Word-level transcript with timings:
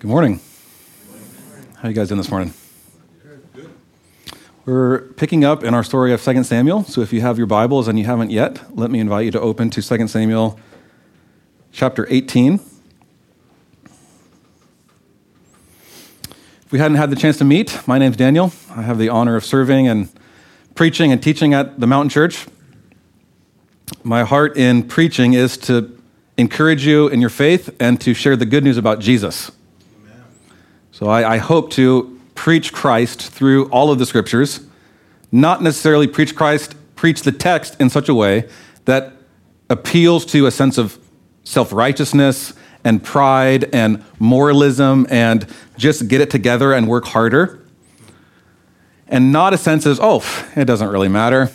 Good 0.00 0.08
morning. 0.08 0.40
How 1.76 1.90
you 1.90 1.94
guys 1.94 2.08
doing 2.08 2.16
this 2.16 2.30
morning? 2.30 2.54
We're 4.64 5.00
picking 5.00 5.44
up 5.44 5.62
in 5.62 5.74
our 5.74 5.84
story 5.84 6.14
of 6.14 6.24
2 6.24 6.42
Samuel. 6.42 6.84
So 6.84 7.02
if 7.02 7.12
you 7.12 7.20
have 7.20 7.36
your 7.36 7.46
Bibles 7.46 7.86
and 7.86 7.98
you 7.98 8.06
haven't 8.06 8.30
yet, 8.30 8.74
let 8.74 8.90
me 8.90 8.98
invite 8.98 9.26
you 9.26 9.30
to 9.32 9.40
open 9.42 9.68
to 9.68 9.82
2 9.82 10.08
Samuel 10.08 10.58
chapter 11.70 12.06
18. 12.08 12.54
If 16.64 16.72
we 16.72 16.78
hadn't 16.78 16.96
had 16.96 17.10
the 17.10 17.16
chance 17.16 17.36
to 17.36 17.44
meet, 17.44 17.86
my 17.86 17.98
name's 17.98 18.16
Daniel. 18.16 18.54
I 18.70 18.80
have 18.80 18.96
the 18.96 19.10
honor 19.10 19.36
of 19.36 19.44
serving 19.44 19.86
and 19.86 20.08
preaching 20.74 21.12
and 21.12 21.22
teaching 21.22 21.52
at 21.52 21.78
the 21.78 21.86
Mountain 21.86 22.08
Church. 22.08 22.46
My 24.02 24.24
heart 24.24 24.56
in 24.56 24.84
preaching 24.84 25.34
is 25.34 25.58
to 25.58 25.94
encourage 26.38 26.86
you 26.86 27.08
in 27.08 27.20
your 27.20 27.28
faith 27.28 27.76
and 27.78 28.00
to 28.00 28.14
share 28.14 28.34
the 28.34 28.46
good 28.46 28.64
news 28.64 28.78
about 28.78 29.00
Jesus. 29.00 29.50
So 31.00 31.08
I, 31.08 31.36
I, 31.36 31.38
hope 31.38 31.70
to 31.70 32.20
preach 32.34 32.74
Christ 32.74 33.22
through 33.22 33.70
all 33.70 33.90
of 33.90 33.98
the 33.98 34.04
scriptures, 34.04 34.60
not 35.32 35.62
necessarily 35.62 36.06
preach 36.06 36.36
Christ, 36.36 36.74
preach 36.94 37.22
the 37.22 37.32
text 37.32 37.80
in 37.80 37.88
such 37.88 38.10
a 38.10 38.14
way 38.14 38.50
that 38.84 39.14
appeals 39.70 40.26
to 40.26 40.44
a 40.44 40.50
sense 40.50 40.76
of 40.76 40.98
self 41.42 41.72
righteousness 41.72 42.52
and 42.84 43.02
pride 43.02 43.74
and 43.74 44.04
moralism 44.18 45.06
and 45.08 45.46
just 45.78 46.06
get 46.06 46.20
it 46.20 46.28
together 46.28 46.74
and 46.74 46.86
work 46.86 47.06
harder. 47.06 47.64
And 49.08 49.32
not 49.32 49.54
a 49.54 49.58
sense 49.58 49.86
of, 49.86 50.00
oh, 50.02 50.22
it 50.54 50.66
doesn't 50.66 50.88
really 50.88 51.08
matter. 51.08 51.50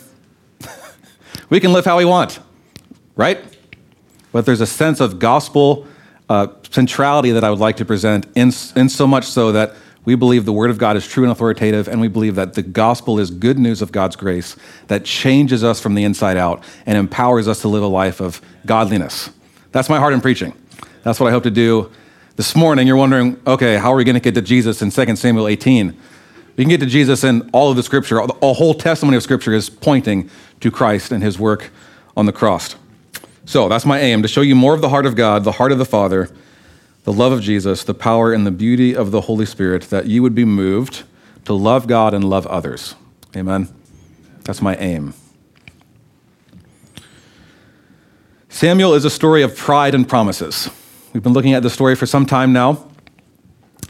we 1.50 1.60
can 1.60 1.72
live 1.72 1.84
how 1.84 1.98
we 1.98 2.04
want, 2.04 2.40
right? 3.14 3.38
But 4.32 4.44
there's 4.44 4.60
a 4.60 4.66
sense 4.66 4.98
of 4.98 5.20
gospel 5.20 5.86
uh, 6.28 6.48
centrality 6.70 7.30
that 7.32 7.44
I 7.44 7.50
would 7.50 7.58
like 7.58 7.76
to 7.76 7.84
present, 7.84 8.26
in, 8.34 8.52
in 8.74 8.88
so 8.88 9.06
much 9.06 9.24
so 9.24 9.52
that 9.52 9.74
we 10.04 10.14
believe 10.14 10.44
the 10.44 10.52
Word 10.52 10.70
of 10.70 10.78
God 10.78 10.96
is 10.96 11.06
true 11.06 11.24
and 11.24 11.32
authoritative, 11.32 11.88
and 11.88 12.00
we 12.00 12.08
believe 12.08 12.36
that 12.36 12.54
the 12.54 12.62
gospel 12.62 13.18
is 13.18 13.30
good 13.30 13.58
news 13.58 13.82
of 13.82 13.90
God's 13.90 14.14
grace 14.14 14.56
that 14.86 15.04
changes 15.04 15.64
us 15.64 15.80
from 15.80 15.94
the 15.94 16.04
inside 16.04 16.36
out 16.36 16.62
and 16.86 16.96
empowers 16.96 17.48
us 17.48 17.60
to 17.62 17.68
live 17.68 17.82
a 17.82 17.88
life 17.88 18.20
of 18.20 18.40
godliness. 18.64 19.30
That's 19.72 19.88
my 19.88 19.98
heart 19.98 20.14
in 20.14 20.20
preaching. 20.20 20.54
That's 21.02 21.18
what 21.18 21.26
I 21.26 21.32
hope 21.32 21.42
to 21.42 21.50
do 21.50 21.90
this 22.36 22.54
morning. 22.54 22.86
You're 22.86 22.96
wondering, 22.96 23.40
okay, 23.46 23.76
how 23.78 23.92
are 23.92 23.96
we 23.96 24.04
going 24.04 24.14
to 24.14 24.20
get 24.20 24.34
to 24.34 24.42
Jesus 24.42 24.80
in 24.80 24.90
2 24.90 25.16
Samuel 25.16 25.48
18? 25.48 25.96
We 26.56 26.64
can 26.64 26.68
get 26.68 26.80
to 26.80 26.86
Jesus 26.86 27.24
in 27.24 27.50
all 27.52 27.70
of 27.70 27.76
the 27.76 27.82
scripture. 27.82 28.18
A 28.18 28.52
whole 28.52 28.74
testimony 28.74 29.16
of 29.16 29.22
scripture 29.22 29.52
is 29.52 29.68
pointing 29.68 30.30
to 30.60 30.70
Christ 30.70 31.12
and 31.12 31.22
his 31.22 31.38
work 31.38 31.70
on 32.16 32.26
the 32.26 32.32
cross. 32.32 32.76
So 33.46 33.68
that's 33.68 33.86
my 33.86 34.00
aim 34.00 34.22
to 34.22 34.28
show 34.28 34.40
you 34.40 34.56
more 34.56 34.74
of 34.74 34.80
the 34.80 34.88
heart 34.88 35.06
of 35.06 35.14
God, 35.14 35.44
the 35.44 35.52
heart 35.52 35.70
of 35.72 35.78
the 35.78 35.84
Father, 35.84 36.28
the 37.04 37.12
love 37.12 37.30
of 37.30 37.40
Jesus, 37.40 37.84
the 37.84 37.94
power 37.94 38.32
and 38.32 38.44
the 38.44 38.50
beauty 38.50 38.94
of 38.94 39.12
the 39.12 39.22
Holy 39.22 39.46
Spirit, 39.46 39.82
that 39.84 40.06
you 40.06 40.20
would 40.22 40.34
be 40.34 40.44
moved 40.44 41.04
to 41.44 41.54
love 41.54 41.86
God 41.86 42.12
and 42.12 42.28
love 42.28 42.46
others. 42.48 42.96
Amen. 43.36 43.68
That's 44.42 44.60
my 44.60 44.74
aim. 44.76 45.14
Samuel 48.48 48.94
is 48.94 49.04
a 49.04 49.10
story 49.10 49.42
of 49.42 49.56
pride 49.56 49.94
and 49.94 50.08
promises. 50.08 50.68
We've 51.12 51.22
been 51.22 51.32
looking 51.32 51.52
at 51.54 51.62
the 51.62 51.70
story 51.70 51.94
for 51.94 52.06
some 52.06 52.26
time 52.26 52.52
now. 52.52 52.88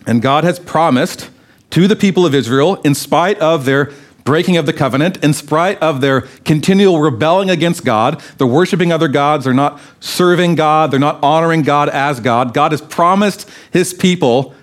And 0.06 0.20
God 0.20 0.44
has 0.44 0.58
promised 0.58 1.30
to 1.70 1.88
the 1.88 1.96
people 1.96 2.26
of 2.26 2.34
Israel, 2.34 2.76
in 2.82 2.94
spite 2.94 3.38
of 3.38 3.64
their 3.64 3.90
breaking 4.26 4.58
of 4.58 4.66
the 4.66 4.72
covenant, 4.74 5.24
in 5.24 5.32
spite 5.32 5.80
of 5.80 6.02
their 6.02 6.22
continual 6.44 7.00
rebelling 7.00 7.48
against 7.48 7.84
God. 7.84 8.20
They're 8.36 8.46
worshiping 8.46 8.92
other 8.92 9.08
gods. 9.08 9.44
They're 9.44 9.54
not 9.54 9.80
serving 10.00 10.56
God. 10.56 10.90
They're 10.90 11.00
not 11.00 11.22
honoring 11.22 11.62
God 11.62 11.88
as 11.88 12.20
God. 12.20 12.52
God 12.52 12.72
has 12.72 12.82
promised 12.82 13.48
his 13.70 13.94
people 13.94 14.54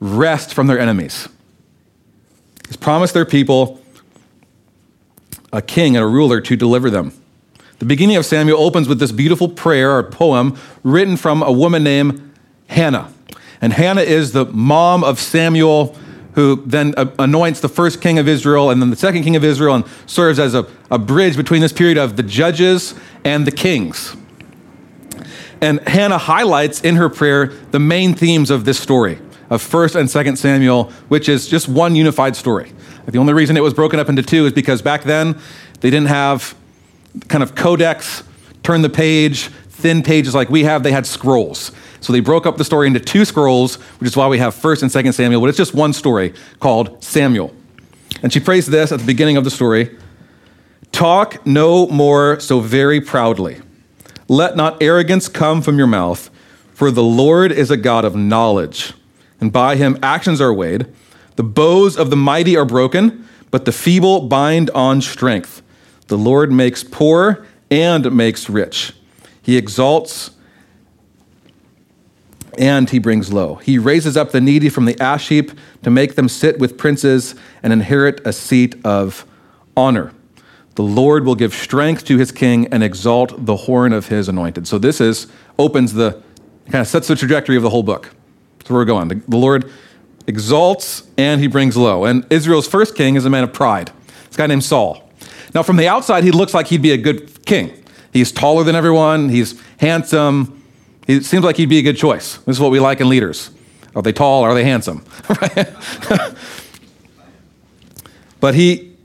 rest 0.00 0.52
from 0.52 0.66
their 0.66 0.78
enemies. 0.78 1.28
He's 2.66 2.76
promised 2.76 3.14
their 3.14 3.24
people 3.24 3.80
a 5.52 5.62
king 5.62 5.96
and 5.96 6.04
a 6.04 6.08
ruler 6.08 6.40
to 6.40 6.56
deliver 6.56 6.90
them. 6.90 7.12
The 7.78 7.84
beginning 7.84 8.16
of 8.16 8.26
Samuel 8.26 8.60
opens 8.60 8.88
with 8.88 8.98
this 8.98 9.12
beautiful 9.12 9.48
prayer 9.48 9.96
or 9.96 10.02
poem 10.02 10.58
written 10.82 11.16
from 11.16 11.42
a 11.42 11.52
woman 11.52 11.84
named 11.84 12.34
Hannah. 12.66 13.12
And 13.60 13.72
Hannah 13.72 14.02
is 14.02 14.32
the 14.32 14.46
mom 14.46 15.04
of 15.04 15.20
Samuel 15.20 15.96
who 16.34 16.62
then 16.66 16.94
uh, 16.96 17.06
anoints 17.18 17.60
the 17.60 17.68
first 17.68 18.00
king 18.00 18.18
of 18.18 18.28
Israel 18.28 18.70
and 18.70 18.82
then 18.82 18.90
the 18.90 18.96
second 18.96 19.22
king 19.22 19.36
of 19.36 19.44
Israel 19.44 19.74
and 19.74 19.84
serves 20.06 20.38
as 20.38 20.54
a, 20.54 20.66
a 20.90 20.98
bridge 20.98 21.36
between 21.36 21.60
this 21.60 21.72
period 21.72 21.96
of 21.96 22.16
the 22.16 22.22
judges 22.22 22.94
and 23.24 23.46
the 23.46 23.52
kings. 23.52 24.16
And 25.60 25.80
Hannah 25.88 26.18
highlights 26.18 26.80
in 26.82 26.96
her 26.96 27.08
prayer 27.08 27.46
the 27.70 27.78
main 27.78 28.14
themes 28.14 28.50
of 28.50 28.64
this 28.64 28.78
story 28.78 29.18
of 29.50 29.62
1st 29.62 29.96
and 29.96 30.08
2nd 30.08 30.36
Samuel, 30.36 30.84
which 31.08 31.28
is 31.28 31.46
just 31.46 31.68
one 31.68 31.94
unified 31.94 32.34
story. 32.34 32.72
The 33.06 33.18
only 33.18 33.32
reason 33.32 33.56
it 33.56 33.62
was 33.62 33.74
broken 33.74 34.00
up 34.00 34.08
into 34.08 34.22
two 34.22 34.46
is 34.46 34.52
because 34.52 34.82
back 34.82 35.04
then 35.04 35.38
they 35.80 35.90
didn't 35.90 36.08
have 36.08 36.54
kind 37.28 37.42
of 37.42 37.54
codex, 37.54 38.24
turn 38.62 38.82
the 38.82 38.88
page, 38.88 39.50
thin 39.74 40.02
pages 40.02 40.34
like 40.34 40.48
we 40.48 40.64
have, 40.64 40.82
they 40.82 40.92
had 40.92 41.06
scrolls. 41.06 41.72
So 42.00 42.12
they 42.12 42.20
broke 42.20 42.46
up 42.46 42.56
the 42.56 42.64
story 42.64 42.86
into 42.86 43.00
two 43.00 43.24
scrolls, 43.24 43.76
which 43.98 44.08
is 44.08 44.16
why 44.16 44.28
we 44.28 44.38
have 44.38 44.54
1st 44.54 44.82
and 44.82 44.90
2nd 44.90 45.14
Samuel, 45.14 45.40
but 45.40 45.48
it's 45.48 45.58
just 45.58 45.74
one 45.74 45.92
story 45.92 46.32
called 46.60 47.02
Samuel. 47.02 47.54
And 48.22 48.32
she 48.32 48.40
prays 48.40 48.66
this 48.66 48.92
at 48.92 49.00
the 49.00 49.06
beginning 49.06 49.36
of 49.36 49.44
the 49.44 49.50
story 49.50 49.96
Talk 50.92 51.44
no 51.44 51.88
more 51.88 52.38
so 52.38 52.60
very 52.60 53.00
proudly. 53.00 53.60
Let 54.28 54.56
not 54.56 54.80
arrogance 54.80 55.28
come 55.28 55.60
from 55.60 55.76
your 55.76 55.88
mouth, 55.88 56.30
for 56.72 56.92
the 56.92 57.02
Lord 57.02 57.50
is 57.50 57.70
a 57.70 57.76
God 57.76 58.04
of 58.04 58.14
knowledge, 58.14 58.92
and 59.40 59.52
by 59.52 59.74
him 59.74 59.98
actions 60.02 60.40
are 60.40 60.54
weighed. 60.54 60.86
The 61.34 61.42
bows 61.42 61.96
of 61.96 62.10
the 62.10 62.16
mighty 62.16 62.56
are 62.56 62.64
broken, 62.64 63.26
but 63.50 63.64
the 63.64 63.72
feeble 63.72 64.20
bind 64.20 64.70
on 64.70 65.00
strength. 65.00 65.62
The 66.06 66.18
Lord 66.18 66.52
makes 66.52 66.84
poor 66.84 67.44
and 67.70 68.12
makes 68.12 68.48
rich. 68.48 68.92
He 69.44 69.56
exalts 69.56 70.30
and 72.58 72.88
he 72.88 72.98
brings 72.98 73.32
low. 73.32 73.56
He 73.56 73.78
raises 73.78 74.16
up 74.16 74.32
the 74.32 74.40
needy 74.40 74.68
from 74.68 74.86
the 74.86 74.98
ash 75.00 75.28
heap 75.28 75.52
to 75.82 75.90
make 75.90 76.14
them 76.14 76.28
sit 76.28 76.58
with 76.58 76.78
princes 76.78 77.34
and 77.62 77.72
inherit 77.72 78.26
a 78.26 78.32
seat 78.32 78.74
of 78.84 79.26
honor. 79.76 80.12
The 80.76 80.82
Lord 80.82 81.24
will 81.24 81.34
give 81.34 81.54
strength 81.54 82.04
to 82.06 82.16
his 82.16 82.32
king 82.32 82.66
and 82.68 82.82
exalt 82.82 83.44
the 83.46 83.56
horn 83.56 83.92
of 83.92 84.08
his 84.08 84.28
anointed. 84.28 84.66
So 84.66 84.78
this 84.78 85.00
is 85.00 85.28
opens 85.58 85.92
the 85.92 86.22
kind 86.66 86.80
of 86.80 86.88
sets 86.88 87.08
the 87.08 87.16
trajectory 87.16 87.56
of 87.56 87.62
the 87.62 87.70
whole 87.70 87.82
book. 87.82 88.10
That's 88.58 88.70
where 88.70 88.80
we're 88.80 88.86
going. 88.86 89.08
The, 89.08 89.16
the 89.28 89.36
Lord 89.36 89.70
exalts 90.26 91.04
and 91.18 91.40
he 91.40 91.48
brings 91.48 91.76
low. 91.76 92.06
And 92.06 92.26
Israel's 92.30 92.66
first 92.66 92.96
king 92.96 93.16
is 93.16 93.24
a 93.24 93.30
man 93.30 93.44
of 93.44 93.52
pride. 93.52 93.92
This 94.28 94.36
guy 94.36 94.46
named 94.46 94.64
Saul. 94.64 95.08
Now, 95.54 95.62
from 95.62 95.76
the 95.76 95.86
outside, 95.86 96.24
he 96.24 96.32
looks 96.32 96.54
like 96.54 96.68
he'd 96.68 96.82
be 96.82 96.92
a 96.92 96.96
good 96.96 97.44
king. 97.46 97.83
He's 98.14 98.32
taller 98.32 98.64
than 98.64 98.74
everyone. 98.74 99.28
He's 99.28 99.60
handsome 99.78 100.62
it 101.06 101.24
seems 101.24 101.44
like 101.44 101.56
he'd 101.56 101.68
be 101.68 101.78
a 101.78 101.82
good 101.82 101.96
choice. 101.96 102.38
This 102.38 102.56
is 102.56 102.60
what 102.60 102.70
we 102.70 102.80
like 102.80 103.00
in 103.00 103.08
leaders. 103.08 103.50
Are 103.94 104.02
they 104.02 104.12
tall? 104.12 104.42
Are 104.42 104.54
they 104.54 104.64
handsome? 104.64 105.04
but 108.40 108.54
he, 108.54 108.96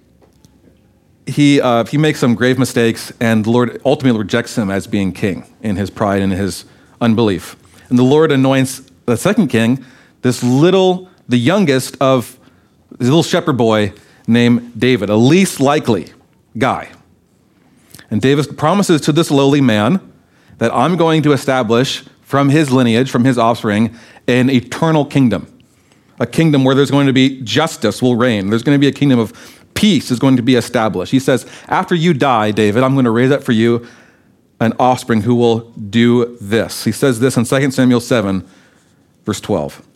he, 1.26 1.60
uh, 1.62 1.84
he 1.86 1.98
makes 1.98 2.20
some 2.20 2.36
grave 2.36 2.58
mistakes, 2.58 3.12
and 3.20 3.44
the 3.46 3.52
Lord 3.52 3.82
ultimately 3.86 4.18
rejects 4.18 4.58
him 4.58 4.72
as 4.72 4.88
being 4.88 5.12
king 5.12 5.46
in 5.62 5.76
his 5.76 5.90
pride 5.90 6.22
and 6.22 6.32
his 6.32 6.64
unbelief. 7.02 7.58
And 7.90 8.00
the 8.00 8.04
Lord 8.04 8.32
anoints 8.32 8.82
the 9.06 9.18
second 9.18 9.50
king, 9.50 9.84
this 10.22 10.42
little, 10.42 11.10
the 11.28 11.38
youngest 11.38 11.98
of 12.00 12.40
this 12.92 13.08
little 13.08 13.24
shepherd 13.24 13.58
boy 13.58 13.94
named 14.26 14.80
David, 14.80 15.10
a 15.10 15.16
least 15.16 15.60
likely 15.60 16.14
guy. 16.58 16.90
And 18.12 18.22
David 18.22 18.58
promises 18.58 19.02
to 19.02 19.12
this 19.12 19.30
lowly 19.32 19.62
man 19.62 20.00
that 20.58 20.74
I'm 20.74 20.98
going 20.98 21.24
to 21.24 21.32
establish 21.32 22.04
from 22.22 22.50
his 22.50 22.72
lineage, 22.72 23.10
from 23.10 23.26
his 23.26 23.38
offspring, 23.38 23.96
an 24.28 24.50
eternal 24.50 25.06
kingdom. 25.06 25.52
A 26.20 26.28
kingdom 26.28 26.64
where 26.64 26.76
there's 26.76 26.92
going 26.92 27.08
to 27.08 27.14
be 27.14 27.42
justice 27.42 28.02
will 28.02 28.16
reign. 28.16 28.50
There's 28.50 28.64
going 28.64 28.76
to 28.76 28.80
be 28.80 28.88
a 28.88 28.92
kingdom 28.92 29.20
of 29.20 29.34
peace 29.74 30.12
is 30.12 30.20
going 30.20 30.36
to 30.36 30.44
be 30.44 30.56
established. 30.56 31.12
He 31.12 31.20
says, 31.20 31.46
After 31.70 31.96
you 31.96 32.14
die, 32.14 32.52
David, 32.52 32.84
I'm 32.84 32.94
going 32.94 33.06
to 33.06 33.12
raise 33.12 33.32
up 33.32 33.44
for 33.44 33.54
you 33.54 33.88
an 34.60 34.74
offspring 34.78 35.22
who 35.22 35.36
will 35.36 35.72
do 35.72 36.38
this. 36.42 36.84
He 36.84 36.92
says 36.92 37.22
this 37.22 37.38
in 37.38 37.46
2 37.46 37.72
Samuel 37.72 38.02
7, 38.02 38.46
verse 39.26 39.40
12. 39.40 39.88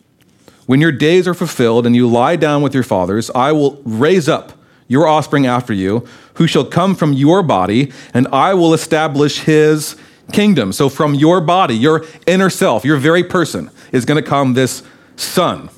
When 0.66 0.80
your 0.80 0.92
days 0.92 1.28
are 1.28 1.34
fulfilled 1.34 1.84
and 1.84 1.94
you 1.94 2.08
lie 2.08 2.36
down 2.36 2.62
with 2.62 2.72
your 2.72 2.82
fathers, 2.82 3.30
I 3.34 3.52
will 3.52 3.82
raise 3.84 4.26
up 4.26 4.54
your 4.88 5.06
offspring 5.06 5.46
after 5.46 5.72
you, 5.72 6.06
who 6.34 6.46
shall 6.46 6.64
come 6.64 6.94
from 6.94 7.12
your 7.12 7.42
body, 7.42 7.92
and 8.12 8.26
I 8.28 8.54
will 8.54 8.74
establish 8.74 9.40
his 9.40 9.96
kingdom. 10.32 10.72
So 10.72 10.88
from 10.88 11.14
your 11.14 11.40
body, 11.40 11.76
your 11.76 12.04
inner 12.26 12.50
self, 12.50 12.84
your 12.84 12.96
very 12.96 13.24
person, 13.24 13.70
is 13.92 14.04
going 14.04 14.22
to 14.22 14.28
come 14.28 14.54
this 14.54 14.82
son. 15.16 15.70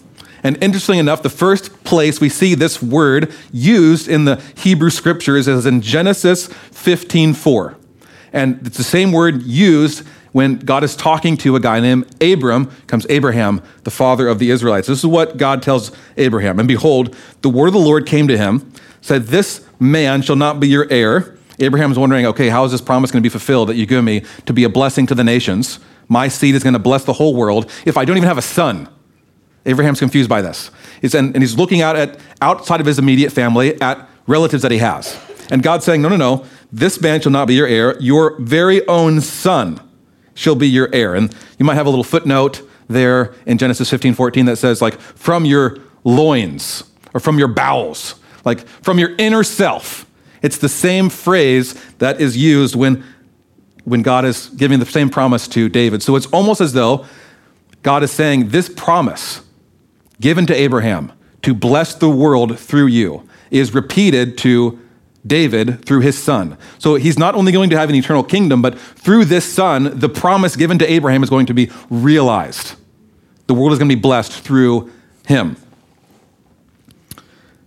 And 0.43 0.63
interestingly 0.63 0.99
enough, 0.99 1.23
the 1.23 1.31
first 1.31 1.83
place 1.83 2.21
we 2.21 2.29
see 2.29 2.55
this 2.55 2.81
word 2.81 3.33
used 3.53 4.07
in 4.07 4.27
the 4.27 4.41
Hebrew 4.57 4.91
scriptures 4.91 5.49
is 5.49 5.67
in 5.67 5.81
Genesis 5.81 6.49
15:4. 6.49 7.75
And 8.33 8.65
it's 8.67 8.77
the 8.77 8.85
same 8.85 9.13
word 9.13 9.43
used 9.43 10.07
when 10.33 10.59
God 10.59 10.85
is 10.85 10.95
talking 10.95 11.39
to 11.39 11.57
a 11.57 11.61
guy 11.61 11.81
named 11.81 12.07
Abram, 12.23 12.71
comes 12.87 13.07
Abraham, 13.09 13.63
the 13.85 13.91
father 13.91 14.29
of 14.29 14.39
the 14.39 14.51
Israelites. 14.51 14.87
This 14.87 14.99
is 14.99 15.07
what 15.07 15.39
God 15.39 15.63
tells 15.63 15.91
Abraham. 16.19 16.59
And 16.59 16.69
behold, 16.69 17.17
the 17.41 17.49
word 17.49 17.69
of 17.69 17.73
the 17.73 17.79
Lord 17.79 18.07
came 18.07 18.29
to 18.29 18.37
him, 18.37 18.71
said, 19.07 19.25
This 19.25 19.67
man 19.79 20.23
shall 20.23 20.37
not 20.37 20.61
be 20.61 20.69
your 20.69 20.87
heir. 20.91 21.37
Abraham's 21.59 21.99
wondering, 21.99 22.27
okay, 22.27 22.49
how 22.49 22.65
is 22.65 22.73
this 22.73 22.81
promise 22.81 23.11
going 23.11 23.23
to 23.23 23.27
be 23.27 23.31
fulfilled 23.31 23.71
that 23.71 23.77
you 23.77 23.87
give 23.87 24.05
me 24.05 24.23
to 24.45 24.53
be 24.53 24.65
a 24.65 24.69
blessing 24.69 25.07
to 25.07 25.15
the 25.15 25.25
nations? 25.25 25.79
My 26.09 26.29
seed 26.29 26.55
is 26.55 26.63
going 26.63 26.75
to 26.75 26.79
bless 26.79 27.05
the 27.05 27.15
whole 27.15 27.35
world 27.35 27.71
if 27.87 27.97
I 27.97 28.05
don't 28.05 28.17
even 28.17 28.29
have 28.29 28.39
a 28.39 28.43
son. 28.43 28.89
Abraham's 29.65 29.99
confused 29.99 30.29
by 30.29 30.43
this. 30.43 30.71
He's, 31.01 31.15
and, 31.15 31.35
and 31.35 31.43
he's 31.43 31.57
looking 31.57 31.81
out 31.81 31.97
at 31.97 32.21
outside 32.41 32.81
of 32.81 32.87
his 32.87 32.99
immediate 32.99 33.31
family 33.31 33.81
at 33.81 34.09
relatives 34.27 34.63
that 34.63 34.71
he 34.71 34.79
has. 34.79 35.19
And 35.51 35.63
God's 35.63 35.85
saying, 35.85 36.03
no, 36.03 36.09
no, 36.09 36.17
no, 36.17 36.45
this 36.71 37.01
man 37.01 37.21
shall 37.21 37.33
not 37.33 37.49
be 37.49 37.55
your 37.55 37.67
heir. 37.67 37.99
Your 38.01 38.39
very 38.41 38.87
own 38.87 39.21
son 39.21 39.81
shall 40.35 40.55
be 40.55 40.69
your 40.69 40.89
heir. 40.93 41.15
And 41.15 41.35
you 41.59 41.65
might 41.65 41.75
have 41.75 41.87
a 41.87 41.91
little 41.91 42.05
footnote 42.05 42.69
there 42.89 43.35
in 43.47 43.59
Genesis 43.59 43.89
15, 43.91 44.15
14 44.15 44.47
that 44.47 44.57
says, 44.57 44.83
like, 44.83 45.01
from 45.01 45.45
your 45.45 45.79
loins 46.05 46.85
or 47.15 47.21
from 47.21 47.39
your 47.39 47.49
bowels, 47.49 48.17
like 48.47 48.67
from 48.67 48.99
your 48.99 49.15
inner 49.19 49.45
self. 49.45 50.07
It's 50.41 50.57
the 50.57 50.69
same 50.69 51.11
phrase 51.11 51.75
that 51.99 52.21
is 52.21 52.37
used 52.37 52.75
when, 52.75 53.05
when 53.85 54.01
God 54.01 54.25
is 54.25 54.49
giving 54.51 54.79
the 54.79 54.87
same 54.87 55.11
promise 55.11 55.49
to 55.49 55.69
David. 55.69 56.03
So 56.03 56.17
it's 56.17 56.27
almost 56.27 56.61
as 56.61 56.73
though 56.73 57.05
God 57.83 58.03
is 58.03 58.11
saying, 58.11 58.49
This 58.49 58.69
promise 58.69 59.43
given 60.21 60.47
to 60.47 60.55
Abraham 60.55 61.13
to 61.43 61.53
bless 61.53 61.95
the 61.95 62.09
world 62.09 62.59
through 62.59 62.87
you 62.87 63.29
is 63.51 63.75
repeated 63.75 64.39
to 64.39 64.79
David 65.27 65.85
through 65.85 66.01
his 66.01 66.17
son. 66.17 66.57
So 66.79 66.95
he's 66.95 67.19
not 67.19 67.35
only 67.35 67.51
going 67.51 67.71
to 67.71 67.79
have 67.79 67.89
an 67.89 67.97
eternal 67.97 68.23
kingdom, 68.23 68.63
but 68.63 68.79
through 68.79 69.25
this 69.25 69.45
son, 69.45 69.99
the 69.99 70.09
promise 70.09 70.55
given 70.55 70.79
to 70.79 70.91
Abraham 70.91 71.23
is 71.23 71.31
going 71.31 71.47
to 71.47 71.55
be 71.55 71.71
realized. 71.91 72.77
The 73.49 73.55
world 73.55 73.73
is 73.73 73.79
going 73.79 73.89
to 73.89 73.97
be 73.97 74.01
blessed 74.01 74.33
through 74.33 74.93
him. 75.27 75.57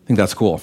I 0.09 0.11
think 0.11 0.17
that's 0.17 0.33
cool. 0.33 0.59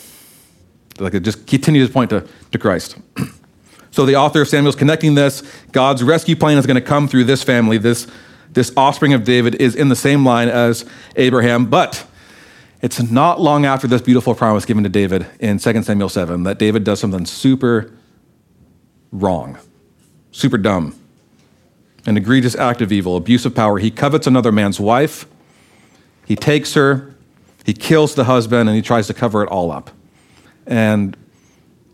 Like 0.98 1.14
it 1.14 1.20
just 1.20 1.46
continues 1.46 1.86
to 1.88 1.92
point 1.94 2.10
to, 2.10 2.26
to 2.50 2.58
Christ. 2.58 2.96
so 3.92 4.04
the 4.04 4.16
author 4.16 4.42
of 4.42 4.48
Samuel's 4.48 4.74
connecting 4.74 5.14
this. 5.14 5.44
God's 5.70 6.02
rescue 6.02 6.34
plan 6.34 6.58
is 6.58 6.66
going 6.66 6.74
to 6.74 6.80
come 6.80 7.06
through 7.06 7.24
this 7.24 7.44
family. 7.44 7.78
This, 7.78 8.08
this 8.50 8.72
offspring 8.76 9.12
of 9.12 9.22
David 9.22 9.54
is 9.54 9.76
in 9.76 9.88
the 9.88 9.94
same 9.94 10.24
line 10.24 10.48
as 10.48 10.84
Abraham, 11.14 11.66
but 11.66 12.04
it's 12.82 13.00
not 13.08 13.40
long 13.40 13.64
after 13.64 13.86
this 13.86 14.02
beautiful 14.02 14.34
promise 14.34 14.64
given 14.64 14.82
to 14.82 14.90
David 14.90 15.26
in 15.38 15.58
2 15.58 15.82
Samuel 15.84 16.08
7 16.08 16.42
that 16.42 16.58
David 16.58 16.82
does 16.82 16.98
something 16.98 17.24
super 17.24 17.92
wrong, 19.12 19.58
super 20.32 20.58
dumb, 20.58 20.98
an 22.04 22.16
egregious 22.16 22.56
act 22.56 22.80
of 22.80 22.90
evil, 22.90 23.16
abuse 23.16 23.46
of 23.46 23.54
power. 23.54 23.78
He 23.78 23.92
covets 23.92 24.26
another 24.26 24.50
man's 24.50 24.80
wife, 24.80 25.24
he 26.24 26.34
takes 26.34 26.74
her, 26.74 27.15
he 27.66 27.74
kills 27.74 28.14
the 28.14 28.24
husband, 28.24 28.68
and 28.68 28.76
he 28.76 28.80
tries 28.80 29.08
to 29.08 29.14
cover 29.14 29.42
it 29.42 29.48
all 29.48 29.72
up. 29.72 29.90
And 30.68 31.16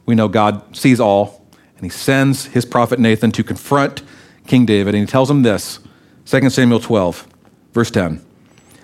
we 0.04 0.14
know 0.14 0.28
God 0.28 0.76
sees 0.76 1.00
all, 1.00 1.46
and 1.76 1.84
he 1.84 1.88
sends 1.88 2.44
his 2.44 2.66
prophet 2.66 2.98
Nathan 2.98 3.32
to 3.32 3.42
confront 3.42 4.02
King 4.46 4.66
David, 4.66 4.94
and 4.94 5.00
he 5.00 5.10
tells 5.10 5.30
him 5.30 5.42
this 5.42 5.80
2 6.26 6.50
Samuel 6.50 6.78
12, 6.78 7.26
verse 7.72 7.90
10. 7.90 8.22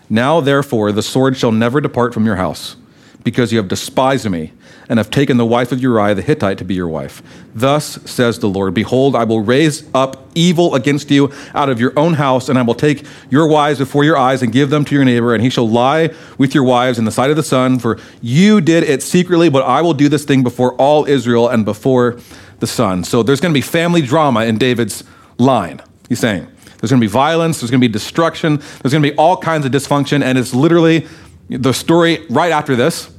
Now, 0.08 0.40
therefore, 0.40 0.90
the 0.90 1.02
sword 1.02 1.36
shall 1.36 1.52
never 1.52 1.82
depart 1.82 2.14
from 2.14 2.24
your 2.24 2.36
house, 2.36 2.76
because 3.24 3.52
you 3.52 3.58
have 3.58 3.68
despised 3.68 4.28
me, 4.30 4.52
and 4.88 4.98
have 4.98 5.10
taken 5.10 5.36
the 5.36 5.44
wife 5.44 5.70
of 5.70 5.80
Uriah 5.80 6.14
the 6.14 6.22
Hittite 6.22 6.58
to 6.58 6.64
be 6.64 6.74
your 6.74 6.88
wife. 6.88 7.22
Thus 7.54 8.00
says 8.10 8.38
the 8.38 8.48
Lord 8.48 8.72
Behold, 8.72 9.14
I 9.14 9.24
will 9.24 9.40
raise 9.40 9.84
up 9.94 10.26
evil 10.34 10.74
against 10.74 11.10
you 11.10 11.30
out 11.54 11.68
of 11.68 11.78
your 11.78 11.92
own 11.98 12.14
house, 12.14 12.48
and 12.48 12.58
I 12.58 12.62
will 12.62 12.74
take 12.74 13.04
your 13.28 13.46
wives 13.46 13.78
before 13.78 14.04
your 14.04 14.16
eyes 14.16 14.42
and 14.42 14.52
give 14.52 14.70
them 14.70 14.84
to 14.86 14.94
your 14.94 15.04
neighbor, 15.04 15.34
and 15.34 15.42
he 15.42 15.50
shall 15.50 15.68
lie 15.68 16.14
with 16.38 16.54
your 16.54 16.64
wives 16.64 16.98
in 16.98 17.04
the 17.04 17.10
sight 17.10 17.30
of 17.30 17.36
the 17.36 17.42
sun, 17.42 17.78
for 17.78 17.98
you 18.22 18.60
did 18.60 18.82
it 18.82 19.02
secretly, 19.02 19.50
but 19.50 19.62
I 19.62 19.82
will 19.82 19.94
do 19.94 20.08
this 20.08 20.24
thing 20.24 20.42
before 20.42 20.74
all 20.74 21.04
Israel 21.04 21.48
and 21.48 21.64
before 21.64 22.18
the 22.60 22.66
sun. 22.66 23.04
So 23.04 23.22
there's 23.22 23.40
going 23.40 23.52
to 23.52 23.58
be 23.58 23.62
family 23.62 24.02
drama 24.02 24.44
in 24.44 24.58
David's 24.58 25.04
line, 25.38 25.82
he's 26.08 26.20
saying. 26.20 26.46
There's 26.78 26.90
going 26.90 27.00
to 27.00 27.04
be 27.04 27.10
violence, 27.10 27.60
there's 27.60 27.72
going 27.72 27.80
to 27.80 27.88
be 27.88 27.92
destruction, 27.92 28.56
there's 28.56 28.92
going 28.92 29.02
to 29.02 29.10
be 29.10 29.16
all 29.16 29.36
kinds 29.36 29.66
of 29.66 29.72
dysfunction, 29.72 30.22
and 30.22 30.38
it's 30.38 30.54
literally 30.54 31.08
the 31.48 31.72
story 31.72 32.26
right 32.28 32.52
after 32.52 32.76
this. 32.76 33.10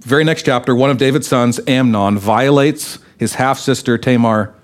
Very 0.00 0.24
next 0.24 0.44
chapter, 0.44 0.74
one 0.74 0.90
of 0.90 0.98
David's 0.98 1.26
sons, 1.26 1.58
Amnon, 1.66 2.18
violates 2.18 2.98
his 3.18 3.34
half 3.34 3.58
sister 3.58 3.96
Tamar, 3.96 4.54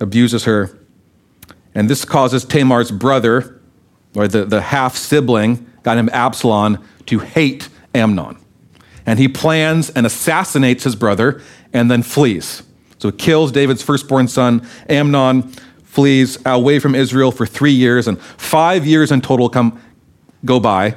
abuses 0.00 0.44
her, 0.44 0.76
and 1.74 1.88
this 1.88 2.04
causes 2.04 2.44
Tamar's 2.44 2.90
brother, 2.90 3.60
or 4.14 4.26
the, 4.26 4.44
the 4.44 4.60
half 4.60 4.96
sibling, 4.96 5.70
guy 5.82 5.94
named 5.94 6.10
Absalom, 6.10 6.84
to 7.06 7.20
hate 7.20 7.68
Amnon. 7.94 8.36
And 9.06 9.18
he 9.18 9.28
plans 9.28 9.88
and 9.90 10.04
assassinates 10.04 10.84
his 10.84 10.96
brother 10.96 11.40
and 11.72 11.90
then 11.90 12.02
flees. 12.02 12.62
So 12.98 13.10
he 13.10 13.16
kills 13.16 13.52
David's 13.52 13.82
firstborn 13.82 14.28
son, 14.28 14.66
Amnon, 14.88 15.52
flees 15.84 16.38
away 16.44 16.78
from 16.78 16.94
Israel 16.94 17.30
for 17.30 17.46
three 17.46 17.72
years, 17.72 18.08
and 18.08 18.20
five 18.20 18.86
years 18.86 19.10
in 19.10 19.20
total 19.20 19.48
come, 19.48 19.80
go 20.44 20.60
by. 20.60 20.96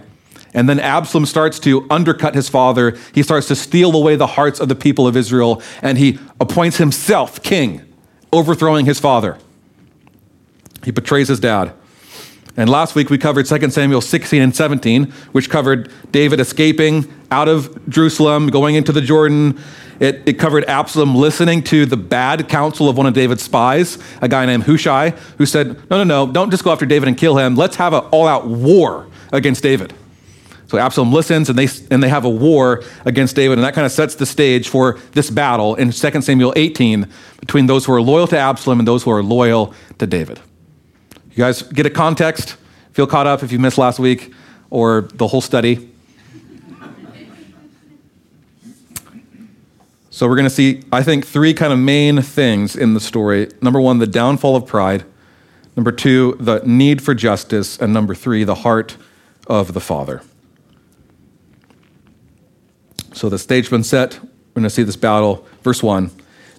And 0.54 0.68
then 0.68 0.80
Absalom 0.80 1.26
starts 1.26 1.60
to 1.60 1.88
undercut 1.90 2.36
his 2.36 2.50
father. 2.50 2.98
He 3.14 3.24
starts 3.24 3.48
to 3.48 3.56
steal 3.56 3.96
away 3.96 4.16
the 4.16 4.28
hearts 4.28 4.60
of 4.60 4.68
the 4.68 4.76
people 4.76 5.08
of 5.08 5.16
Israel, 5.16 5.62
and 5.82 5.98
he 5.98 6.20
appoints 6.40 6.78
himself 6.78 7.42
king, 7.42 7.86
overthrowing 8.34 8.86
his 8.86 9.00
father. 9.00 9.38
He 10.84 10.92
betrays 10.92 11.28
his 11.28 11.40
dad. 11.40 11.74
And 12.58 12.70
last 12.70 12.96
week 12.96 13.10
we 13.10 13.18
covered 13.18 13.46
2 13.46 13.70
Samuel 13.70 14.02
16 14.02 14.42
and 14.42 14.54
17, 14.54 15.06
which 15.32 15.50
covered 15.50 15.90
David 16.12 16.42
escaping 16.42 17.12
out 17.32 17.48
of 17.48 17.88
Jerusalem, 17.88 18.48
going 18.48 18.76
into 18.76 18.92
the 18.92 19.00
Jordan, 19.00 19.58
it, 20.02 20.24
it 20.26 20.34
covered 20.34 20.66
Absalom 20.66 21.16
listening 21.16 21.64
to 21.66 21.86
the 21.86 21.96
bad 21.96 22.50
counsel 22.50 22.90
of 22.90 22.98
one 22.98 23.06
of 23.06 23.14
David's 23.14 23.44
spies, 23.44 24.00
a 24.20 24.28
guy 24.28 24.46
named 24.48 24.64
Hushai, 24.64 25.12
who 25.38 25.46
said, 25.46 25.78
No, 25.90 26.04
no, 26.04 26.04
no, 26.04 26.32
don't 26.32 26.50
just 26.50 26.64
go 26.64 26.72
after 26.72 26.86
David 26.88 27.08
and 27.08 27.18
kill 27.18 27.38
him. 27.38 27.56
Let's 27.56 27.76
have 27.78 27.94
an 27.94 28.02
all 28.12 28.28
out 28.28 28.48
war 28.48 29.08
against 29.32 29.64
David. 29.64 29.94
So 30.68 30.78
Absalom 30.78 31.12
listens 31.12 31.50
and 31.50 31.60
they, 31.60 31.68
and 31.90 32.02
they 32.02 32.08
have 32.08 32.24
a 32.24 32.30
war 32.30 32.82
against 33.04 33.36
David, 33.36 33.58
and 33.58 33.66
that 33.66 33.74
kind 33.74 33.86
of 33.86 33.92
sets 33.92 34.16
the 34.16 34.26
stage 34.26 34.70
for 34.70 35.00
this 35.12 35.30
battle 35.30 35.76
in 35.76 35.92
2 35.92 36.22
Samuel 36.22 36.54
18 36.56 37.08
between 37.42 37.66
those 37.66 37.86
who 37.86 37.92
are 37.92 38.02
loyal 38.02 38.26
to 38.28 38.38
Absalom 38.38 38.80
and 38.80 38.88
those 38.88 39.04
who 39.04 39.12
are 39.12 39.22
loyal 39.22 39.74
to 40.00 40.08
David. 40.08 40.40
You 41.32 41.38
guys 41.38 41.62
get 41.62 41.86
a 41.86 41.90
context? 41.90 42.56
Feel 42.94 43.06
caught 43.06 43.28
up 43.28 43.44
if 43.44 43.52
you 43.52 43.60
missed 43.60 43.78
last 43.78 44.00
week 44.00 44.34
or 44.70 45.10
the 45.14 45.28
whole 45.28 45.42
study? 45.42 45.90
So 50.10 50.28
we're 50.28 50.36
going 50.36 50.46
to 50.46 50.50
see, 50.50 50.84
I 50.92 51.04
think, 51.04 51.26
three 51.26 51.54
kind 51.54 51.74
of 51.74 51.80
main 51.80 52.22
things 52.22 52.76
in 52.76 52.94
the 52.94 53.00
story. 53.00 53.50
Number 53.62 53.82
one, 53.82 54.00
the 54.00 54.08
downfall 54.08 54.56
of 54.56 54.66
pride. 54.68 55.04
Number 55.76 55.92
two, 55.92 56.38
the 56.40 56.62
need 56.66 57.02
for 57.02 57.14
justice. 57.14 57.78
And 57.78 57.92
number 57.92 58.14
three, 58.14 58.44
the 58.44 58.56
heart 58.56 58.98
of 59.48 59.74
the 59.74 59.80
Father. 59.80 60.22
So 63.14 63.30
the 63.30 63.38
stage 63.38 63.66
has 63.66 63.70
been 63.70 63.84
set. 63.84 64.20
We're 64.22 64.62
going 64.62 64.64
to 64.64 64.70
see 64.70 64.84
this 64.84 64.96
battle. 64.96 65.46
Verse 65.64 65.84
one. 65.84 66.12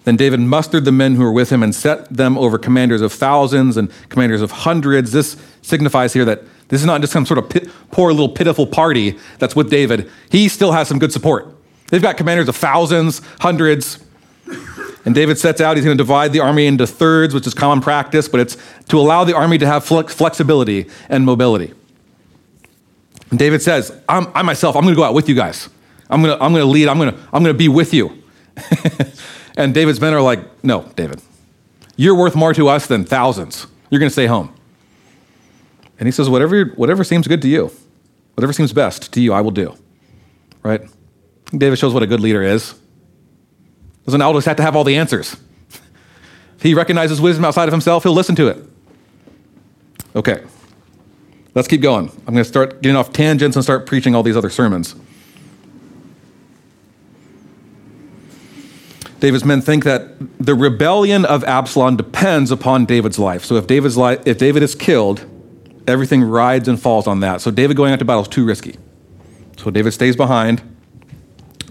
Then 0.05 0.17
David 0.17 0.41
mustered 0.41 0.85
the 0.85 0.93
men 0.93 1.15
who 1.15 1.23
were 1.23 1.33
with 1.33 1.51
him 1.51 1.63
and 1.63 1.75
set 1.75 2.09
them 2.09 2.37
over 2.37 2.59
commanders 2.59 3.01
of 3.03 3.13
thousands 3.13 3.77
and 3.77 3.91
commanders 4.09 4.43
of 4.43 4.51
hundreds. 4.51 5.13
This 5.13 5.37
signifies 5.63 6.13
here 6.13 6.25
that 6.25 6.43
this 6.69 6.81
is 6.81 6.87
not 6.87 7.01
just 7.01 7.13
some 7.13 7.25
sort 7.25 7.39
of 7.39 7.49
pit, 7.49 7.69
poor 7.93 8.11
little 8.11 8.29
pitiful 8.29 8.67
party 8.67 9.19
that's 9.39 9.55
with 9.55 9.71
David. 9.71 10.11
He 10.31 10.49
still 10.49 10.73
has 10.73 10.89
some 10.89 10.99
good 10.99 11.13
support. 11.13 11.55
They've 11.89 12.03
got 12.03 12.17
commanders 12.17 12.49
of 12.49 12.57
thousands, 12.57 13.21
hundreds. 13.41 14.05
And 15.05 15.15
David 15.15 15.39
sets 15.39 15.61
out, 15.61 15.77
he's 15.77 15.85
going 15.85 15.97
to 15.97 16.03
divide 16.03 16.33
the 16.33 16.41
army 16.41 16.67
into 16.67 16.87
thirds, 16.87 17.35
which 17.35 17.47
is 17.47 17.55
common 17.55 17.81
practice, 17.81 18.29
but 18.29 18.41
it's 18.41 18.57
to 18.89 18.99
allow 18.99 19.25
the 19.25 19.37
army 19.37 19.59
to 19.59 19.67
have 19.67 19.85
flex- 19.85 20.15
flexibility 20.15 20.89
and 21.09 21.25
mobility. 21.25 21.75
And 23.33 23.39
David 23.39 23.63
says, 23.63 23.91
"I'm 24.11 24.31
i 24.35 24.43
myself, 24.43 24.77
I'm 24.77 24.83
going 24.83 24.95
to 24.95 24.97
go 24.97 25.05
out 25.05 25.15
with 25.15 25.27
you 25.27 25.35
guys. 25.35 25.71
I'm 26.11 26.21
going 26.21 26.37
to, 26.37 26.45
I'm 26.45 26.53
going 26.53 26.63
to 26.63 26.71
lead, 26.71 26.89
I'm 26.89 26.99
going 26.99 27.13
to, 27.13 27.19
I'm 27.33 27.43
going 27.43 27.55
to 27.55 27.59
be 27.59 27.69
with 27.69 27.95
you. 27.95 28.23
and 29.57 29.73
David's 29.73 29.99
men 29.99 30.13
are 30.13 30.21
like, 30.21 30.63
no, 30.63 30.83
David, 30.95 31.23
you're 31.97 32.15
worth 32.15 32.37
more 32.37 32.53
to 32.53 32.69
us 32.69 32.87
than 32.87 33.07
thousands. 33.07 33.67
You're 33.89 33.99
going 33.99 34.11
to 34.11 34.13
stay 34.13 34.27
home. 34.27 34.55
And 35.99 36.07
he 36.07 36.13
says, 36.13 36.29
whatever, 36.29 36.67
whatever 36.67 37.05
seems 37.05 37.27
good 37.27 37.41
to 37.41 37.49
you, 37.49 37.73
whatever 38.35 38.53
seems 38.53 38.75
best 38.75 39.11
to 39.15 39.23
you, 39.23 39.33
I 39.33 39.41
will 39.41 39.51
do. 39.51 39.75
Right? 40.63 40.83
David 41.57 41.79
shows 41.79 41.95
what 41.95 42.03
a 42.03 42.07
good 42.07 42.21
leader 42.21 42.43
is. 42.43 42.75
Doesn't 44.05 44.21
always 44.21 44.45
have 44.45 44.57
to 44.59 44.63
have 44.63 44.77
all 44.77 44.85
the 44.85 44.97
answers. 44.97 45.37
If 46.57 46.67
he 46.67 46.75
recognizes 46.75 47.21
wisdom 47.21 47.45
outside 47.45 47.67
of 47.67 47.73
himself, 47.73 48.05
he'll 48.05 48.13
listen 48.13 48.37
to 48.37 48.47
it. 48.47 48.65
Okay, 50.15 50.45
let's 51.55 51.69
keep 51.69 51.81
going. 51.81 52.09
I'm 52.27 52.35
going 52.35 52.39
to 52.39 52.45
start 52.45 52.83
getting 52.83 52.97
off 52.97 53.13
tangents 53.13 53.57
and 53.57 53.65
start 53.65 53.87
preaching 53.87 54.15
all 54.15 54.23
these 54.23 54.37
other 54.37 54.51
sermons. 54.51 54.95
David's 59.21 59.45
men 59.45 59.61
think 59.61 59.85
that 59.85 60.15
the 60.45 60.55
rebellion 60.55 61.25
of 61.25 61.45
Absalom 61.45 61.97
depends 61.97 62.51
upon 62.51 62.87
David's 62.87 63.21
life. 63.21 63.45
So 63.45 63.55
if 63.55 63.69
David's 63.69 63.97
life, 63.97 64.21
if 64.27 64.37
David 64.37 64.65
is 64.65 64.75
killed, 64.75 65.25
everything 65.87 66.25
rides 66.25 66.67
and 66.67 66.81
falls 66.81 67.07
on 67.07 67.21
that. 67.21 67.41
So 67.41 67.53
David 67.53 67.77
going 67.77 67.93
out 67.93 68.01
to 68.01 68.05
battle 68.05 68.23
is 68.23 68.29
too 68.29 68.45
risky. 68.45 68.77
So 69.59 69.71
David 69.71 69.93
stays 69.93 70.17
behind, 70.17 70.61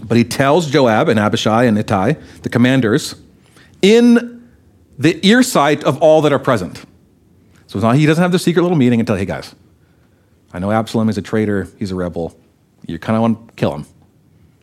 but 0.02 0.16
he 0.16 0.24
tells 0.24 0.70
Joab 0.70 1.10
and 1.10 1.20
Abishai 1.20 1.64
and 1.64 1.76
Ittai, 1.76 2.14
the 2.42 2.48
commanders, 2.48 3.16
in 3.82 4.50
the 4.98 5.20
ear 5.26 5.42
sight 5.42 5.84
of 5.84 6.00
all 6.00 6.22
that 6.22 6.32
are 6.32 6.38
present. 6.38 6.82
So 7.66 7.78
not, 7.80 7.96
he 7.96 8.06
doesn't 8.06 8.22
have 8.22 8.32
the 8.32 8.38
secret 8.38 8.62
little 8.62 8.78
meeting 8.78 8.98
and 8.98 9.06
tell, 9.06 9.16
hey 9.16 9.26
guys, 9.26 9.54
I 10.52 10.58
know 10.58 10.70
Absalom 10.70 11.08
is 11.08 11.18
a 11.18 11.22
traitor, 11.22 11.68
he's 11.78 11.90
a 11.90 11.94
rebel. 11.94 12.36
You 12.86 12.98
kind 12.98 13.16
of 13.16 13.22
want 13.22 13.48
to 13.48 13.54
kill 13.54 13.74
him, 13.74 13.86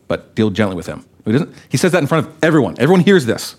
but 0.08 0.34
deal 0.34 0.50
gently 0.50 0.76
with 0.76 0.86
him. 0.86 1.04
He, 1.24 1.38
he 1.70 1.76
says 1.76 1.92
that 1.92 1.98
in 1.98 2.06
front 2.06 2.26
of 2.26 2.34
everyone. 2.42 2.76
Everyone 2.78 3.00
hears 3.00 3.26
this. 3.26 3.56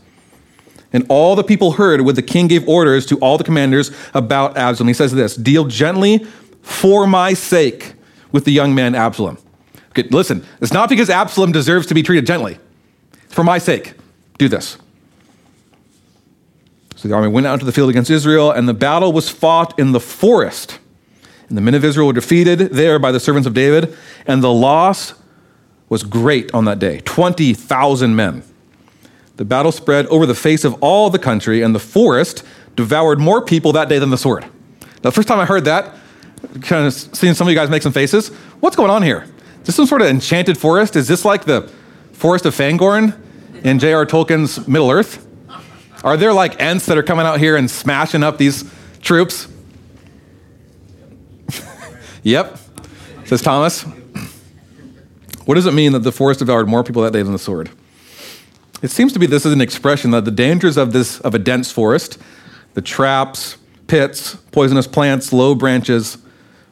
And 0.94 1.06
all 1.10 1.36
the 1.36 1.44
people 1.44 1.74
heard 1.74 2.02
when 2.02 2.16
the 2.16 2.22
king 2.22 2.48
gave 2.48 2.68
orders 2.68 3.06
to 3.08 3.18
all 3.20 3.38
the 3.38 3.44
commanders 3.44 3.92
about 4.14 4.58
Absalom. 4.58 4.88
He 4.90 4.94
says 4.94 5.12
this 5.14 5.36
Deal 5.36 5.66
gently 5.66 6.26
for 6.62 7.08
my 7.08 7.34
sake 7.34 7.94
with 8.32 8.46
the 8.46 8.52
young 8.52 8.76
man 8.76 8.94
Absalom. 8.96 9.38
Okay, 9.90 10.08
listen, 10.10 10.46
it's 10.62 10.74
not 10.74 10.90
because 10.90 11.10
Absalom 11.10 11.52
deserves 11.52 11.88
to 11.88 11.94
be 11.94 12.04
treated 12.04 12.26
gently. 12.26 12.60
For 13.30 13.44
my 13.44 13.58
sake. 13.58 13.94
Do 14.38 14.48
this. 14.48 14.78
So 16.96 17.08
the 17.08 17.16
army 17.16 17.30
went 17.30 17.48
out 17.48 17.54
into 17.54 17.66
the 17.66 17.72
field 17.72 17.90
against 17.90 18.10
Israel, 18.10 18.52
and 18.52 18.68
the 18.68 18.74
battle 18.74 19.12
was 19.12 19.30
fought 19.30 19.78
in 19.80 19.92
the 19.92 20.00
forest. 20.00 20.80
And 21.52 21.58
the 21.58 21.62
men 21.62 21.76
of 21.76 21.84
Israel 21.84 22.08
were 22.08 22.14
defeated 22.14 22.60
there 22.60 22.98
by 22.98 23.12
the 23.12 23.20
servants 23.20 23.46
of 23.46 23.54
David, 23.54 23.94
and 24.26 24.42
the 24.42 24.54
loss 24.54 25.14
was 25.90 26.02
great 26.02 26.50
on 26.54 26.64
that 26.64 26.80
day 26.80 27.02
20,000 27.02 28.16
men. 28.16 28.42
The 29.36 29.44
battle 29.44 29.74
spread 29.74 30.06
over 30.06 30.26
the 30.26 30.34
face 30.34 30.64
of 30.64 30.82
all 30.82 31.10
the 31.10 31.20
country, 31.20 31.62
and 31.62 31.76
the 31.76 31.80
forest 31.80 32.46
devoured 32.78 33.20
more 33.20 33.44
people 33.44 33.74
that 33.74 33.90
day 33.90 34.00
than 34.00 34.12
the 34.12 34.18
sword. 34.18 34.44
Now, 34.44 35.10
the 35.10 35.12
first 35.12 35.28
time 35.28 35.42
I 35.42 35.46
heard 35.46 35.66
that, 35.66 35.94
kind 36.62 36.88
of 36.88 36.94
seeing 36.94 37.34
some 37.34 37.48
of 37.48 37.52
you 37.52 37.60
guys 37.60 37.70
make 37.70 37.84
some 37.84 37.92
faces, 37.92 38.30
what's 38.62 38.78
going 38.78 38.90
on 38.90 39.04
here? 39.04 39.24
Is 39.60 39.66
this 39.66 39.76
some 39.76 39.88
sort 39.88 40.02
of 40.02 40.08
enchanted 40.08 40.58
forest? 40.58 40.96
Is 40.96 41.10
this 41.10 41.26
like 41.26 41.44
the 41.44 41.70
forest 42.14 42.46
of 42.46 42.56
Fangorn 42.56 43.20
in 43.66 43.78
J.R. 43.78 44.06
Tolkien's 44.06 44.70
Middle 44.70 44.90
Earth? 44.90 45.28
Are 46.06 46.16
there 46.16 46.32
like 46.32 46.62
ents 46.62 46.86
that 46.86 46.98
are 46.98 47.04
coming 47.04 47.26
out 47.26 47.40
here 47.40 47.58
and 47.58 47.70
smashing 47.70 48.24
up 48.24 48.38
these 48.38 48.64
troops? 49.02 49.50
Yep, 52.24 52.58
says 53.26 53.42
Thomas. 53.42 53.86
What 55.46 55.56
does 55.56 55.66
it 55.66 55.74
mean 55.74 55.94
that 55.94 56.00
the 56.00 56.12
forest 56.12 56.40
devoured 56.40 56.68
more 56.68 56.84
people 56.84 57.02
that 57.02 57.14
day 57.14 57.24
than 57.24 57.34
the 57.34 57.40
sword? 57.40 57.72
It 58.82 58.90
seems 58.90 59.14
to 59.14 59.20
be 59.20 59.26
this 59.26 59.46
is 59.46 59.54
an 59.54 59.62
expression 59.62 60.12
that 60.12 60.26
the 60.26 60.32
dangers 60.32 60.78
of 60.78 60.94
this 60.94 61.20
of 61.22 61.36
a 61.36 61.40
dense 61.40 61.72
forest, 61.72 62.18
the 62.74 62.82
traps, 62.82 63.58
pits, 63.88 64.36
poisonous 64.52 64.88
plants, 64.88 65.32
low 65.34 65.54
branches, 65.54 66.18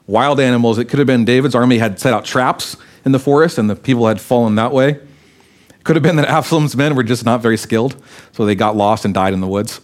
wild 0.08 0.39
animals. 0.39 0.77
It 0.77 0.86
could 0.86 1.00
have 1.00 1.08
been 1.08 1.25
David's 1.25 1.56
army 1.56 1.77
had 1.77 2.00
set 2.00 2.13
out 2.13 2.25
traps 2.25 2.77
in 3.06 3.12
the 3.12 3.20
forest 3.20 3.58
and 3.58 3.70
the 3.70 3.75
people 3.75 4.08
had 4.08 4.20
fallen 4.20 4.56
that 4.56 4.72
way. 4.72 4.89
It 4.89 5.84
could 5.84 5.96
have 5.96 6.03
been 6.03 6.15
that 6.18 6.27
Absalom's 6.27 6.75
men 6.75 6.96
were 6.96 7.03
just 7.03 7.25
not 7.25 7.41
very 7.41 7.58
skilled, 7.58 7.96
so 8.32 8.46
they 8.46 8.56
got 8.56 8.75
lost 8.75 9.06
and 9.06 9.13
died 9.13 9.34
in 9.34 9.41
the 9.41 9.48
woods. 9.48 9.79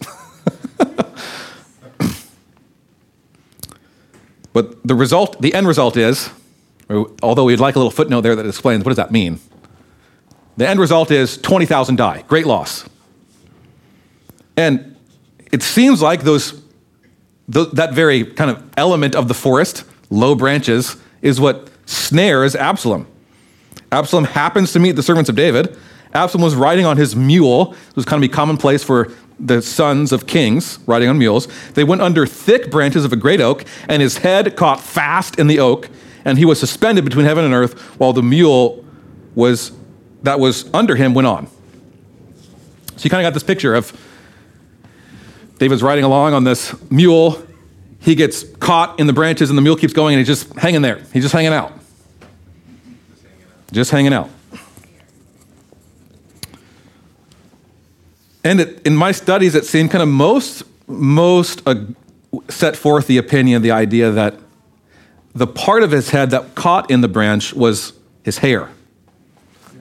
but 4.56 4.88
the 4.88 4.94
result, 4.94 5.42
the 5.42 5.52
end 5.52 5.68
result 5.68 5.98
is, 5.98 6.30
although 7.22 7.44
we'd 7.44 7.60
like 7.60 7.74
a 7.74 7.78
little 7.78 7.90
footnote 7.90 8.22
there 8.22 8.34
that 8.34 8.46
explains 8.46 8.86
what 8.86 8.88
does 8.88 8.96
that 8.96 9.12
mean. 9.12 9.38
The 10.56 10.66
end 10.66 10.80
result 10.80 11.10
is 11.10 11.36
20,000 11.36 11.96
die. 11.96 12.24
Great 12.26 12.46
loss. 12.46 12.88
And 14.56 14.96
it 15.52 15.62
seems 15.62 16.00
like 16.00 16.22
those, 16.22 16.58
that 17.48 17.90
very 17.92 18.24
kind 18.24 18.50
of 18.50 18.64
element 18.78 19.14
of 19.14 19.28
the 19.28 19.34
forest, 19.34 19.84
low 20.08 20.34
branches, 20.34 20.96
is 21.20 21.38
what 21.38 21.68
snares 21.84 22.56
Absalom. 22.56 23.06
Absalom 23.92 24.24
happens 24.24 24.72
to 24.72 24.78
meet 24.78 24.92
the 24.92 25.02
servants 25.02 25.28
of 25.28 25.36
David, 25.36 25.76
Absalom 26.14 26.42
was 26.42 26.54
riding 26.54 26.86
on 26.86 26.96
his 26.96 27.14
mule. 27.14 27.72
It 27.72 27.96
was 27.96 28.04
kind 28.04 28.22
of 28.22 28.28
be 28.28 28.32
commonplace 28.32 28.82
for 28.82 29.12
the 29.38 29.60
sons 29.60 30.12
of 30.12 30.26
kings 30.26 30.78
riding 30.86 31.08
on 31.08 31.18
mules. 31.18 31.48
They 31.74 31.84
went 31.84 32.00
under 32.00 32.26
thick 32.26 32.70
branches 32.70 33.04
of 33.04 33.12
a 33.12 33.16
great 33.16 33.40
oak, 33.40 33.64
and 33.88 34.00
his 34.00 34.18
head 34.18 34.56
caught 34.56 34.80
fast 34.80 35.38
in 35.38 35.46
the 35.46 35.58
oak, 35.58 35.90
and 36.24 36.38
he 36.38 36.44
was 36.44 36.58
suspended 36.58 37.04
between 37.04 37.26
heaven 37.26 37.44
and 37.44 37.52
earth 37.52 37.78
while 37.98 38.12
the 38.12 38.22
mule 38.22 38.84
was 39.34 39.72
that 40.22 40.40
was 40.40 40.68
under 40.74 40.96
him 40.96 41.14
went 41.14 41.26
on. 41.26 41.46
So 42.96 43.04
you 43.04 43.10
kind 43.10 43.24
of 43.24 43.30
got 43.30 43.34
this 43.34 43.42
picture 43.42 43.74
of 43.74 43.92
David's 45.58 45.82
riding 45.82 46.04
along 46.04 46.32
on 46.32 46.44
this 46.44 46.74
mule. 46.90 47.46
He 48.00 48.14
gets 48.14 48.42
caught 48.42 48.98
in 48.98 49.06
the 49.06 49.12
branches, 49.12 49.50
and 49.50 49.58
the 49.58 49.62
mule 49.62 49.76
keeps 49.76 49.92
going, 49.92 50.14
and 50.14 50.18
he's 50.18 50.26
just 50.26 50.54
hanging 50.56 50.82
there. 50.82 50.98
He's 51.12 51.22
just 51.22 51.32
hanging 51.32 51.52
out. 51.52 51.72
Just 53.72 53.90
hanging 53.90 54.12
out. 54.12 54.30
And 58.46 58.60
it, 58.60 58.86
in 58.86 58.94
my 58.94 59.10
studies, 59.10 59.56
it 59.56 59.64
seemed 59.64 59.90
kind 59.90 60.02
of 60.02 60.08
most, 60.08 60.62
most 60.86 61.66
uh, 61.66 61.74
set 62.48 62.76
forth 62.76 63.08
the 63.08 63.18
opinion, 63.18 63.60
the 63.60 63.72
idea 63.72 64.12
that 64.12 64.38
the 65.34 65.48
part 65.48 65.82
of 65.82 65.90
his 65.90 66.10
head 66.10 66.30
that 66.30 66.54
caught 66.54 66.88
in 66.88 67.00
the 67.00 67.08
branch 67.08 67.52
was 67.54 67.92
his 68.22 68.38
hair. 68.38 68.70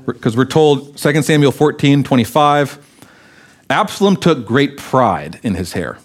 Because 0.08 0.36
we're 0.36 0.46
told, 0.46 0.98
2 0.98 1.22
Samuel 1.22 1.52
14, 1.52 2.04
25, 2.04 3.04
Absalom 3.70 4.16
took 4.16 4.48
great 4.48 4.78
pride 4.78 5.40
in 5.44 5.54
his 5.54 5.74
hair. 5.74 6.00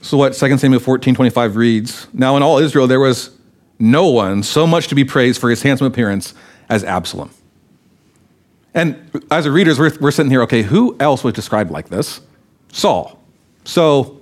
So 0.00 0.16
what 0.16 0.34
2 0.34 0.58
Samuel 0.58 0.80
14, 0.80 1.14
25 1.14 1.54
reads, 1.54 2.08
Now 2.12 2.36
in 2.36 2.42
all 2.42 2.58
Israel 2.58 2.88
there 2.88 2.98
was 2.98 3.30
no 3.78 4.08
one 4.08 4.42
so 4.42 4.66
much 4.66 4.88
to 4.88 4.96
be 4.96 5.04
praised 5.04 5.40
for 5.40 5.50
his 5.50 5.62
handsome 5.62 5.86
appearance 5.86 6.34
as 6.68 6.82
Absalom. 6.82 7.30
And 8.76 9.10
as 9.30 9.46
a 9.46 9.50
readers, 9.50 9.78
we're, 9.78 9.96
we're 10.00 10.10
sitting 10.10 10.30
here, 10.30 10.42
okay, 10.42 10.62
who 10.62 10.96
else 11.00 11.24
was 11.24 11.32
described 11.32 11.70
like 11.70 11.88
this? 11.88 12.20
Saul. 12.70 13.18
So, 13.64 14.20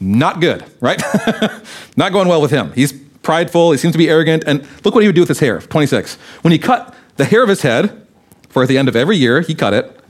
not 0.00 0.40
good, 0.40 0.64
right? 0.80 1.00
not 1.96 2.12
going 2.12 2.26
well 2.26 2.42
with 2.42 2.50
him. 2.50 2.72
He's 2.72 2.92
prideful, 3.22 3.70
he 3.70 3.78
seems 3.78 3.92
to 3.92 3.98
be 3.98 4.10
arrogant, 4.10 4.42
and 4.46 4.66
look 4.84 4.94
what 4.94 5.02
he 5.02 5.08
would 5.08 5.14
do 5.14 5.22
with 5.22 5.28
his 5.28 5.38
hair. 5.38 5.60
26. 5.60 6.16
When 6.42 6.50
he 6.50 6.58
cut 6.58 6.92
the 7.16 7.24
hair 7.24 7.44
of 7.44 7.48
his 7.48 7.62
head, 7.62 8.04
for 8.48 8.64
at 8.64 8.68
the 8.68 8.76
end 8.76 8.88
of 8.88 8.96
every 8.96 9.16
year, 9.16 9.42
he 9.42 9.54
cut 9.54 9.72
it 9.72 10.00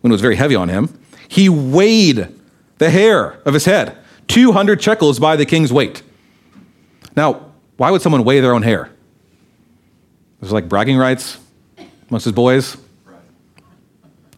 when 0.00 0.12
it 0.12 0.14
was 0.14 0.20
very 0.20 0.36
heavy 0.36 0.54
on 0.54 0.68
him, 0.68 0.96
he 1.26 1.48
weighed 1.48 2.28
the 2.78 2.90
hair 2.90 3.40
of 3.44 3.54
his 3.54 3.64
head, 3.64 3.96
200 4.28 4.80
shekels 4.80 5.18
by 5.18 5.34
the 5.34 5.46
king's 5.46 5.72
weight. 5.72 6.02
Now, 7.16 7.52
why 7.76 7.90
would 7.90 8.02
someone 8.02 8.22
weigh 8.22 8.40
their 8.40 8.54
own 8.54 8.62
hair? 8.62 8.84
It 8.84 10.42
was 10.42 10.52
like 10.52 10.68
bragging 10.68 10.96
rights. 10.96 11.38
Amongst 12.08 12.24
his 12.24 12.32
boys? 12.32 12.76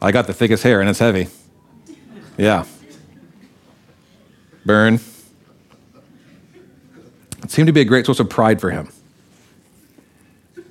I 0.00 0.12
got 0.12 0.26
the 0.26 0.34
thickest 0.34 0.62
hair 0.62 0.80
and 0.80 0.88
it's 0.88 0.98
heavy. 0.98 1.28
Yeah. 2.36 2.64
Burn. 4.64 5.00
It 7.42 7.50
seemed 7.50 7.66
to 7.66 7.72
be 7.72 7.80
a 7.80 7.84
great 7.84 8.06
source 8.06 8.20
of 8.20 8.28
pride 8.28 8.60
for 8.60 8.70
him. 8.70 8.88
It 10.56 10.64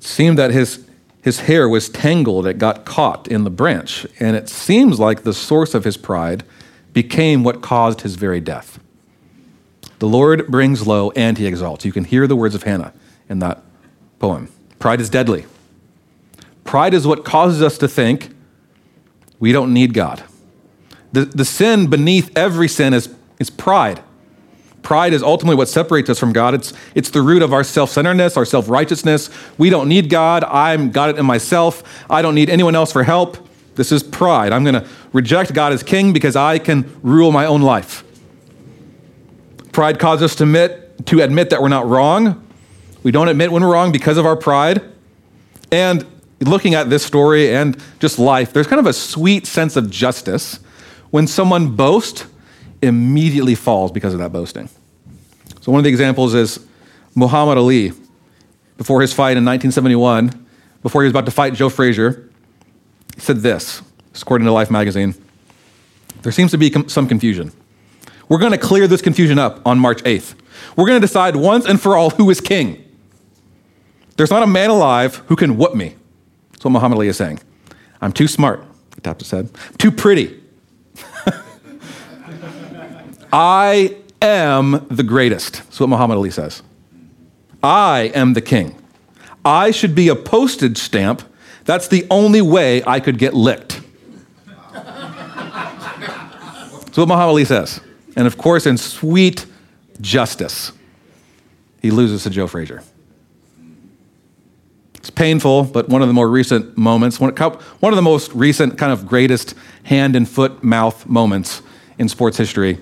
seemed 0.00 0.38
that 0.38 0.50
his, 0.50 0.86
his 1.22 1.40
hair 1.40 1.68
was 1.68 1.88
tangled, 1.88 2.46
it 2.46 2.58
got 2.58 2.84
caught 2.84 3.28
in 3.28 3.44
the 3.44 3.50
branch, 3.50 4.06
and 4.18 4.36
it 4.36 4.48
seems 4.48 4.98
like 4.98 5.22
the 5.22 5.32
source 5.32 5.74
of 5.74 5.84
his 5.84 5.96
pride 5.96 6.42
became 6.92 7.44
what 7.44 7.62
caused 7.62 8.00
his 8.00 8.16
very 8.16 8.40
death. 8.40 8.80
The 10.00 10.08
Lord 10.08 10.48
brings 10.48 10.86
low 10.86 11.12
and 11.12 11.38
he 11.38 11.46
exalts. 11.46 11.84
You 11.84 11.92
can 11.92 12.04
hear 12.04 12.26
the 12.26 12.34
words 12.34 12.56
of 12.56 12.64
Hannah 12.64 12.92
in 13.28 13.38
that 13.38 13.62
poem. 14.18 14.48
Pride 14.82 15.00
is 15.00 15.08
deadly. 15.08 15.46
Pride 16.64 16.92
is 16.92 17.06
what 17.06 17.24
causes 17.24 17.62
us 17.62 17.78
to 17.78 17.86
think 17.86 18.34
we 19.38 19.52
don't 19.52 19.72
need 19.72 19.94
God. 19.94 20.24
The, 21.12 21.24
the 21.24 21.44
sin 21.44 21.86
beneath 21.86 22.36
every 22.36 22.66
sin 22.66 22.92
is, 22.92 23.08
is 23.38 23.48
pride. 23.48 24.02
Pride 24.82 25.12
is 25.12 25.22
ultimately 25.22 25.54
what 25.54 25.68
separates 25.68 26.10
us 26.10 26.18
from 26.18 26.32
God. 26.32 26.54
It's, 26.54 26.72
it's 26.96 27.10
the 27.10 27.22
root 27.22 27.42
of 27.42 27.52
our 27.52 27.62
self 27.62 27.90
centeredness, 27.90 28.36
our 28.36 28.44
self 28.44 28.68
righteousness. 28.68 29.30
We 29.56 29.70
don't 29.70 29.88
need 29.88 30.10
God. 30.10 30.42
I'm 30.42 30.90
got 30.90 31.10
it 31.10 31.16
in 31.16 31.26
myself. 31.26 32.04
I 32.10 32.20
don't 32.20 32.34
need 32.34 32.50
anyone 32.50 32.74
else 32.74 32.90
for 32.90 33.04
help. 33.04 33.38
This 33.76 33.92
is 33.92 34.02
pride. 34.02 34.52
I'm 34.52 34.64
going 34.64 34.82
to 34.82 34.88
reject 35.12 35.54
God 35.54 35.72
as 35.72 35.84
king 35.84 36.12
because 36.12 36.34
I 36.34 36.58
can 36.58 36.92
rule 37.04 37.30
my 37.30 37.46
own 37.46 37.62
life. 37.62 38.02
Pride 39.70 40.00
causes 40.00 40.32
us 40.32 40.34
to 40.38 40.42
admit, 40.42 41.06
to 41.06 41.20
admit 41.20 41.50
that 41.50 41.62
we're 41.62 41.68
not 41.68 41.86
wrong, 41.86 42.48
we 43.02 43.10
don't 43.10 43.28
admit 43.28 43.52
when 43.52 43.62
we're 43.62 43.72
wrong 43.72 43.92
because 43.92 44.16
of 44.16 44.26
our 44.26 44.36
pride. 44.36 44.82
And 45.70 46.06
looking 46.40 46.74
at 46.74 46.90
this 46.90 47.04
story 47.04 47.54
and 47.54 47.76
just 47.98 48.18
life, 48.18 48.52
there's 48.52 48.66
kind 48.66 48.80
of 48.80 48.86
a 48.86 48.92
sweet 48.92 49.46
sense 49.46 49.76
of 49.76 49.90
justice 49.90 50.58
when 51.10 51.26
someone 51.26 51.76
boasts, 51.76 52.26
immediately 52.82 53.54
falls 53.54 53.92
because 53.92 54.12
of 54.12 54.18
that 54.18 54.32
boasting. 54.32 54.68
So, 55.60 55.70
one 55.70 55.78
of 55.78 55.84
the 55.84 55.90
examples 55.90 56.34
is 56.34 56.66
Muhammad 57.14 57.56
Ali. 57.56 57.92
Before 58.76 59.00
his 59.00 59.12
fight 59.12 59.36
in 59.36 59.44
1971, 59.44 60.46
before 60.82 61.02
he 61.02 61.06
was 61.06 61.12
about 61.12 61.26
to 61.26 61.30
fight 61.30 61.54
Joe 61.54 61.68
Frazier, 61.68 62.28
he 63.14 63.20
said 63.20 63.38
this, 63.38 63.80
according 64.20 64.46
to 64.46 64.52
Life 64.52 64.70
magazine. 64.70 65.14
There 66.22 66.32
seems 66.32 66.50
to 66.50 66.58
be 66.58 66.72
some 66.88 67.06
confusion. 67.06 67.52
We're 68.28 68.38
going 68.38 68.52
to 68.52 68.58
clear 68.58 68.88
this 68.88 69.02
confusion 69.02 69.38
up 69.38 69.64
on 69.64 69.78
March 69.78 70.02
8th. 70.02 70.34
We're 70.74 70.86
going 70.86 71.00
to 71.00 71.06
decide 71.06 71.36
once 71.36 71.66
and 71.66 71.80
for 71.80 71.96
all 71.96 72.10
who 72.10 72.28
is 72.30 72.40
king. 72.40 72.81
There's 74.22 74.30
not 74.30 74.44
a 74.44 74.46
man 74.46 74.70
alive 74.70 75.16
who 75.26 75.34
can 75.34 75.56
whoop 75.56 75.74
me. 75.74 75.96
That's 76.52 76.64
what 76.64 76.70
Muhammad 76.70 76.94
Ali 76.94 77.08
is 77.08 77.16
saying. 77.16 77.40
I'm 78.00 78.12
too 78.12 78.28
smart, 78.28 78.64
his 79.18 79.32
head. 79.32 79.50
Too 79.78 79.90
pretty. 79.90 80.40
I 83.32 83.96
am 84.22 84.86
the 84.88 85.02
greatest. 85.02 85.54
That's 85.54 85.80
what 85.80 85.88
Muhammad 85.88 86.18
Ali 86.18 86.30
says. 86.30 86.62
I 87.64 88.12
am 88.14 88.34
the 88.34 88.40
king. 88.40 88.80
I 89.44 89.72
should 89.72 89.96
be 89.96 90.06
a 90.06 90.14
postage 90.14 90.78
stamp. 90.78 91.22
That's 91.64 91.88
the 91.88 92.06
only 92.08 92.42
way 92.42 92.84
I 92.86 93.00
could 93.00 93.18
get 93.18 93.34
licked. 93.34 93.80
That's 94.72 94.86
what 96.96 97.08
Muhammad 97.08 97.30
Ali 97.30 97.44
says. 97.44 97.80
And 98.14 98.28
of 98.28 98.38
course, 98.38 98.66
in 98.66 98.78
sweet 98.78 99.46
justice, 100.00 100.70
he 101.80 101.90
loses 101.90 102.22
to 102.22 102.30
Joe 102.30 102.46
Frazier. 102.46 102.84
Painful, 105.14 105.64
but 105.64 105.88
one 105.88 106.02
of 106.02 106.08
the 106.08 106.14
more 106.14 106.28
recent 106.28 106.76
moments, 106.76 107.20
one 107.20 107.30
of 107.30 107.96
the 107.96 108.02
most 108.02 108.32
recent, 108.32 108.78
kind 108.78 108.92
of 108.92 109.06
greatest 109.06 109.54
hand 109.84 110.16
and 110.16 110.28
foot 110.28 110.62
mouth 110.64 111.06
moments 111.06 111.62
in 111.98 112.08
sports 112.08 112.36
history. 112.36 112.78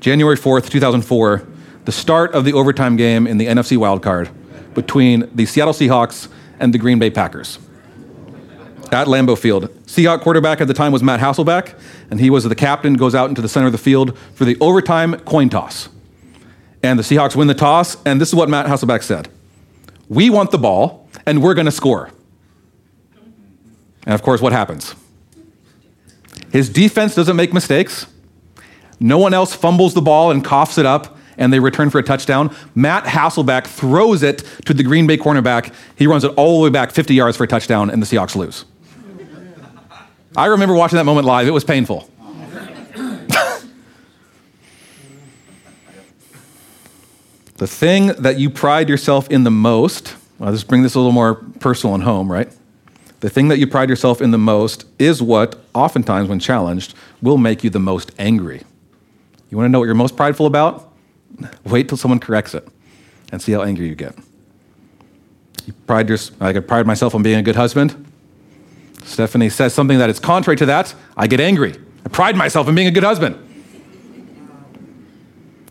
January 0.00 0.36
4th, 0.36 0.70
2004, 0.70 1.46
the 1.84 1.92
start 1.92 2.32
of 2.32 2.44
the 2.44 2.52
overtime 2.52 2.96
game 2.96 3.26
in 3.26 3.38
the 3.38 3.46
NFC 3.46 3.76
wildcard 3.76 4.30
between 4.74 5.28
the 5.34 5.46
Seattle 5.46 5.74
Seahawks 5.74 6.28
and 6.60 6.72
the 6.72 6.78
Green 6.78 6.98
Bay 6.98 7.10
Packers 7.10 7.58
at 8.92 9.06
Lambeau 9.06 9.36
Field. 9.36 9.68
Seahawk 9.86 10.20
quarterback 10.20 10.60
at 10.60 10.68
the 10.68 10.74
time 10.74 10.92
was 10.92 11.02
Matt 11.02 11.20
Hasselbeck, 11.20 11.78
and 12.10 12.20
he 12.20 12.30
was 12.30 12.44
the 12.44 12.54
captain, 12.54 12.94
goes 12.94 13.14
out 13.14 13.28
into 13.28 13.42
the 13.42 13.48
center 13.48 13.66
of 13.66 13.72
the 13.72 13.78
field 13.78 14.16
for 14.34 14.44
the 14.44 14.56
overtime 14.60 15.18
coin 15.20 15.48
toss. 15.48 15.88
And 16.82 16.98
the 16.98 17.02
Seahawks 17.02 17.34
win 17.34 17.48
the 17.48 17.54
toss, 17.54 17.96
and 18.04 18.20
this 18.20 18.28
is 18.28 18.34
what 18.34 18.48
Matt 18.48 18.66
Hasselbeck 18.66 19.02
said 19.02 19.28
We 20.08 20.30
want 20.30 20.50
the 20.50 20.58
ball, 20.58 21.07
and 21.28 21.42
we're 21.42 21.52
going 21.52 21.66
to 21.66 21.72
score. 21.72 22.10
And 24.04 24.14
of 24.14 24.22
course, 24.22 24.40
what 24.40 24.54
happens? 24.54 24.94
His 26.50 26.70
defense 26.70 27.14
doesn't 27.14 27.36
make 27.36 27.52
mistakes. 27.52 28.06
No 28.98 29.18
one 29.18 29.34
else 29.34 29.54
fumbles 29.54 29.92
the 29.92 30.00
ball 30.00 30.30
and 30.30 30.42
coughs 30.42 30.78
it 30.78 30.86
up, 30.86 31.18
and 31.36 31.52
they 31.52 31.60
return 31.60 31.90
for 31.90 31.98
a 31.98 32.02
touchdown. 32.02 32.56
Matt 32.74 33.04
Hasselbeck 33.04 33.66
throws 33.66 34.22
it 34.22 34.42
to 34.64 34.72
the 34.72 34.82
Green 34.82 35.06
Bay 35.06 35.18
cornerback. 35.18 35.74
He 35.96 36.06
runs 36.06 36.24
it 36.24 36.32
all 36.36 36.58
the 36.58 36.64
way 36.64 36.70
back 36.70 36.92
50 36.92 37.14
yards 37.14 37.36
for 37.36 37.44
a 37.44 37.46
touchdown, 37.46 37.90
and 37.90 38.00
the 38.00 38.06
Seahawks 38.06 38.34
lose. 38.34 38.64
I 40.34 40.46
remember 40.46 40.74
watching 40.74 40.96
that 40.96 41.04
moment 41.04 41.26
live. 41.26 41.46
It 41.46 41.50
was 41.50 41.64
painful. 41.64 42.08
the 47.56 47.66
thing 47.66 48.06
that 48.18 48.38
you 48.38 48.48
pride 48.48 48.88
yourself 48.88 49.30
in 49.30 49.44
the 49.44 49.50
most, 49.50 50.16
I'll 50.40 50.52
just 50.52 50.68
bring 50.68 50.82
this 50.82 50.94
a 50.94 50.98
little 50.98 51.12
more 51.12 51.34
personal 51.34 51.94
and 51.94 52.04
home, 52.04 52.30
right? 52.30 52.48
The 53.20 53.28
thing 53.28 53.48
that 53.48 53.58
you 53.58 53.66
pride 53.66 53.88
yourself 53.88 54.22
in 54.22 54.30
the 54.30 54.38
most 54.38 54.84
is 54.98 55.20
what, 55.20 55.58
oftentimes, 55.74 56.28
when 56.28 56.38
challenged, 56.38 56.94
will 57.20 57.38
make 57.38 57.64
you 57.64 57.70
the 57.70 57.80
most 57.80 58.12
angry. 58.18 58.62
You 59.50 59.56
want 59.56 59.66
to 59.66 59.70
know 59.70 59.80
what 59.80 59.86
you're 59.86 59.94
most 59.94 60.16
prideful 60.16 60.46
about? 60.46 60.92
Wait 61.64 61.88
till 61.88 61.98
someone 61.98 62.20
corrects 62.20 62.54
it 62.54 62.66
and 63.32 63.42
see 63.42 63.52
how 63.52 63.62
angry 63.62 63.88
you 63.88 63.94
get. 63.94 64.14
You 65.66 65.72
pride 65.86 66.10
I 66.40 66.52
could 66.52 66.68
pride 66.68 66.86
myself 66.86 67.14
on 67.14 67.22
being 67.22 67.38
a 67.38 67.42
good 67.42 67.56
husband. 67.56 68.06
Stephanie 69.04 69.50
says 69.50 69.74
something 69.74 69.98
that 69.98 70.10
is 70.10 70.20
contrary 70.20 70.56
to 70.56 70.66
that, 70.66 70.94
I 71.16 71.26
get 71.26 71.40
angry. 71.40 71.74
I 72.04 72.08
pride 72.08 72.36
myself 72.36 72.68
on 72.68 72.74
being 72.74 72.86
a 72.86 72.90
good 72.90 73.04
husband. 73.04 73.36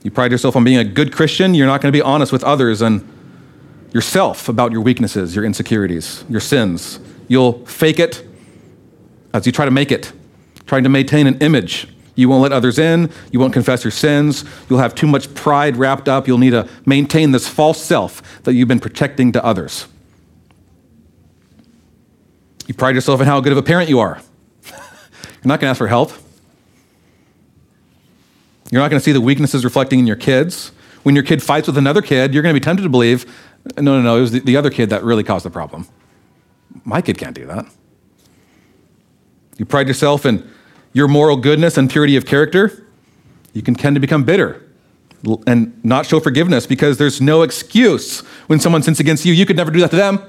You 0.04 0.12
pride 0.12 0.32
yourself 0.32 0.56
on 0.56 0.64
being 0.64 0.78
a 0.78 0.84
good 0.84 1.14
Christian, 1.14 1.54
you're 1.54 1.68
not 1.68 1.82
going 1.82 1.92
to 1.92 1.98
be 1.98 2.02
honest 2.02 2.32
with 2.32 2.44
others 2.44 2.82
and 2.82 3.08
yourself 3.98 4.48
about 4.48 4.72
your 4.72 4.82
weaknesses, 4.82 5.36
your 5.36 5.44
insecurities, 5.44 6.24
your 6.30 6.40
sins. 6.40 7.00
You'll 7.28 7.66
fake 7.66 7.98
it 7.98 8.24
as 9.34 9.48
you 9.48 9.52
try 9.52 9.66
to 9.66 9.72
make 9.72 9.92
it, 9.92 10.12
trying 10.68 10.84
to 10.84 10.90
maintain 10.90 11.26
an 11.26 11.40
image. 11.40 11.88
You 12.14 12.30
won't 12.30 12.44
let 12.44 12.52
others 12.52 12.78
in. 12.78 13.10
You 13.32 13.40
won't 13.40 13.54
confess 13.54 13.84
your 13.84 13.90
sins. 13.90 14.46
You'll 14.70 14.78
have 14.78 14.94
too 14.94 15.08
much 15.08 15.34
pride 15.34 15.78
wrapped 15.78 16.08
up. 16.08 16.28
You'll 16.28 16.38
need 16.38 16.52
to 16.52 16.70
maintain 16.86 17.32
this 17.32 17.48
false 17.48 17.82
self 17.82 18.44
that 18.44 18.54
you've 18.54 18.68
been 18.68 18.80
protecting 18.80 19.32
to 19.32 19.44
others. 19.44 19.88
You 22.68 22.76
pride 22.76 22.94
yourself 22.94 23.20
in 23.20 23.26
how 23.26 23.42
good 23.42 23.52
of 23.52 23.58
a 23.58 23.64
parent 23.64 23.90
you 23.90 24.00
are. 24.00 24.22
You're 24.68 25.46
not 25.46 25.60
going 25.60 25.70
to 25.70 25.70
ask 25.70 25.80
for 25.80 25.88
help. 25.88 26.12
You're 28.70 28.82
not 28.82 28.92
going 28.92 29.00
to 29.00 29.04
see 29.04 29.12
the 29.12 29.22
weaknesses 29.22 29.64
reflecting 29.66 29.98
in 29.98 30.06
your 30.06 30.18
kids. 30.18 30.72
When 31.02 31.16
your 31.16 31.24
kid 31.24 31.42
fights 31.42 31.66
with 31.66 31.80
another 31.80 32.04
kid, 32.04 32.34
you're 32.34 32.44
going 32.44 32.54
to 32.54 32.60
be 32.60 32.64
tempted 32.64 32.84
to 32.84 32.90
believe, 32.90 33.26
no, 33.76 34.00
no, 34.00 34.02
no, 34.02 34.18
it 34.18 34.22
was 34.22 34.32
the, 34.32 34.40
the 34.40 34.58
other 34.58 34.70
kid 34.70 34.90
that 34.90 35.04
really 35.04 35.24
caused 35.24 35.46
the 35.46 35.50
problem. 35.50 35.88
My 36.84 37.02
kid 37.02 37.18
can't 37.18 37.36
do 37.36 37.46
that. 37.48 37.66
You 39.58 39.66
pride 39.66 39.88
yourself 39.88 40.26
in 40.26 40.48
your 40.94 41.08
moral 41.08 41.38
goodness 41.38 41.78
and 41.78 41.90
purity 41.90 42.16
of 42.16 42.26
character. 42.26 42.86
You 43.54 43.62
can 43.62 43.76
tend 43.76 43.96
to 43.96 44.00
become 44.00 44.24
bitter 44.24 44.64
and 45.48 45.84
not 45.84 46.06
show 46.06 46.20
forgiveness 46.20 46.68
because 46.68 46.98
there's 46.98 47.20
no 47.20 47.42
excuse 47.42 48.20
when 48.48 48.60
someone 48.60 48.84
sins 48.84 49.00
against 49.00 49.26
you. 49.26 49.34
You 49.34 49.46
could 49.46 49.58
never 49.58 49.72
do 49.72 49.80
that 49.80 49.90
to 49.92 49.96
them. 49.96 50.20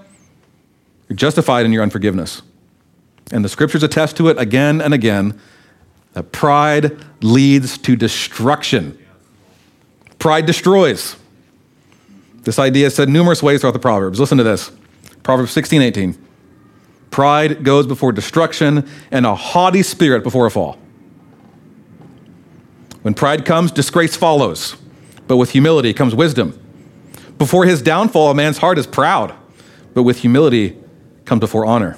You're 1.08 1.16
justified 1.16 1.66
in 1.66 1.72
your 1.72 1.82
unforgiveness. 1.82 2.42
And 3.30 3.44
the 3.44 3.48
scriptures 3.48 3.82
attest 3.82 4.16
to 4.16 4.28
it 4.28 4.38
again 4.38 4.80
and 4.80 4.94
again 4.94 5.38
that 6.14 6.32
pride 6.32 6.98
leads 7.22 7.76
to 7.78 7.96
destruction. 7.96 8.98
Pride 10.18 10.46
destroys. 10.46 11.16
This 12.42 12.58
idea 12.58 12.86
is 12.86 12.94
said 12.94 13.08
numerous 13.08 13.42
ways 13.42 13.60
throughout 13.60 13.72
the 13.72 13.78
Proverbs. 13.78 14.20
Listen 14.20 14.38
to 14.38 14.44
this 14.44 14.72
Proverbs 15.22 15.50
16, 15.52 15.82
18. 15.82 16.26
Pride 17.10 17.64
goes 17.64 17.86
before 17.86 18.12
destruction, 18.12 18.88
and 19.10 19.26
a 19.26 19.34
haughty 19.34 19.82
spirit 19.82 20.22
before 20.22 20.46
a 20.46 20.50
fall. 20.50 20.78
When 23.02 23.14
pride 23.14 23.44
comes, 23.44 23.70
disgrace 23.70 24.16
follows, 24.16 24.76
but 25.26 25.36
with 25.36 25.50
humility 25.50 25.94
comes 25.94 26.14
wisdom. 26.14 26.58
Before 27.38 27.64
his 27.64 27.80
downfall, 27.80 28.30
a 28.30 28.34
man's 28.34 28.58
heart 28.58 28.78
is 28.78 28.86
proud, 28.86 29.34
but 29.94 30.02
with 30.02 30.18
humility 30.18 30.76
come 31.24 31.38
before 31.38 31.64
honor. 31.64 31.96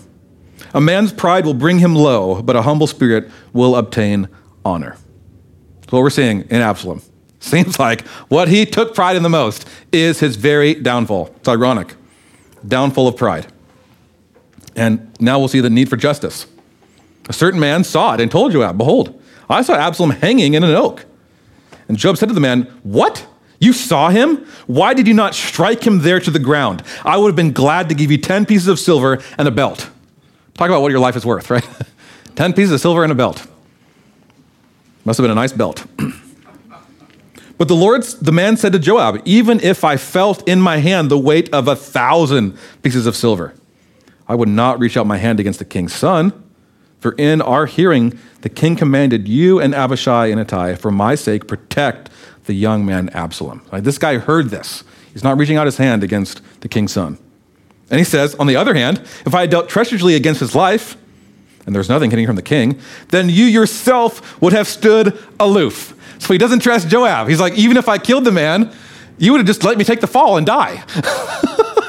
A 0.74 0.80
man's 0.80 1.12
pride 1.12 1.44
will 1.44 1.54
bring 1.54 1.78
him 1.78 1.94
low, 1.94 2.42
but 2.42 2.54
a 2.54 2.62
humble 2.62 2.86
spirit 2.86 3.30
will 3.52 3.74
obtain 3.74 4.28
honor. 4.64 4.96
That's 5.80 5.92
what 5.92 6.02
we're 6.02 6.10
seeing 6.10 6.42
in 6.42 6.60
Absalom. 6.60 7.02
Seems 7.40 7.78
like 7.78 8.06
what 8.28 8.48
he 8.48 8.66
took 8.66 8.94
pride 8.94 9.16
in 9.16 9.22
the 9.22 9.30
most 9.30 9.66
is 9.90 10.20
his 10.20 10.36
very 10.36 10.74
downfall. 10.74 11.34
It's 11.36 11.48
ironic. 11.48 11.94
Downfall 12.66 13.08
of 13.08 13.16
pride. 13.16 13.46
And 14.76 15.10
now 15.18 15.38
we'll 15.38 15.48
see 15.48 15.60
the 15.60 15.70
need 15.70 15.88
for 15.88 15.96
justice. 15.96 16.46
A 17.28 17.32
certain 17.32 17.58
man 17.58 17.82
saw 17.82 18.14
it 18.14 18.20
and 18.20 18.30
told 18.30 18.52
Joab, 18.52 18.76
Behold, 18.76 19.20
I 19.48 19.62
saw 19.62 19.74
Absalom 19.74 20.10
hanging 20.10 20.54
in 20.54 20.62
an 20.62 20.74
oak. 20.74 21.06
And 21.88 21.96
Joab 21.96 22.18
said 22.18 22.28
to 22.28 22.34
the 22.34 22.40
man, 22.40 22.62
What? 22.82 23.26
You 23.58 23.72
saw 23.72 24.08
him? 24.08 24.46
Why 24.66 24.94
did 24.94 25.06
you 25.08 25.14
not 25.14 25.34
strike 25.34 25.86
him 25.86 26.00
there 26.00 26.20
to 26.20 26.30
the 26.30 26.38
ground? 26.38 26.82
I 27.04 27.16
would 27.16 27.28
have 27.28 27.36
been 27.36 27.52
glad 27.52 27.88
to 27.88 27.94
give 27.94 28.10
you 28.10 28.18
10 28.18 28.46
pieces 28.46 28.68
of 28.68 28.78
silver 28.78 29.22
and 29.36 29.48
a 29.48 29.50
belt. 29.50 29.90
Talk 30.54 30.68
about 30.68 30.82
what 30.82 30.90
your 30.90 31.00
life 31.00 31.16
is 31.16 31.26
worth, 31.26 31.50
right? 31.50 31.66
10 32.36 32.52
pieces 32.52 32.72
of 32.72 32.80
silver 32.80 33.02
and 33.02 33.12
a 33.12 33.14
belt. 33.14 33.46
Must 35.04 35.18
have 35.18 35.24
been 35.24 35.30
a 35.30 35.34
nice 35.34 35.52
belt. 35.52 35.84
but 37.60 37.68
the 37.68 37.76
Lord, 37.76 38.04
the 38.22 38.32
man 38.32 38.56
said 38.56 38.72
to 38.72 38.78
Joab, 38.78 39.20
Even 39.26 39.60
if 39.60 39.84
I 39.84 39.98
felt 39.98 40.48
in 40.48 40.62
my 40.62 40.78
hand 40.78 41.10
the 41.10 41.18
weight 41.18 41.52
of 41.52 41.68
a 41.68 41.76
thousand 41.76 42.56
pieces 42.80 43.04
of 43.04 43.14
silver, 43.14 43.52
I 44.26 44.34
would 44.34 44.48
not 44.48 44.78
reach 44.78 44.96
out 44.96 45.06
my 45.06 45.18
hand 45.18 45.38
against 45.38 45.58
the 45.58 45.66
king's 45.66 45.94
son. 45.94 46.32
For 47.00 47.12
in 47.18 47.42
our 47.42 47.66
hearing, 47.66 48.18
the 48.40 48.48
king 48.48 48.76
commanded 48.76 49.28
you 49.28 49.60
and 49.60 49.74
Abishai 49.74 50.28
and 50.28 50.40
Ittai, 50.40 50.76
for 50.76 50.90
my 50.90 51.14
sake, 51.14 51.48
protect 51.48 52.08
the 52.44 52.54
young 52.54 52.86
man 52.86 53.10
Absalom. 53.10 53.60
Like, 53.70 53.84
this 53.84 53.98
guy 53.98 54.16
heard 54.16 54.48
this. 54.48 54.82
He's 55.12 55.22
not 55.22 55.36
reaching 55.36 55.58
out 55.58 55.66
his 55.66 55.76
hand 55.76 56.02
against 56.02 56.40
the 56.62 56.68
king's 56.68 56.92
son. 56.92 57.18
And 57.90 57.98
he 57.98 58.04
says, 58.04 58.34
on 58.36 58.46
the 58.46 58.56
other 58.56 58.72
hand, 58.72 59.00
if 59.26 59.34
I 59.34 59.42
had 59.42 59.50
dealt 59.50 59.68
treacherously 59.68 60.14
against 60.14 60.40
his 60.40 60.54
life, 60.54 60.96
and 61.70 61.76
there's 61.76 61.88
nothing 61.88 62.10
hidden 62.10 62.26
from 62.26 62.34
the 62.34 62.42
king, 62.42 62.80
then 63.10 63.28
you 63.30 63.44
yourself 63.44 64.42
would 64.42 64.52
have 64.52 64.66
stood 64.66 65.16
aloof. 65.38 65.94
So 66.18 66.32
he 66.32 66.38
doesn't 66.38 66.60
trust 66.60 66.88
Joab. 66.88 67.28
He's 67.28 67.40
like, 67.40 67.54
even 67.54 67.76
if 67.76 67.88
I 67.88 67.96
killed 67.96 68.24
the 68.24 68.32
man, 68.32 68.74
you 69.18 69.30
would 69.30 69.38
have 69.38 69.46
just 69.46 69.62
let 69.62 69.78
me 69.78 69.84
take 69.84 70.00
the 70.00 70.08
fall 70.08 70.36
and 70.36 70.44
die. 70.44 70.84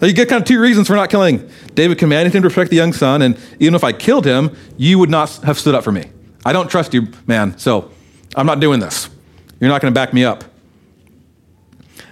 Now 0.00 0.06
you 0.06 0.12
get 0.12 0.28
kind 0.28 0.40
of 0.40 0.46
two 0.46 0.60
reasons 0.60 0.86
for 0.86 0.94
not 0.94 1.10
killing. 1.10 1.50
David 1.74 1.98
commanded 1.98 2.32
him 2.32 2.42
to 2.44 2.48
protect 2.48 2.70
the 2.70 2.76
young 2.76 2.92
son, 2.92 3.20
and 3.20 3.36
even 3.58 3.74
if 3.74 3.82
I 3.82 3.92
killed 3.92 4.24
him, 4.24 4.56
you 4.76 4.98
would 4.98 5.10
not 5.10 5.30
have 5.38 5.58
stood 5.58 5.74
up 5.74 5.82
for 5.82 5.90
me. 5.90 6.04
I 6.44 6.52
don't 6.52 6.70
trust 6.70 6.94
you, 6.94 7.08
man, 7.26 7.58
so 7.58 7.90
I'm 8.36 8.46
not 8.46 8.60
doing 8.60 8.78
this. 8.78 9.10
You're 9.58 9.70
not 9.70 9.82
going 9.82 9.92
to 9.92 9.98
back 9.98 10.14
me 10.14 10.24
up. 10.24 10.44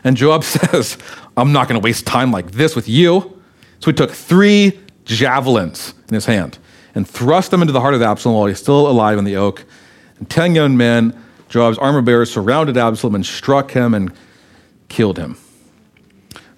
And 0.03 0.17
Joab 0.17 0.43
says, 0.45 0.99
I'm 1.37 1.53
not 1.53 1.69
going 1.69 1.81
to 1.81 1.85
waste 1.85 2.07
time 2.07 2.33
like 2.33 2.53
this 2.53 2.75
with 2.75 2.89
you. 2.89 3.41
So 3.79 3.91
he 3.91 3.93
took 3.93 4.11
three 4.11 4.81
javelins 5.07 5.95
in 6.09 6.15
his 6.15 6.27
hand 6.27 6.59
and 6.95 7.09
thrust 7.09 7.51
them 7.51 7.63
into 7.63 7.73
the 7.73 7.81
heart 7.81 7.95
of 7.95 8.03
Absalom 8.03 8.37
while 8.37 8.47
he's 8.47 8.59
still 8.59 8.89
alive 8.89 9.19
in 9.19 9.25
the 9.25 9.37
oak. 9.37 9.65
And 10.19 10.29
ten 10.29 10.55
young 10.55 10.77
men, 10.77 11.19
Joab's 11.49 11.79
armor 11.79 12.03
bearers, 12.03 12.31
surrounded 12.31 12.77
Absalom 12.77 13.15
and 13.15 13.25
struck 13.25 13.73
him 13.73 13.95
and 13.95 14.13
killed 14.89 15.19
him. 15.19 15.37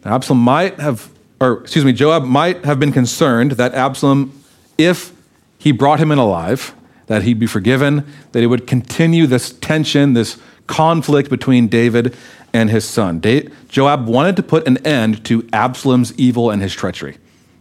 Now, 0.04 0.14
Absalom 0.14 0.40
might 0.40 0.78
have, 0.78 1.10
or 1.40 1.60
excuse 1.62 1.84
me, 1.84 1.92
Joab 1.92 2.24
might 2.24 2.64
have 2.64 2.78
been 2.78 2.92
concerned 2.92 3.52
that 3.52 3.74
Absalom, 3.74 4.42
if 4.78 5.12
he 5.58 5.72
brought 5.72 5.98
him 5.98 6.12
in 6.12 6.18
alive, 6.18 6.74
that 7.06 7.24
he'd 7.24 7.40
be 7.40 7.46
forgiven, 7.46 8.06
that 8.32 8.42
it 8.42 8.46
would 8.46 8.66
continue 8.66 9.26
this 9.26 9.52
tension, 9.54 10.12
this 10.12 10.38
conflict 10.68 11.30
between 11.30 11.66
David 11.66 12.14
and 12.52 12.70
his 12.70 12.84
son. 12.84 13.20
Joab 13.68 14.06
wanted 14.06 14.36
to 14.36 14.42
put 14.42 14.68
an 14.68 14.76
end 14.86 15.24
to 15.24 15.48
Absalom's 15.52 16.16
evil 16.18 16.50
and 16.50 16.62
his 16.62 16.74
treachery. 16.74 17.16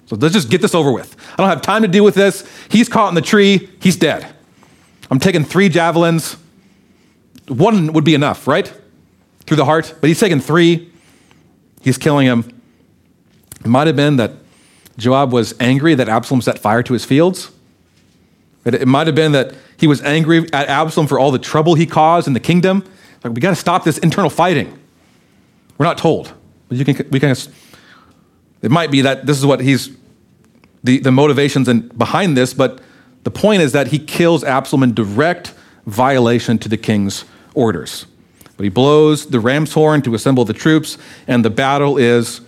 So 0.07 0.15
let's 0.15 0.33
just 0.33 0.49
get 0.49 0.61
this 0.61 0.73
over 0.73 0.91
with. 0.91 1.15
I 1.33 1.35
don't 1.37 1.49
have 1.49 1.61
time 1.61 1.81
to 1.83 1.87
deal 1.87 2.03
with 2.03 2.15
this. 2.15 2.49
He's 2.69 2.89
caught 2.89 3.09
in 3.09 3.15
the 3.15 3.21
tree, 3.21 3.69
he's 3.81 3.95
dead. 3.95 4.33
I'm 5.11 5.19
taking 5.19 5.43
three 5.43 5.69
javelins. 5.69 6.37
One 7.47 7.93
would 7.93 8.03
be 8.03 8.13
enough, 8.13 8.47
right? 8.47 8.71
Through 9.45 9.57
the 9.57 9.65
heart, 9.65 9.93
but 10.01 10.07
he's 10.07 10.19
taking 10.19 10.39
three. 10.39 10.91
He's 11.81 11.97
killing 11.97 12.25
him. 12.25 12.61
It 13.63 13.67
might 13.67 13.87
have 13.87 13.95
been 13.95 14.17
that 14.17 14.33
Joab 14.97 15.31
was 15.31 15.53
angry 15.59 15.95
that 15.95 16.09
Absalom 16.09 16.41
set 16.41 16.59
fire 16.59 16.83
to 16.83 16.93
his 16.93 17.05
fields. 17.05 17.51
It 18.65 18.87
might 18.87 19.07
have 19.07 19.15
been 19.15 19.31
that 19.31 19.55
he 19.77 19.87
was 19.87 20.01
angry 20.01 20.51
at 20.51 20.67
Absalom 20.67 21.07
for 21.07 21.19
all 21.19 21.31
the 21.31 21.39
trouble 21.39 21.75
he 21.75 21.85
caused 21.85 22.27
in 22.27 22.33
the 22.33 22.39
kingdom. 22.39 22.83
Like, 23.23 23.33
we 23.33 23.39
got 23.39 23.51
to 23.51 23.55
stop 23.55 23.83
this 23.83 23.97
internal 23.99 24.29
fighting. 24.29 24.77
We're 25.77 25.85
not 25.85 25.97
told. 25.97 26.33
But 26.67 26.77
you 26.77 26.83
can, 26.83 27.09
we 27.09 27.19
can, 27.19 27.33
it 28.61 28.71
might 28.71 28.91
be 28.91 29.01
that 29.01 29.25
this 29.25 29.37
is 29.37 29.45
what 29.45 29.61
he's, 29.61 29.95
the, 30.83 30.99
the 30.99 31.11
motivations 31.11 31.67
and 31.67 31.95
behind 31.97 32.35
this, 32.35 32.53
but 32.53 32.79
the 33.23 33.31
point 33.31 33.61
is 33.61 33.73
that 33.73 33.87
he 33.87 33.99
kills 33.99 34.43
Absalom 34.43 34.83
in 34.83 34.93
direct 34.93 35.53
violation 35.85 36.57
to 36.59 36.69
the 36.69 36.77
king's 36.77 37.25
orders. 37.53 38.05
But 38.55 38.63
he 38.63 38.69
blows 38.69 39.27
the 39.27 39.39
ram's 39.39 39.73
horn 39.73 40.01
to 40.03 40.15
assemble 40.15 40.45
the 40.45 40.53
troops, 40.53 40.97
and 41.27 41.45
the 41.45 41.49
battle 41.49 41.97
is 41.97 42.41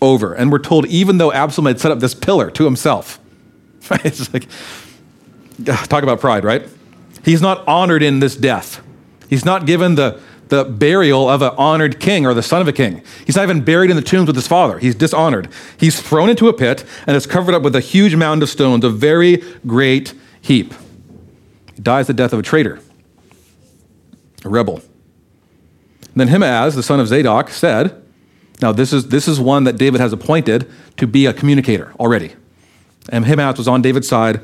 over. 0.00 0.34
And 0.34 0.50
we're 0.50 0.58
told 0.58 0.86
even 0.86 1.18
though 1.18 1.32
Absalom 1.32 1.66
had 1.66 1.80
set 1.80 1.92
up 1.92 2.00
this 2.00 2.14
pillar 2.14 2.50
to 2.50 2.64
himself? 2.64 3.18
It's 4.04 4.32
like, 4.32 4.46
ah, 5.68 5.84
talk 5.88 6.02
about 6.02 6.20
pride, 6.20 6.44
right? 6.44 6.66
He's 7.24 7.42
not 7.42 7.66
honored 7.68 8.02
in 8.02 8.20
this 8.20 8.36
death. 8.36 8.80
He's 9.28 9.44
not 9.44 9.66
given 9.66 9.96
the, 9.96 10.20
the 10.52 10.64
burial 10.66 11.30
of 11.30 11.40
an 11.40 11.50
honored 11.56 11.98
king 11.98 12.26
or 12.26 12.34
the 12.34 12.42
son 12.42 12.60
of 12.60 12.68
a 12.68 12.74
king. 12.74 13.02
He's 13.24 13.36
not 13.36 13.44
even 13.44 13.64
buried 13.64 13.88
in 13.88 13.96
the 13.96 14.02
tombs 14.02 14.26
with 14.26 14.36
his 14.36 14.46
father. 14.46 14.78
He's 14.78 14.94
dishonored. 14.94 15.48
He's 15.78 15.98
thrown 15.98 16.28
into 16.28 16.46
a 16.46 16.52
pit 16.52 16.84
and 17.06 17.16
is 17.16 17.26
covered 17.26 17.54
up 17.54 17.62
with 17.62 17.74
a 17.74 17.80
huge 17.80 18.14
mound 18.16 18.42
of 18.42 18.50
stones, 18.50 18.84
a 18.84 18.90
very 18.90 19.42
great 19.66 20.12
heap. 20.42 20.74
He 21.74 21.80
dies 21.80 22.06
the 22.06 22.12
death 22.12 22.34
of 22.34 22.38
a 22.38 22.42
traitor, 22.42 22.80
a 24.44 24.50
rebel. 24.50 24.82
Then 26.14 26.28
Ahimaaz, 26.28 26.74
the 26.74 26.82
son 26.82 27.00
of 27.00 27.08
Zadok, 27.08 27.48
said, 27.48 28.02
Now, 28.60 28.72
this 28.72 28.92
is, 28.92 29.08
this 29.08 29.26
is 29.26 29.40
one 29.40 29.64
that 29.64 29.78
David 29.78 30.02
has 30.02 30.12
appointed 30.12 30.70
to 30.98 31.06
be 31.06 31.24
a 31.24 31.32
communicator 31.32 31.94
already. 31.98 32.34
And 33.08 33.24
Ahimaaz 33.24 33.56
was 33.56 33.68
on 33.68 33.80
David's 33.80 34.06
side, 34.06 34.42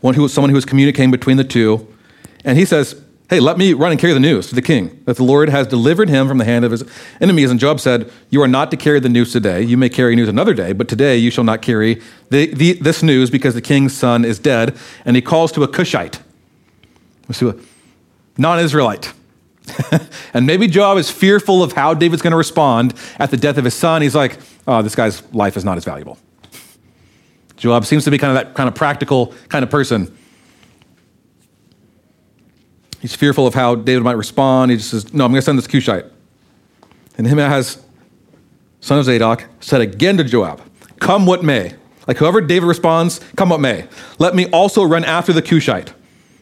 one 0.00 0.14
who 0.14 0.22
was 0.22 0.32
someone 0.32 0.50
who 0.50 0.54
was 0.54 0.64
communicating 0.64 1.10
between 1.10 1.36
the 1.36 1.42
two. 1.42 1.88
And 2.44 2.56
he 2.56 2.64
says, 2.64 3.03
Hey, 3.30 3.40
let 3.40 3.56
me 3.56 3.72
run 3.72 3.90
and 3.90 3.98
carry 3.98 4.12
the 4.12 4.20
news 4.20 4.48
to 4.48 4.54
the 4.54 4.60
king 4.60 5.02
that 5.06 5.16
the 5.16 5.24
Lord 5.24 5.48
has 5.48 5.66
delivered 5.66 6.10
him 6.10 6.28
from 6.28 6.36
the 6.36 6.44
hand 6.44 6.62
of 6.62 6.72
his 6.72 6.84
enemies. 7.22 7.50
And 7.50 7.58
Joab 7.58 7.80
said, 7.80 8.10
You 8.28 8.42
are 8.42 8.48
not 8.48 8.70
to 8.70 8.76
carry 8.76 9.00
the 9.00 9.08
news 9.08 9.32
today. 9.32 9.62
You 9.62 9.78
may 9.78 9.88
carry 9.88 10.14
news 10.14 10.28
another 10.28 10.52
day, 10.52 10.74
but 10.74 10.88
today 10.88 11.16
you 11.16 11.30
shall 11.30 11.44
not 11.44 11.62
carry 11.62 12.02
the, 12.28 12.52
the, 12.52 12.74
this 12.74 13.02
news 13.02 13.30
because 13.30 13.54
the 13.54 13.62
king's 13.62 13.96
son 13.96 14.26
is 14.26 14.38
dead. 14.38 14.76
And 15.06 15.16
he 15.16 15.22
calls 15.22 15.52
to 15.52 15.62
a 15.62 15.68
Cushite, 15.68 16.20
a 17.30 17.54
non 18.36 18.58
Israelite. 18.58 19.14
and 20.34 20.46
maybe 20.46 20.66
Joab 20.66 20.98
is 20.98 21.10
fearful 21.10 21.62
of 21.62 21.72
how 21.72 21.94
David's 21.94 22.20
going 22.20 22.32
to 22.32 22.36
respond 22.36 22.92
at 23.18 23.30
the 23.30 23.38
death 23.38 23.56
of 23.56 23.64
his 23.64 23.74
son. 23.74 24.02
He's 24.02 24.14
like, 24.14 24.38
Oh, 24.66 24.82
this 24.82 24.94
guy's 24.94 25.22
life 25.32 25.56
is 25.56 25.64
not 25.64 25.78
as 25.78 25.84
valuable. 25.86 26.18
Joab 27.56 27.86
seems 27.86 28.04
to 28.04 28.10
be 28.10 28.18
kind 28.18 28.36
of 28.36 28.44
that 28.44 28.54
kind 28.54 28.68
of 28.68 28.74
practical 28.74 29.32
kind 29.48 29.62
of 29.62 29.70
person. 29.70 30.14
He's 33.04 33.14
fearful 33.14 33.46
of 33.46 33.52
how 33.52 33.74
David 33.74 34.02
might 34.02 34.16
respond. 34.16 34.70
He 34.70 34.78
just 34.78 34.88
says, 34.88 35.12
No, 35.12 35.26
I'm 35.26 35.30
going 35.30 35.38
to 35.38 35.44
send 35.44 35.58
this 35.58 35.66
Cushite. 35.66 36.06
And 37.18 37.26
Ahimaaz, 37.26 37.84
son 38.80 38.98
of 38.98 39.04
Zadok, 39.04 39.44
said 39.60 39.82
again 39.82 40.16
to 40.16 40.24
Joab, 40.24 40.62
Come 41.00 41.26
what 41.26 41.44
may. 41.44 41.74
Like 42.08 42.16
whoever 42.16 42.40
David 42.40 42.64
responds, 42.64 43.20
come 43.36 43.50
what 43.50 43.60
may. 43.60 43.86
Let 44.18 44.34
me 44.34 44.46
also 44.52 44.82
run 44.82 45.04
after 45.04 45.34
the 45.34 45.42
Cushite. 45.42 45.92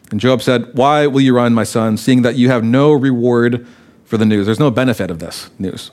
And 0.09 0.21
Joab 0.21 0.41
said, 0.41 0.73
Why 0.73 1.05
will 1.05 1.19
you 1.19 1.35
run, 1.35 1.53
my 1.53 1.65
son, 1.65 1.97
seeing 1.97 2.21
that 2.21 2.35
you 2.35 2.47
have 2.47 2.63
no 2.63 2.93
reward 2.93 3.67
for 4.05 4.15
the 4.15 4.25
news? 4.25 4.45
There's 4.45 4.57
no 4.57 4.71
benefit 4.71 5.11
of 5.11 5.19
this 5.19 5.49
news. 5.59 5.91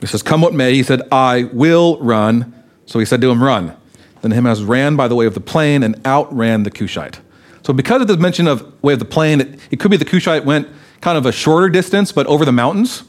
He 0.00 0.06
says, 0.06 0.22
Come 0.22 0.40
what 0.40 0.54
may. 0.54 0.72
He 0.72 0.84
said, 0.84 1.02
I 1.10 1.50
will 1.52 1.98
run. 1.98 2.54
So 2.86 3.00
he 3.00 3.04
said 3.04 3.20
to 3.22 3.30
him, 3.32 3.42
Run. 3.42 3.76
Then 4.22 4.30
Ahimaaz 4.30 4.62
ran 4.62 4.94
by 4.94 5.08
the 5.08 5.16
way 5.16 5.26
of 5.26 5.34
the 5.34 5.40
plain 5.40 5.82
and 5.82 6.00
outran 6.06 6.62
the 6.62 6.70
Cushite. 6.70 7.18
So 7.64 7.72
because 7.72 8.02
of 8.02 8.08
this 8.08 8.18
mention 8.18 8.46
of 8.46 8.72
way 8.82 8.92
of 8.92 8.98
the 8.98 9.06
plain, 9.06 9.40
it, 9.40 9.58
it 9.70 9.80
could 9.80 9.90
be 9.90 9.96
the 9.96 10.04
Cushite 10.04 10.44
went 10.44 10.68
kind 11.00 11.16
of 11.16 11.24
a 11.24 11.32
shorter 11.32 11.70
distance, 11.70 12.12
but 12.12 12.26
over 12.26 12.44
the 12.44 12.52
mountains. 12.52 13.04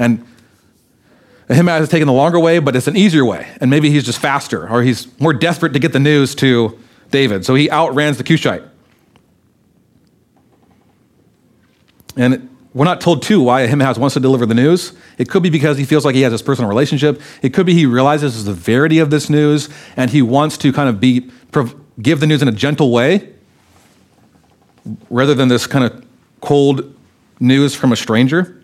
And 0.00 0.26
Ahimaaz 1.48 1.80
has 1.80 1.88
taken 1.90 2.08
the 2.08 2.12
longer 2.12 2.40
way, 2.40 2.58
but 2.58 2.74
it's 2.74 2.88
an 2.88 2.96
easier 2.96 3.24
way. 3.24 3.48
And 3.60 3.70
maybe 3.70 3.90
he's 3.90 4.04
just 4.04 4.18
faster, 4.18 4.68
or 4.68 4.82
he's 4.82 5.18
more 5.20 5.32
desperate 5.32 5.72
to 5.74 5.78
get 5.78 5.92
the 5.92 6.00
news 6.00 6.34
to 6.36 6.76
David. 7.12 7.44
So 7.44 7.54
he 7.54 7.70
outrans 7.70 8.18
the 8.18 8.24
Cushite. 8.24 8.64
And 12.16 12.50
we're 12.72 12.84
not 12.86 13.00
told, 13.00 13.22
too, 13.22 13.40
why 13.42 13.62
Ahimaaz 13.62 13.96
wants 13.96 14.14
to 14.14 14.20
deliver 14.20 14.44
the 14.44 14.54
news. 14.54 14.92
It 15.18 15.28
could 15.28 15.44
be 15.44 15.50
because 15.50 15.78
he 15.78 15.84
feels 15.84 16.04
like 16.04 16.16
he 16.16 16.22
has 16.22 16.32
this 16.32 16.42
personal 16.42 16.68
relationship. 16.68 17.22
It 17.42 17.54
could 17.54 17.64
be 17.64 17.74
he 17.74 17.86
realizes 17.86 18.44
the 18.44 18.52
severity 18.52 18.98
of 18.98 19.10
this 19.10 19.30
news, 19.30 19.68
and 19.96 20.10
he 20.10 20.20
wants 20.20 20.58
to 20.58 20.72
kind 20.72 20.88
of 20.88 20.98
be, 20.98 21.30
give 22.02 22.18
the 22.18 22.26
news 22.26 22.42
in 22.42 22.48
a 22.48 22.52
gentle 22.52 22.90
way 22.90 23.33
rather 25.10 25.34
than 25.34 25.48
this 25.48 25.66
kind 25.66 25.84
of 25.84 26.04
cold 26.40 26.94
news 27.40 27.74
from 27.74 27.92
a 27.92 27.96
stranger. 27.96 28.62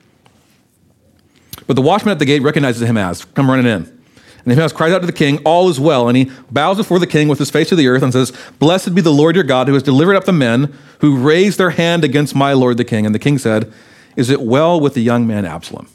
But 1.66 1.74
the 1.74 1.82
watchman 1.82 2.12
at 2.12 2.18
the 2.18 2.24
gate 2.24 2.42
recognizes 2.42 2.82
him 2.82 2.96
as, 2.96 3.24
come 3.24 3.48
running 3.48 3.66
in. 3.66 4.00
And 4.44 4.52
Ahimaaz 4.52 4.72
cries 4.72 4.92
out 4.92 5.00
to 5.00 5.06
the 5.06 5.12
king, 5.12 5.38
All 5.44 5.68
is 5.68 5.78
well. 5.78 6.08
And 6.08 6.16
he 6.16 6.30
bows 6.50 6.78
before 6.78 6.98
the 6.98 7.06
king 7.06 7.28
with 7.28 7.38
his 7.38 7.50
face 7.50 7.68
to 7.68 7.76
the 7.76 7.88
earth 7.88 8.02
and 8.02 8.12
says, 8.12 8.32
Blessed 8.58 8.94
be 8.94 9.00
the 9.00 9.12
Lord 9.12 9.34
your 9.34 9.44
God 9.44 9.68
who 9.68 9.74
has 9.74 9.82
delivered 9.82 10.16
up 10.16 10.24
the 10.24 10.32
men 10.32 10.76
who 11.00 11.16
raised 11.16 11.58
their 11.58 11.70
hand 11.70 12.04
against 12.04 12.34
my 12.34 12.52
lord 12.52 12.76
the 12.76 12.84
king. 12.84 13.04
And 13.04 13.14
the 13.14 13.18
king 13.18 13.38
said, 13.38 13.72
Is 14.16 14.30
it 14.30 14.40
well 14.40 14.80
with 14.80 14.94
the 14.94 15.02
young 15.02 15.26
man 15.26 15.44
Absalom? 15.44 15.88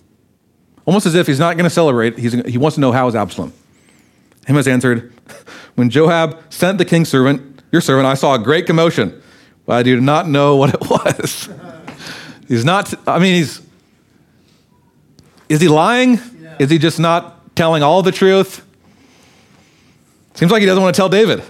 Almost 0.86 1.08
as 1.08 1.16
if 1.16 1.26
he's 1.26 1.40
not 1.40 1.58
going 1.58 1.64
to 1.64 1.70
celebrate, 1.72 2.20
he 2.20 2.58
wants 2.58 2.76
to 2.76 2.82
know 2.82 2.92
how 2.92 3.08
is 3.08 3.16
Absalom. 3.16 3.52
Ahimaaz 4.44 4.68
answered, 4.68 5.12
When 5.74 5.90
Joab 5.90 6.54
sent 6.54 6.78
the 6.78 6.86
king's 6.86 7.10
servant, 7.10 7.64
your 7.72 7.82
servant, 7.82 8.06
I 8.06 8.14
saw 8.14 8.36
a 8.36 8.40
great 8.40 8.68
commotion 8.68 9.22
but 9.66 9.74
I 9.74 9.84
do 9.84 10.00
not 10.00 10.28
know 10.28 10.56
what 10.56 10.74
it 10.74 10.82
was. 10.90 11.50
he's 12.48 12.66
not, 12.66 12.94
I 13.08 13.20
mean, 13.20 13.36
he's, 13.36 13.62
is 15.50 15.62
he 15.62 15.68
lying? 15.68 16.20
Yeah. 16.40 16.56
Is 16.60 16.70
he 16.70 16.78
just 16.78 17.00
not 17.00 17.56
telling 17.56 17.84
all 17.84 18.02
the 18.02 18.12
truth? 18.12 18.66
Seems 20.34 20.52
like 20.52 20.62
he 20.62 20.66
doesn't 20.66 20.82
want 20.82 20.96
to 20.96 21.00
tell 21.00 21.10
David. 21.10 21.44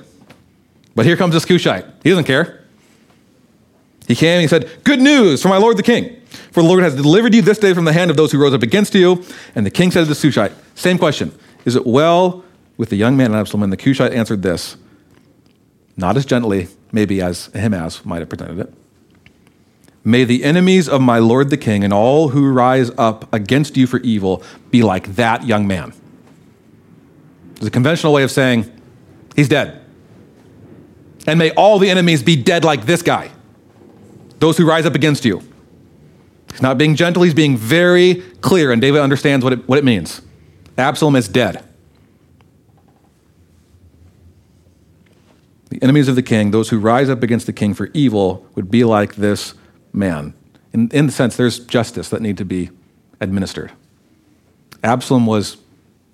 But 0.95 1.05
here 1.05 1.17
comes 1.17 1.33
this 1.33 1.45
Cushite. 1.45 1.85
He 2.03 2.09
doesn't 2.09 2.25
care. 2.25 2.63
He 4.07 4.15
came 4.15 4.35
and 4.35 4.41
he 4.41 4.47
said, 4.47 4.83
Good 4.83 5.01
news 5.01 5.41
for 5.41 5.49
my 5.49 5.57
lord 5.57 5.77
the 5.77 5.83
king. 5.83 6.21
For 6.51 6.61
the 6.61 6.67
Lord 6.67 6.83
has 6.83 6.95
delivered 6.95 7.33
you 7.33 7.41
this 7.41 7.57
day 7.57 7.73
from 7.73 7.85
the 7.85 7.93
hand 7.93 8.11
of 8.11 8.17
those 8.17 8.31
who 8.31 8.37
rose 8.37 8.53
up 8.53 8.63
against 8.63 8.93
you. 8.93 9.23
And 9.55 9.65
the 9.65 9.71
king 9.71 9.91
said 9.91 10.05
to 10.05 10.13
the 10.13 10.15
Cushite, 10.15 10.51
Same 10.75 10.97
question. 10.97 11.37
Is 11.65 11.75
it 11.75 11.85
well 11.85 12.45
with 12.77 12.89
the 12.89 12.95
young 12.95 13.17
man 13.17 13.33
Absalom? 13.33 13.63
And 13.63 13.73
the 13.73 13.77
Cushite 13.77 14.13
answered 14.13 14.41
this, 14.41 14.77
not 15.97 16.17
as 16.17 16.25
gently, 16.25 16.67
maybe 16.95 17.21
as 17.21 17.49
Ahimaaz 17.53 18.05
might 18.05 18.19
have 18.19 18.29
presented 18.29 18.57
it. 18.57 18.73
May 20.03 20.23
the 20.23 20.43
enemies 20.43 20.87
of 20.87 21.01
my 21.01 21.19
lord 21.19 21.49
the 21.49 21.57
king 21.57 21.83
and 21.83 21.91
all 21.91 22.29
who 22.29 22.51
rise 22.51 22.89
up 22.97 23.31
against 23.33 23.75
you 23.75 23.85
for 23.85 23.99
evil 23.99 24.41
be 24.71 24.81
like 24.81 25.15
that 25.15 25.45
young 25.45 25.67
man. 25.67 25.93
It's 27.57 27.65
a 27.65 27.71
conventional 27.71 28.13
way 28.13 28.23
of 28.23 28.31
saying 28.31 28.71
he's 29.35 29.49
dead. 29.49 29.81
And 31.27 31.37
may 31.37 31.51
all 31.51 31.79
the 31.79 31.89
enemies 31.89 32.23
be 32.23 32.35
dead 32.35 32.63
like 32.63 32.85
this 32.85 33.01
guy, 33.01 33.29
those 34.39 34.57
who 34.57 34.65
rise 34.65 34.85
up 34.85 34.95
against 34.95 35.25
you. 35.25 35.41
He's 36.51 36.61
not 36.61 36.77
being 36.77 36.95
gentle, 36.95 37.23
he's 37.23 37.33
being 37.33 37.57
very 37.57 38.21
clear, 38.39 38.71
and 38.71 38.81
David 38.81 39.01
understands 39.01 39.43
what 39.43 39.51
it, 39.51 39.67
what 39.67 39.77
it 39.77 39.83
means. 39.83 40.21
Absalom 40.77 41.15
is 41.17 41.27
dead. 41.27 41.61
The 45.75 45.83
enemies 45.83 46.07
of 46.07 46.15
the 46.15 46.23
king, 46.23 46.51
those 46.51 46.69
who 46.69 46.79
rise 46.79 47.09
up 47.09 47.21
against 47.21 47.47
the 47.47 47.51
king 47.51 47.73
for 47.73 47.89
evil, 47.93 48.47
would 48.55 48.71
be 48.71 48.85
like 48.85 49.15
this 49.15 49.55
man. 49.91 50.33
In, 50.71 50.89
in 50.91 51.07
the 51.07 51.11
sense, 51.11 51.35
there's 51.35 51.59
justice 51.59 52.07
that 52.11 52.21
need 52.21 52.37
to 52.37 52.45
be 52.45 52.69
administered. 53.19 53.73
Absalom 54.85 55.25
was 55.25 55.57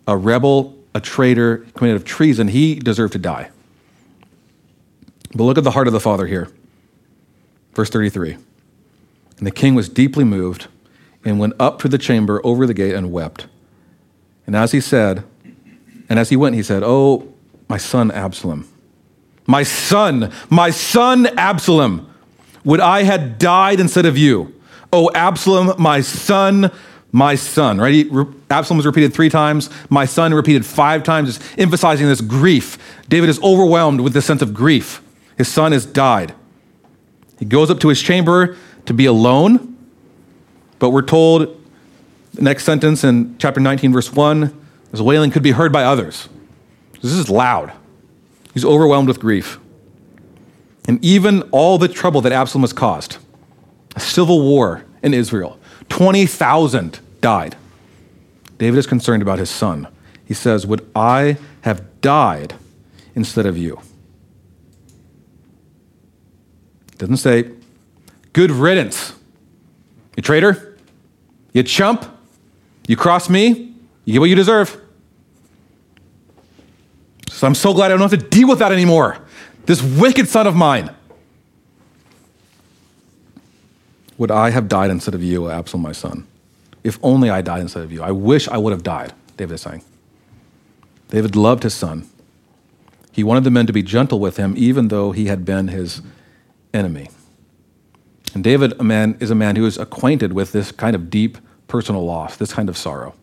a 0.07 0.17
rebel, 0.17 0.75
a 0.95 0.99
traitor, 0.99 1.57
committed 1.75 1.95
of 1.95 2.05
treason. 2.05 2.47
He 2.47 2.73
deserved 2.73 3.13
to 3.13 3.19
die. 3.19 3.51
But 5.35 5.43
look 5.43 5.59
at 5.59 5.63
the 5.63 5.71
heart 5.71 5.85
of 5.85 5.93
the 5.93 5.99
Father 5.99 6.25
here. 6.25 6.49
Verse 7.75 7.91
33. 7.91 8.37
And 9.37 9.45
the 9.45 9.51
king 9.51 9.75
was 9.75 9.89
deeply 9.89 10.23
moved 10.23 10.69
and 11.23 11.37
went 11.37 11.53
up 11.59 11.77
to 11.81 11.87
the 11.87 11.99
chamber 11.99 12.41
over 12.43 12.65
the 12.65 12.73
gate 12.73 12.95
and 12.95 13.11
wept. 13.11 13.45
And 14.47 14.55
as 14.55 14.71
he 14.71 14.81
said, 14.81 15.23
and 16.09 16.17
as 16.17 16.29
he 16.29 16.35
went, 16.35 16.55
he 16.55 16.63
said, 16.63 16.81
Oh, 16.83 17.31
my 17.69 17.77
son 17.77 18.09
Absalom, 18.09 18.67
my 19.47 19.63
son, 19.63 20.31
my 20.49 20.69
son 20.69 21.27
Absalom, 21.37 22.07
would 22.63 22.79
I 22.79 23.03
had 23.03 23.39
died 23.39 23.79
instead 23.79 24.05
of 24.05 24.17
you. 24.17 24.53
Oh, 24.93 25.09
Absalom, 25.13 25.81
my 25.81 26.01
son, 26.01 26.71
my 27.11 27.35
son, 27.35 27.79
right? 27.79 28.05
Absalom 28.49 28.77
was 28.77 28.85
repeated 28.85 29.13
three 29.13 29.29
times. 29.29 29.69
My 29.89 30.05
son 30.05 30.33
repeated 30.33 30.65
five 30.65 31.03
times, 31.03 31.37
just 31.37 31.59
emphasizing 31.59 32.07
this 32.07 32.21
grief. 32.21 32.77
David 33.09 33.29
is 33.29 33.41
overwhelmed 33.41 34.01
with 34.01 34.13
this 34.13 34.25
sense 34.25 34.41
of 34.41 34.53
grief. 34.53 35.01
His 35.37 35.47
son 35.47 35.71
has 35.71 35.85
died. 35.85 36.33
He 37.39 37.45
goes 37.45 37.71
up 37.71 37.79
to 37.79 37.87
his 37.87 38.01
chamber 38.01 38.55
to 38.85 38.93
be 38.93 39.05
alone, 39.05 39.75
but 40.77 40.91
we're 40.91 41.01
told 41.01 41.57
the 42.33 42.41
next 42.41 42.63
sentence 42.63 43.03
in 43.03 43.35
chapter 43.39 43.59
19, 43.59 43.91
verse 43.91 44.13
1 44.13 44.61
his 44.91 45.01
wailing 45.01 45.31
could 45.31 45.43
be 45.43 45.51
heard 45.51 45.71
by 45.71 45.83
others. 45.83 46.27
This 47.01 47.13
is 47.13 47.29
loud. 47.29 47.71
He's 48.53 48.65
overwhelmed 48.65 49.07
with 49.07 49.19
grief. 49.19 49.59
And 50.87 51.03
even 51.03 51.43
all 51.51 51.77
the 51.77 51.87
trouble 51.87 52.21
that 52.21 52.31
Absalom 52.31 52.63
has 52.63 52.73
caused, 52.73 53.17
a 53.95 53.99
civil 53.99 54.41
war 54.41 54.83
in 55.03 55.13
Israel, 55.13 55.59
20,000 55.89 56.99
died. 57.21 57.55
David 58.57 58.77
is 58.77 58.87
concerned 58.87 59.21
about 59.21 59.39
his 59.39 59.49
son. 59.49 59.87
He 60.25 60.33
says, 60.33 60.65
Would 60.65 60.89
I 60.95 61.37
have 61.61 62.01
died 62.01 62.55
instead 63.15 63.45
of 63.45 63.57
you? 63.57 63.79
Doesn't 66.97 67.17
say, 67.17 67.51
Good 68.33 68.51
riddance. 68.51 69.13
You 70.15 70.23
traitor, 70.23 70.77
you 71.53 71.63
chump, 71.63 72.05
you 72.87 72.95
cross 72.95 73.29
me, 73.29 73.73
you 74.05 74.13
get 74.13 74.19
what 74.19 74.29
you 74.29 74.35
deserve. 74.35 74.80
So 77.41 77.47
I'm 77.47 77.55
so 77.55 77.73
glad 77.73 77.87
I 77.87 77.97
don't 77.97 78.07
have 78.07 78.11
to 78.11 78.29
deal 78.29 78.47
with 78.47 78.59
that 78.59 78.71
anymore. 78.71 79.17
This 79.65 79.81
wicked 79.81 80.27
son 80.27 80.45
of 80.45 80.55
mine. 80.55 80.91
Would 84.19 84.29
I 84.29 84.51
have 84.51 84.67
died 84.67 84.91
instead 84.91 85.15
of 85.15 85.23
you, 85.23 85.49
Absalom, 85.49 85.81
my 85.81 85.91
son? 85.91 86.27
If 86.83 86.99
only 87.01 87.31
I 87.31 87.41
died 87.41 87.61
instead 87.61 87.81
of 87.81 87.91
you. 87.91 88.03
I 88.03 88.11
wish 88.11 88.47
I 88.47 88.59
would 88.59 88.73
have 88.73 88.83
died, 88.83 89.13
David 89.37 89.55
is 89.55 89.61
saying. 89.61 89.83
David 91.09 91.35
loved 91.35 91.63
his 91.63 91.73
son. 91.73 92.07
He 93.11 93.23
wanted 93.23 93.43
the 93.43 93.49
men 93.49 93.65
to 93.65 93.73
be 93.73 93.81
gentle 93.81 94.19
with 94.19 94.37
him, 94.37 94.53
even 94.55 94.89
though 94.89 95.11
he 95.11 95.25
had 95.25 95.43
been 95.43 95.69
his 95.69 96.03
enemy. 96.75 97.09
And 98.35 98.43
David 98.43 98.79
a 98.79 98.83
man, 98.83 99.17
is 99.19 99.31
a 99.31 99.35
man 99.35 99.55
who 99.55 99.65
is 99.65 99.79
acquainted 99.79 100.33
with 100.33 100.51
this 100.51 100.71
kind 100.71 100.95
of 100.95 101.09
deep 101.09 101.39
personal 101.67 102.05
loss, 102.05 102.37
this 102.37 102.53
kind 102.53 102.69
of 102.69 102.77
sorrow. 102.77 103.15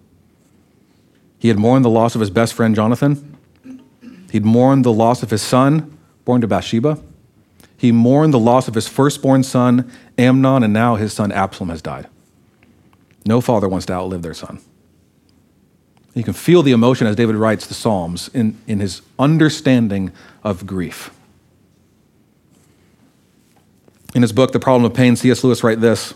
He 1.39 1.47
had 1.47 1.57
mourned 1.57 1.85
the 1.85 1.89
loss 1.89 2.17
of 2.17 2.21
his 2.21 2.31
best 2.31 2.55
friend 2.55 2.75
Jonathan. 2.75 3.38
He'd 4.31 4.45
mourned 4.45 4.85
the 4.85 4.93
loss 4.93 5.23
of 5.23 5.31
his 5.31 5.43
son, 5.43 5.99
born 6.25 6.41
to 6.41 6.47
Bathsheba. 6.47 6.99
He 7.77 7.93
mourned 7.93 8.35
the 8.35 8.39
loss 8.39 8.69
of 8.69 8.75
his 8.75 8.89
firstborn 8.89 9.43
son, 9.43 9.91
Amnon, 10.19 10.63
and 10.63 10.73
now 10.73 10.97
his 10.97 11.13
son 11.13 11.33
Absalom 11.33 11.71
has 11.71 11.81
died. 11.81 12.09
No 13.25 13.41
father 13.41 13.69
wants 13.69 13.87
to 13.87 13.93
outlive 13.93 14.23
their 14.23 14.35
son. 14.35 14.61
You 16.15 16.25
can 16.25 16.33
feel 16.33 16.63
the 16.63 16.73
emotion 16.73 17.07
as 17.07 17.15
David 17.15 17.37
writes 17.37 17.67
the 17.67 17.75
Psalms 17.75 18.29
in, 18.35 18.59
in 18.67 18.81
his 18.81 19.03
understanding 19.19 20.11
of 20.43 20.67
grief. 20.67 21.11
In 24.15 24.23
his 24.23 24.33
book, 24.33 24.53
The 24.53 24.59
Problem 24.59 24.91
of 24.91 24.97
Pain, 24.97 25.15
C.S. 25.15 25.45
Lewis 25.45 25.63
writes 25.63 25.81
this 25.81 26.15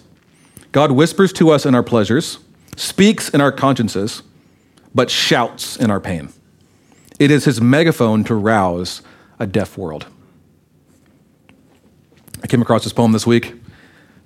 God 0.72 0.90
whispers 0.90 1.33
to 1.35 1.51
us 1.51 1.64
in 1.64 1.75
our 1.75 1.83
pleasures, 1.83 2.38
speaks 2.77 3.29
in 3.29 3.40
our 3.40 3.53
consciences, 3.53 4.22
but 4.94 5.11
shouts 5.11 5.77
in 5.77 5.90
our 5.90 6.01
pain. 6.01 6.31
It 7.23 7.31
is 7.31 7.45
his 7.45 7.61
megaphone 7.61 8.25
to 8.25 8.35
rouse 8.35 9.01
a 9.39 9.47
deaf 9.47 9.79
world. 9.79 10.07
I 12.43 12.49
came 12.49 12.61
across 12.61 12.83
this 12.83 12.93
poem 12.93 13.13
this 13.13 13.25
week 13.25 13.55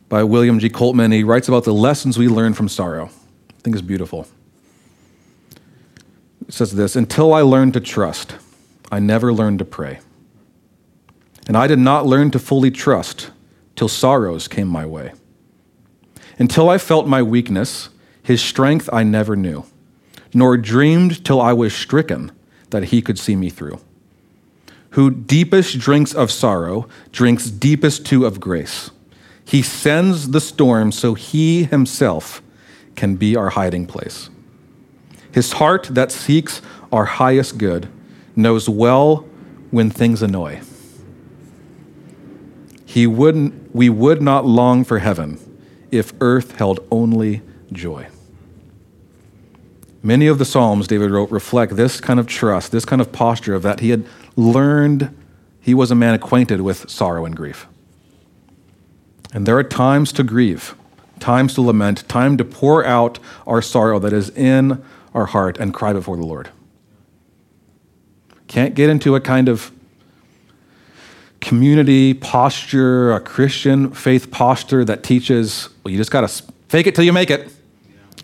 by 0.09 0.25
William 0.25 0.59
G. 0.59 0.71
Coltman. 0.71 1.13
He 1.13 1.23
writes 1.23 1.47
about 1.47 1.65
the 1.65 1.75
lessons 1.75 2.17
we 2.17 2.27
learn 2.27 2.55
from 2.55 2.71
sorrow. 2.71 3.11
I 3.51 3.61
think 3.61 3.77
it's 3.77 3.83
beautiful. 3.83 4.27
It 6.49 6.55
says 6.55 6.73
this 6.73 6.97
Until 6.97 7.35
I 7.35 7.43
learned 7.43 7.75
to 7.75 7.81
trust, 7.81 8.37
I 8.91 8.99
never 8.99 9.31
learned 9.31 9.59
to 9.59 9.67
pray. 9.67 10.01
And 11.47 11.55
I 11.55 11.67
did 11.67 11.79
not 11.79 12.07
learn 12.07 12.31
to 12.31 12.39
fully 12.39 12.71
trust 12.71 13.31
till 13.75 13.89
sorrows 13.89 14.49
came 14.49 14.69
my 14.69 14.87
way. 14.87 15.13
Until 16.39 16.71
I 16.71 16.79
felt 16.79 17.07
my 17.07 17.23
weakness, 17.23 17.91
his 18.23 18.41
strength 18.41 18.89
I 18.91 19.03
never 19.03 19.37
knew, 19.37 19.67
nor 20.33 20.57
dreamed 20.57 21.27
till 21.27 21.43
I 21.43 21.53
was 21.53 21.75
stricken 21.75 22.33
that 22.71 22.85
he 22.85 23.03
could 23.03 23.19
see 23.19 23.37
me 23.37 23.51
through. 23.51 23.79
Who 24.91 25.11
deepest 25.11 25.79
drinks 25.79 26.15
of 26.15 26.31
sorrow, 26.31 26.89
drinks 27.13 27.51
deepest 27.51 28.07
too 28.07 28.25
of 28.25 28.41
grace. 28.41 28.91
He 29.45 29.63
sends 29.63 30.31
the 30.31 30.41
storm 30.41 30.91
so 30.91 31.15
he 31.15 31.65
himself 31.65 32.43
can 32.95 33.17
be 33.17 33.37
our 33.37 33.51
hiding 33.51 33.87
place. 33.87 34.31
His 35.31 35.53
heart 35.53 35.89
that 35.93 36.11
seeks 36.11 36.63
our 36.91 37.05
highest 37.05 37.59
good 37.59 37.89
knows 38.35 38.69
well 38.69 39.27
when 39.71 39.91
things 39.91 40.23
annoy. 40.23 40.63
He 42.87 43.07
wouldn't, 43.07 43.75
we 43.75 43.91
would 43.91 44.23
not 44.23 44.47
long 44.47 44.83
for 44.83 45.01
heaven 45.01 45.39
if 45.91 46.13
earth 46.21 46.57
held 46.57 46.81
only 46.91 47.43
joy. 47.71 48.09
Many 50.07 50.29
of 50.29 50.39
the 50.39 50.45
Psalms 50.45 50.87
David 50.87 51.11
wrote 51.11 51.33
reflect 51.33 51.75
this 51.75 52.01
kind 52.01 52.21
of 52.21 52.29
trust, 52.29 52.71
this 52.71 52.85
kind 52.85 53.03
of 53.03 53.11
posture 53.11 53.57
of 53.57 53.63
that 53.63 53.81
he 53.81 53.91
had 53.91 54.07
learned, 54.37 55.13
he 55.61 55.75
was 55.75 55.91
a 55.91 55.97
man 55.97 56.15
acquainted 56.15 56.61
with 56.61 56.89
sorrow 56.89 57.25
and 57.25 57.37
grief. 57.37 57.67
And 59.35 59.47
there 59.47 59.59
are 59.59 59.65
times 59.65 60.13
to 60.13 60.23
grieve, 60.23 60.77
times 61.19 61.55
to 61.55 61.61
lament, 61.61 62.09
time 62.09 62.37
to 62.37 62.45
pour 62.45 62.85
out 62.85 63.19
our 63.49 63.61
sorrow 63.61 63.99
that 63.99 64.13
is 64.13 64.31
in 64.31 64.81
our 65.13 65.27
heart 65.27 65.59
and 65.59 65.75
cry 65.75 65.93
before 65.93 66.17
the 66.17 66.25
Lord. 66.25 66.51
Can't 68.47 68.77
get 68.77 68.89
into 68.89 69.17
a 69.17 69.21
kind 69.21 69.49
of 69.49 69.73
community 71.41 72.15
posture, 72.15 73.13
a 73.13 73.19
Christian 73.19 73.91
faith 73.91 74.31
posture 74.31 74.85
that 74.85 75.03
teaches, 75.03 75.69
well, 75.83 75.91
you 75.91 75.99
just 75.99 76.13
got 76.13 76.21
to 76.21 76.45
fake 76.69 76.87
it 76.87 76.95
till 76.95 77.05
you 77.05 77.13
make 77.13 77.33
it. 77.33 77.51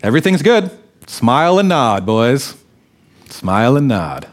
Everything's 0.01 0.41
good. 0.41 0.71
Smile 1.07 1.59
and 1.59 1.69
nod, 1.69 2.05
boys. 2.05 2.55
Smile 3.29 3.77
and 3.77 3.87
nod. 3.87 4.27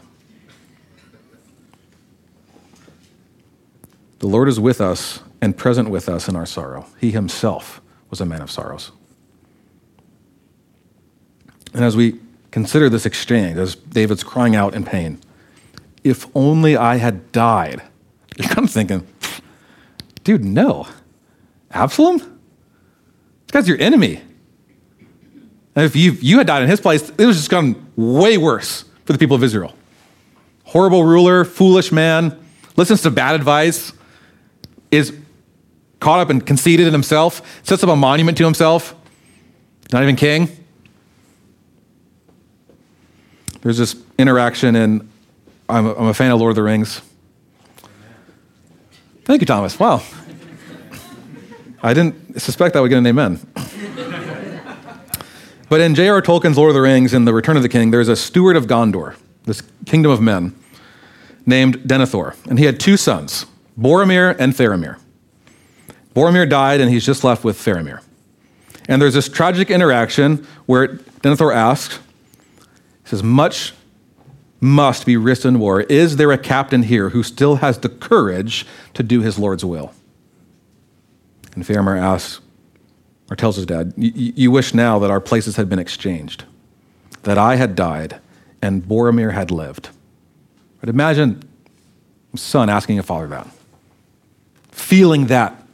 The 4.19 4.27
Lord 4.27 4.47
is 4.47 4.59
with 4.59 4.79
us 4.79 5.19
and 5.41 5.57
present 5.57 5.89
with 5.89 6.07
us 6.07 6.27
in 6.27 6.35
our 6.35 6.45
sorrow. 6.45 6.85
He 6.99 7.11
himself 7.11 7.81
was 8.09 8.21
a 8.21 8.25
man 8.25 8.41
of 8.41 8.51
sorrows. 8.51 8.91
And 11.73 11.83
as 11.83 11.95
we 11.95 12.19
consider 12.51 12.89
this 12.89 13.05
exchange, 13.05 13.57
as 13.57 13.75
David's 13.75 14.23
crying 14.23 14.55
out 14.55 14.75
in 14.75 14.83
pain, 14.83 15.19
if 16.03 16.27
only 16.35 16.75
I 16.75 16.97
had 16.97 17.31
died, 17.31 17.81
you're 18.37 18.47
kind 18.47 18.67
of 18.67 18.71
thinking, 18.71 19.07
dude, 20.23 20.43
no. 20.43 20.87
Absalom? 21.71 22.17
This 22.17 23.51
guy's 23.51 23.67
your 23.67 23.79
enemy. 23.79 24.21
And 25.75 25.85
if 25.85 25.95
you, 25.95 26.11
you 26.13 26.37
had 26.37 26.47
died 26.47 26.63
in 26.63 26.69
his 26.69 26.81
place, 26.81 27.09
it 27.17 27.25
was 27.25 27.37
just 27.37 27.49
gone 27.49 27.91
way 27.95 28.37
worse 28.37 28.83
for 29.05 29.13
the 29.13 29.19
people 29.19 29.35
of 29.35 29.43
Israel. 29.43 29.73
Horrible 30.65 31.03
ruler, 31.03 31.45
foolish 31.45 31.91
man, 31.91 32.37
listens 32.75 33.01
to 33.03 33.11
bad 33.11 33.35
advice, 33.35 33.93
is 34.89 35.15
caught 35.99 36.19
up 36.19 36.29
and 36.29 36.45
conceited 36.45 36.87
in 36.87 36.93
himself, 36.93 37.61
sets 37.63 37.83
up 37.83 37.89
a 37.89 37.95
monument 37.95 38.37
to 38.37 38.43
himself, 38.43 38.95
not 39.93 40.03
even 40.03 40.15
king. 40.15 40.49
There's 43.61 43.77
this 43.77 43.95
interaction, 44.17 44.75
and 44.75 45.09
I'm 45.69 45.85
a, 45.85 45.93
I'm 45.93 46.07
a 46.07 46.13
fan 46.13 46.31
of 46.31 46.39
Lord 46.39 46.51
of 46.51 46.55
the 46.55 46.63
Rings. 46.63 47.01
Thank 49.23 49.41
you, 49.41 49.45
Thomas. 49.45 49.79
Wow. 49.79 50.01
I 51.83 51.93
didn't 51.93 52.41
suspect 52.41 52.73
that 52.73 52.81
would 52.81 52.89
get 52.89 52.97
an 52.97 53.07
amen. 53.07 53.39
But 55.71 55.79
in 55.79 55.95
J.R. 55.95 56.21
Tolkien's 56.21 56.57
Lord 56.57 56.71
of 56.71 56.73
the 56.73 56.81
Rings, 56.81 57.13
in 57.13 57.23
The 57.23 57.33
Return 57.33 57.55
of 57.55 57.63
the 57.63 57.69
King, 57.69 57.91
there's 57.91 58.09
a 58.09 58.15
steward 58.17 58.57
of 58.57 58.67
Gondor, 58.67 59.15
this 59.45 59.63
kingdom 59.85 60.11
of 60.11 60.19
men, 60.19 60.53
named 61.45 61.77
Denethor. 61.87 62.35
And 62.47 62.59
he 62.59 62.65
had 62.65 62.77
two 62.77 62.97
sons, 62.97 63.45
Boromir 63.79 64.35
and 64.37 64.51
Faramir. 64.51 64.99
Boromir 66.13 66.49
died, 66.49 66.81
and 66.81 66.91
he's 66.91 67.05
just 67.05 67.23
left 67.23 67.45
with 67.45 67.57
Faramir. 67.57 68.01
And 68.89 69.01
there's 69.01 69.13
this 69.13 69.29
tragic 69.29 69.71
interaction 69.71 70.45
where 70.65 70.97
Denethor 71.21 71.55
asks, 71.55 71.99
he 73.03 73.09
says, 73.11 73.23
Much 73.23 73.71
must 74.59 75.05
be 75.05 75.15
risked 75.15 75.45
in 75.45 75.57
war. 75.57 75.83
Is 75.83 76.17
there 76.17 76.33
a 76.33 76.37
captain 76.37 76.83
here 76.83 77.11
who 77.11 77.23
still 77.23 77.55
has 77.55 77.77
the 77.77 77.87
courage 77.87 78.67
to 78.93 79.03
do 79.03 79.21
his 79.21 79.39
Lord's 79.39 79.63
will? 79.63 79.93
And 81.55 81.63
Faramir 81.63 81.97
asks, 81.97 82.41
or 83.31 83.35
tells 83.35 83.55
his 83.55 83.65
dad, 83.65 83.93
You 83.95 84.51
wish 84.51 84.73
now 84.73 84.99
that 84.99 85.09
our 85.09 85.21
places 85.21 85.55
had 85.55 85.69
been 85.69 85.79
exchanged, 85.79 86.43
that 87.23 87.37
I 87.37 87.55
had 87.55 87.75
died 87.75 88.19
and 88.61 88.83
Boromir 88.83 89.31
had 89.31 89.49
lived. 89.49 89.89
But 90.81 90.89
imagine 90.89 91.41
a 92.33 92.37
son 92.37 92.69
asking 92.69 92.99
a 92.99 93.03
father 93.03 93.27
that, 93.27 93.47
feeling 94.71 95.27
that, 95.27 95.65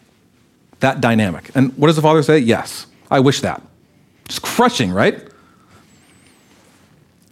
that 0.82 1.02
dynamic. 1.02 1.50
And 1.56 1.76
what 1.78 1.88
does 1.88 1.96
the 1.96 2.02
father 2.02 2.22
say? 2.22 2.38
Yes, 2.38 2.86
I 3.10 3.20
wish 3.20 3.41
that. 3.41 3.62
Just 4.28 4.43
crushing, 4.43 4.91
right? 4.91 5.28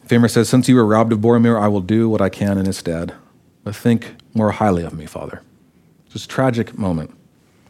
Faramir 0.08 0.30
says, 0.30 0.50
Since 0.50 0.68
you 0.68 0.76
were 0.76 0.86
robbed 0.86 1.14
of 1.14 1.20
Boromir, 1.20 1.62
I 1.62 1.68
will 1.68 1.82
do 1.82 2.10
what 2.10 2.22
I 2.22 2.30
can 2.30 2.58
in 2.58 2.66
his 2.66 2.78
stead. 2.78 3.14
But 3.64 3.76
think 3.76 4.16
more 4.34 4.52
highly 4.52 4.84
of 4.84 4.94
me, 4.94 5.06
Father. 5.06 5.42
It's 6.06 6.14
Just 6.14 6.30
tragic 6.32 6.78
moment. 6.80 7.16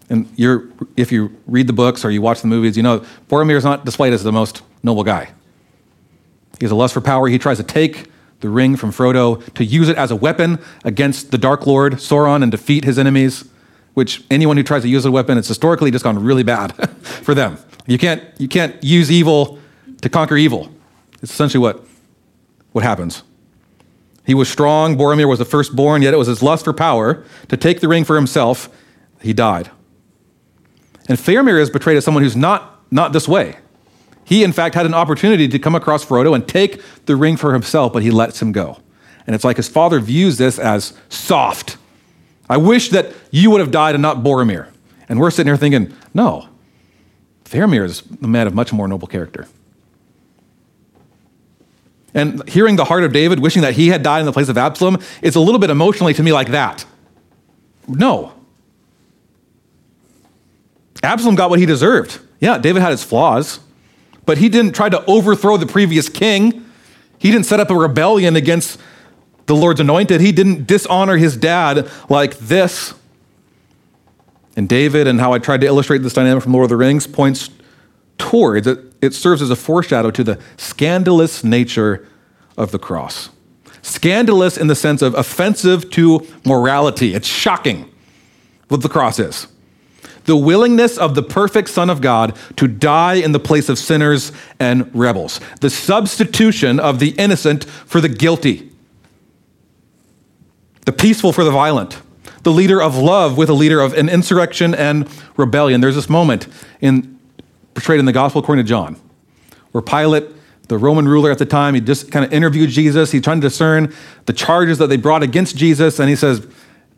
And 0.10 0.30
if 0.38 1.12
you 1.12 1.36
read 1.48 1.68
the 1.68 1.74
books 1.74 2.06
or 2.06 2.12
you 2.12 2.22
watch 2.22 2.42
the 2.42 2.48
movies, 2.48 2.78
you 2.78 2.84
know 2.84 3.04
Boromir 3.30 3.56
is 3.56 3.64
not 3.64 3.86
displayed 3.86 4.14
as 4.14 4.24
the 4.24 4.32
most 4.32 4.62
noble 4.84 5.04
guy. 5.04 5.32
He 6.60 6.66
has 6.66 6.72
a 6.72 6.76
lust 6.76 6.94
for 6.94 7.02
power. 7.02 7.28
He 7.28 7.38
tries 7.38 7.58
to 7.58 7.64
take 7.64 8.10
the 8.40 8.50
ring 8.50 8.76
from 8.76 8.92
Frodo 8.92 9.44
to 9.54 9.66
use 9.66 9.90
it 9.90 9.98
as 9.98 10.12
a 10.12 10.16
weapon 10.16 10.60
against 10.84 11.32
the 11.32 11.38
Dark 11.38 11.66
Lord 11.66 11.94
Sauron 11.94 12.44
and 12.44 12.52
defeat 12.52 12.84
his 12.84 13.00
enemies. 13.00 13.50
Which 13.94 14.24
anyone 14.30 14.58
who 14.58 14.64
tries 14.64 14.82
to 14.82 14.90
use 14.90 15.06
a 15.06 15.12
weapon, 15.12 15.38
it's 15.38 15.48
historically 15.48 15.90
just 15.90 16.04
gone 16.04 16.22
really 16.22 16.44
bad 16.44 16.74
for 17.02 17.34
them. 17.34 17.58
You 17.88 17.98
can't, 17.98 18.22
you 18.38 18.50
can't 18.50 18.76
use 18.84 19.10
evil 19.10 19.58
to 20.02 20.10
conquer 20.10 20.36
evil. 20.36 20.70
It's 21.22 21.32
essentially 21.32 21.62
what, 21.62 21.86
what 22.74 22.84
happens. 22.84 23.24
He 24.26 24.34
was 24.34 24.50
strong. 24.50 24.98
Boromir 24.98 25.30
was 25.30 25.40
the 25.40 25.46
firstborn, 25.46 26.02
yet 26.02 26.14
it 26.14 26.18
was 26.18 26.28
his 26.28 26.44
lust 26.44 26.66
for 26.66 26.74
power 26.74 27.24
to 27.48 27.56
take 27.56 27.80
the 27.80 27.88
ring 27.88 28.04
for 28.04 28.16
himself. 28.18 28.70
He 29.22 29.32
died. 29.32 29.72
And 31.08 31.18
Faramir 31.18 31.60
is 31.60 31.70
portrayed 31.70 31.98
as 31.98 32.06
someone 32.06 32.24
who's 32.24 32.36
not, 32.36 32.82
not 32.92 33.14
this 33.14 33.28
way. 33.28 33.58
He, 34.24 34.44
in 34.44 34.52
fact, 34.52 34.74
had 34.74 34.86
an 34.86 34.94
opportunity 34.94 35.48
to 35.48 35.60
come 35.60 35.76
across 35.76 36.04
Frodo 36.04 36.34
and 36.34 36.48
take 36.48 36.82
the 37.06 37.16
ring 37.16 37.38
for 37.38 37.54
himself, 37.54 37.94
but 37.94 38.02
he 38.02 38.10
lets 38.10 38.42
him 38.42 38.52
go. 38.52 38.80
And 39.28 39.36
it's 39.36 39.44
like 39.44 39.58
his 39.58 39.68
father 39.68 40.00
views 40.00 40.38
this 40.38 40.58
as 40.58 40.94
soft. 41.10 41.78
I 42.50 42.58
wish 42.58 42.90
that 42.90 43.14
you 43.32 43.52
would 43.52 43.60
have 43.60 43.72
died 43.72 43.96
and 43.96 44.02
not 44.02 44.18
Boromir. 44.18 44.72
And 45.08 45.20
we're 45.20 45.32
sitting 45.32 45.48
here 45.48 45.58
thinking, 45.58 45.96
no, 46.14 46.50
Faramir 47.44 47.84
is 47.84 48.04
a 48.24 48.28
man 48.28 48.48
of 48.48 48.56
much 48.56 48.74
more 48.74 48.88
noble 48.88 49.08
character. 49.08 49.48
And 52.16 52.48
hearing 52.48 52.78
the 52.78 52.86
heart 52.86 53.04
of 53.04 53.12
David, 53.12 53.40
wishing 53.40 53.62
that 53.62 53.74
he 53.74 53.90
had 53.90 54.02
died 54.02 54.22
in 54.22 54.26
the 54.26 54.32
place 54.32 54.48
of 54.48 54.58
Absalom, 54.58 55.00
is 55.22 55.36
a 55.36 55.40
little 55.40 55.60
bit 55.60 55.70
emotionally 55.70 56.14
to 56.14 56.24
me 56.24 56.32
like 56.32 56.50
that. 56.50 56.86
No. 57.88 58.34
Absalom 61.06 61.36
got 61.36 61.50
what 61.50 61.60
he 61.60 61.66
deserved. 61.66 62.20
Yeah, 62.40 62.58
David 62.58 62.82
had 62.82 62.92
his 62.92 63.04
flaws, 63.04 63.60
but 64.26 64.38
he 64.38 64.50
didn't 64.50 64.74
try 64.74 64.90
to 64.90 65.04
overthrow 65.06 65.58
the 65.58 65.66
previous 65.66 66.10
king. 66.10 66.66
He 67.18 67.32
didn't 67.32 67.46
set 67.46 67.60
up 67.60 67.70
a 67.70 67.76
rebellion 67.76 68.36
against 68.36 68.80
the 69.46 69.56
Lord's 69.56 69.80
anointed. 69.80 70.22
He 70.22 70.32
didn't 70.32 70.68
dishonor 70.68 71.18
his 71.18 71.38
dad 71.38 71.90
like 72.10 72.38
this. 72.40 72.94
And 74.58 74.70
David, 74.70 75.08
and 75.08 75.20
how 75.20 75.34
I 75.34 75.40
tried 75.40 75.62
to 75.62 75.68
illustrate 75.68 76.02
this 76.02 76.14
dynamic 76.14 76.44
from 76.44 76.54
Lord 76.54 76.66
of 76.66 76.70
the 76.70 76.78
Rings, 76.78 77.08
points 77.08 77.50
towards 78.18 78.68
it. 78.68 78.80
It 79.02 79.14
serves 79.14 79.42
as 79.42 79.50
a 79.50 79.56
foreshadow 79.56 80.12
to 80.12 80.24
the 80.24 80.40
scandalous 80.58 81.44
nature 81.44 82.08
of 82.58 82.72
the 82.72 82.80
cross. 82.80 83.30
Scandalous 83.82 84.58
in 84.58 84.68
the 84.68 84.76
sense 84.76 85.02
of 85.02 85.14
offensive 85.14 85.90
to 85.92 86.26
morality. 86.46 87.14
It's 87.14 87.28
shocking 87.28 87.92
what 88.70 88.82
the 88.82 88.90
cross 88.90 89.20
is 89.20 89.48
the 90.26 90.36
willingness 90.36 90.98
of 90.98 91.16
the 91.16 91.24
perfect 91.24 91.70
Son 91.70 91.90
of 91.90 92.02
God 92.02 92.38
to 92.58 92.68
die 92.68 93.16
in 93.16 93.32
the 93.32 93.40
place 93.40 93.70
of 93.70 93.80
sinners 93.80 94.32
and 94.60 94.94
rebels, 94.94 95.40
the 95.62 95.70
substitution 95.70 96.80
of 96.80 97.00
the 97.00 97.12
innocent 97.12 97.64
for 97.64 98.02
the 98.02 98.10
guilty, 98.10 98.72
the 100.86 100.92
peaceful 100.92 101.32
for 101.32 101.44
the 101.44 101.52
violent, 101.52 102.02
the 102.44 102.52
leader 102.52 102.82
of 102.82 102.98
love 102.98 103.38
with 103.38 103.50
a 103.50 103.54
leader 103.54 103.80
of 103.80 103.94
an 103.94 104.10
insurrection 104.10 104.76
and 104.76 105.10
rebellion. 105.38 105.82
There's 105.82 105.96
this 105.96 106.10
moment 106.10 106.48
in, 106.82 107.20
portrayed 107.74 108.00
in 108.00 108.06
the 108.06 108.14
Gospel 108.14 108.42
according 108.42 108.66
to 108.66 108.70
John 108.70 108.98
where 109.76 109.82
Pilate 109.82 110.24
the 110.70 110.78
Roman 110.78 111.06
ruler 111.06 111.32
at 111.32 111.38
the 111.38 111.46
time. 111.46 111.76
He 111.76 111.82
just 111.82 112.12
kind 112.12 112.24
of 112.24 112.32
interviewed 112.32 112.70
Jesus. 112.70 113.12
He's 113.12 113.22
trying 113.22 113.42
to 113.42 113.48
discern 113.48 113.94
the 114.26 114.32
charges 114.32 114.78
that 114.78 114.88
they 114.88 114.96
brought 114.96 115.22
against 115.22 115.58
Jesus. 115.58 116.00
And 116.00 116.10
he 116.10 116.16
says, 116.16 116.48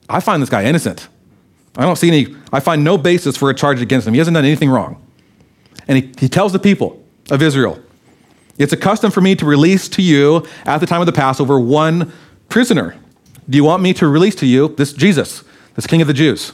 I 0.08 0.20
find 0.20 0.44
this 0.44 0.50
guy 0.50 0.63
innocent. 0.63 1.08
I 1.78 1.84
don't 1.84 1.96
see 1.96 2.08
any, 2.08 2.36
I 2.52 2.60
find 2.60 2.84
no 2.84 2.98
basis 2.98 3.38
for 3.38 3.52
a 3.52 3.54
charge 3.54 3.82
against 3.82 4.08
him. 4.08 4.16
He 4.16 4.18
hasn't 4.18 4.34
done 4.34 4.44
anything 4.44 4.70
wrong. 4.70 5.02
And 5.88 6.04
he, 6.04 6.12
he 6.18 6.28
tells 6.28 6.52
the 6.52 6.60
people 6.60 7.02
of 7.30 7.42
Israel, 7.44 7.80
It's 8.58 8.74
a 8.74 8.78
custom 8.78 9.12
for 9.12 9.22
me 9.22 9.36
to 9.36 9.46
release 9.46 9.88
to 9.90 10.02
you 10.02 10.46
at 10.66 10.80
the 10.80 10.88
time 10.88 11.02
of 11.02 11.06
the 11.06 11.13
Passover 11.13 11.60
one 11.60 12.12
prisoner. 12.50 12.96
Do 13.48 13.56
you 13.56 13.63
want 13.63 13.84
me 13.84 13.94
to 13.94 14.08
release 14.08 14.36
to 14.36 14.48
you 14.48 14.70
this 14.70 14.92
Jesus, 14.92 15.44
this 15.76 15.86
King 15.86 16.02
of 16.02 16.08
the 16.08 16.13
Jews? 16.13 16.54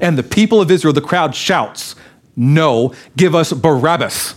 And 0.00 0.16
the 0.16 0.22
people 0.22 0.60
of 0.60 0.70
Israel, 0.70 0.94
the 0.94 1.02
crowd 1.02 1.34
shouts, 1.34 1.94
No, 2.34 2.94
give 3.14 3.34
us 3.34 3.52
Barabbas. 3.52 4.34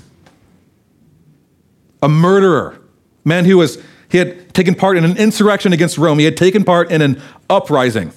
A 2.04 2.10
murderer, 2.10 2.80
man 3.24 3.46
who 3.46 3.58
was, 3.58 3.82
he 4.10 4.18
had 4.18 4.54
taken 4.54 4.76
part 4.76 4.98
in 4.98 5.06
an 5.06 5.18
insurrection 5.18 5.72
against 5.72 5.98
Rome, 5.98 6.20
he 6.20 6.26
had 6.26 6.38
taken 6.38 6.66
part 6.66 6.92
in 6.92 7.02
an 7.02 7.22
uprising 7.50 8.12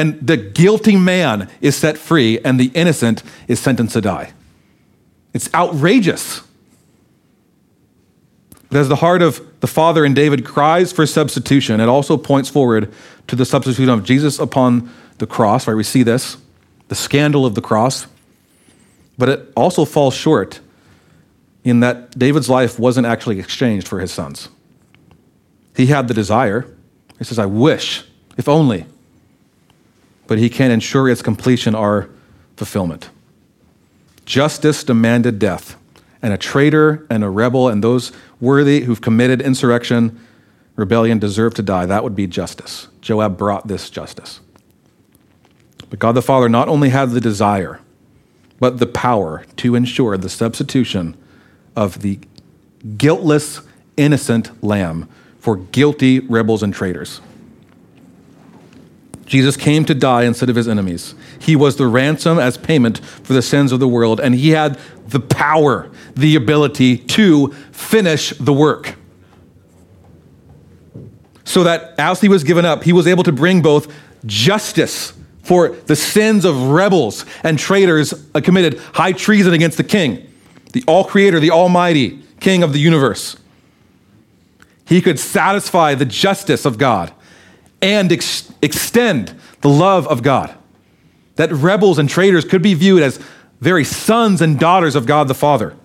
and 0.00 0.26
the 0.26 0.38
guilty 0.38 0.96
man 0.96 1.50
is 1.60 1.76
set 1.76 1.98
free, 1.98 2.38
and 2.40 2.58
the 2.58 2.70
innocent 2.74 3.22
is 3.48 3.60
sentenced 3.60 3.92
to 3.92 4.00
die. 4.00 4.32
It's 5.34 5.52
outrageous. 5.52 6.40
But 8.70 8.78
as 8.78 8.88
the 8.88 8.96
heart 8.96 9.20
of 9.20 9.44
the 9.60 9.66
Father 9.66 10.02
in 10.06 10.14
David 10.14 10.42
cries 10.42 10.90
for 10.90 11.04
substitution, 11.04 11.80
it 11.80 11.88
also 11.88 12.16
points 12.16 12.48
forward 12.48 12.90
to 13.26 13.36
the 13.36 13.44
substitution 13.44 13.90
of 13.90 14.02
Jesus 14.02 14.38
upon 14.38 14.90
the 15.18 15.26
cross, 15.26 15.66
right? 15.66 15.74
We 15.74 15.84
see 15.84 16.02
this, 16.02 16.38
the 16.88 16.94
scandal 16.94 17.44
of 17.44 17.54
the 17.54 17.60
cross. 17.60 18.06
But 19.18 19.28
it 19.28 19.52
also 19.54 19.84
falls 19.84 20.14
short 20.14 20.60
in 21.62 21.80
that 21.80 22.18
David's 22.18 22.48
life 22.48 22.78
wasn't 22.78 23.06
actually 23.06 23.38
exchanged 23.38 23.86
for 23.86 24.00
his 24.00 24.12
sons. 24.12 24.48
He 25.76 25.86
had 25.86 26.08
the 26.08 26.14
desire. 26.14 26.74
He 27.18 27.24
says, 27.24 27.38
I 27.38 27.44
wish, 27.44 28.02
if 28.38 28.48
only, 28.48 28.86
but 30.30 30.38
he 30.38 30.48
can 30.48 30.70
ensure 30.70 31.08
its 31.08 31.22
completion 31.22 31.74
or 31.74 32.08
fulfillment. 32.56 33.10
Justice 34.24 34.84
demanded 34.84 35.40
death, 35.40 35.76
and 36.22 36.32
a 36.32 36.38
traitor 36.38 37.04
and 37.10 37.24
a 37.24 37.28
rebel 37.28 37.66
and 37.66 37.82
those 37.82 38.12
worthy 38.40 38.82
who've 38.82 39.00
committed 39.00 39.42
insurrection, 39.42 40.20
rebellion 40.76 41.18
deserve 41.18 41.54
to 41.54 41.62
die. 41.62 41.84
That 41.84 42.04
would 42.04 42.14
be 42.14 42.28
justice. 42.28 42.86
Joab 43.00 43.36
brought 43.36 43.66
this 43.66 43.90
justice. 43.90 44.38
But 45.88 45.98
God 45.98 46.12
the 46.12 46.22
Father 46.22 46.48
not 46.48 46.68
only 46.68 46.90
had 46.90 47.10
the 47.10 47.20
desire, 47.20 47.80
but 48.60 48.78
the 48.78 48.86
power 48.86 49.44
to 49.56 49.74
ensure 49.74 50.16
the 50.16 50.28
substitution 50.28 51.16
of 51.74 52.02
the 52.02 52.20
guiltless, 52.96 53.62
innocent 53.96 54.62
lamb 54.62 55.08
for 55.40 55.56
guilty 55.56 56.20
rebels 56.20 56.62
and 56.62 56.72
traitors. 56.72 57.20
Jesus 59.30 59.56
came 59.56 59.84
to 59.84 59.94
die 59.94 60.24
instead 60.24 60.50
of 60.50 60.56
his 60.56 60.66
enemies. 60.66 61.14
He 61.38 61.54
was 61.54 61.76
the 61.76 61.86
ransom 61.86 62.40
as 62.40 62.58
payment 62.58 62.98
for 62.98 63.32
the 63.32 63.42
sins 63.42 63.70
of 63.70 63.78
the 63.78 63.86
world, 63.86 64.18
and 64.18 64.34
he 64.34 64.50
had 64.50 64.76
the 65.06 65.20
power, 65.20 65.88
the 66.16 66.34
ability 66.34 66.96
to 66.96 67.52
finish 67.70 68.30
the 68.30 68.52
work. 68.52 68.96
So 71.44 71.62
that 71.62 71.94
as 71.96 72.20
he 72.20 72.28
was 72.28 72.42
given 72.42 72.64
up, 72.64 72.82
he 72.82 72.92
was 72.92 73.06
able 73.06 73.22
to 73.22 73.30
bring 73.30 73.62
both 73.62 73.94
justice 74.26 75.12
for 75.44 75.68
the 75.68 75.94
sins 75.94 76.44
of 76.44 76.60
rebels 76.70 77.24
and 77.44 77.56
traitors 77.56 78.12
uh, 78.34 78.40
committed 78.40 78.80
high 78.94 79.12
treason 79.12 79.54
against 79.54 79.76
the 79.76 79.84
king, 79.84 80.28
the 80.72 80.82
all 80.88 81.04
creator, 81.04 81.38
the 81.38 81.52
almighty 81.52 82.20
king 82.40 82.64
of 82.64 82.72
the 82.72 82.80
universe. 82.80 83.36
He 84.86 85.00
could 85.00 85.20
satisfy 85.20 85.94
the 85.94 86.04
justice 86.04 86.64
of 86.64 86.78
God 86.78 87.14
and 87.82 88.12
ex- 88.12 88.52
extend 88.62 89.34
the 89.60 89.68
love 89.68 90.06
of 90.08 90.22
God. 90.22 90.54
That 91.36 91.52
rebels 91.52 91.98
and 91.98 92.08
traitors 92.08 92.44
could 92.44 92.62
be 92.62 92.74
viewed 92.74 93.02
as 93.02 93.18
very 93.60 93.84
sons 93.84 94.40
and 94.40 94.58
daughters 94.58 94.94
of 94.94 95.06
God 95.06 95.28
the 95.28 95.34
Father. 95.34 95.76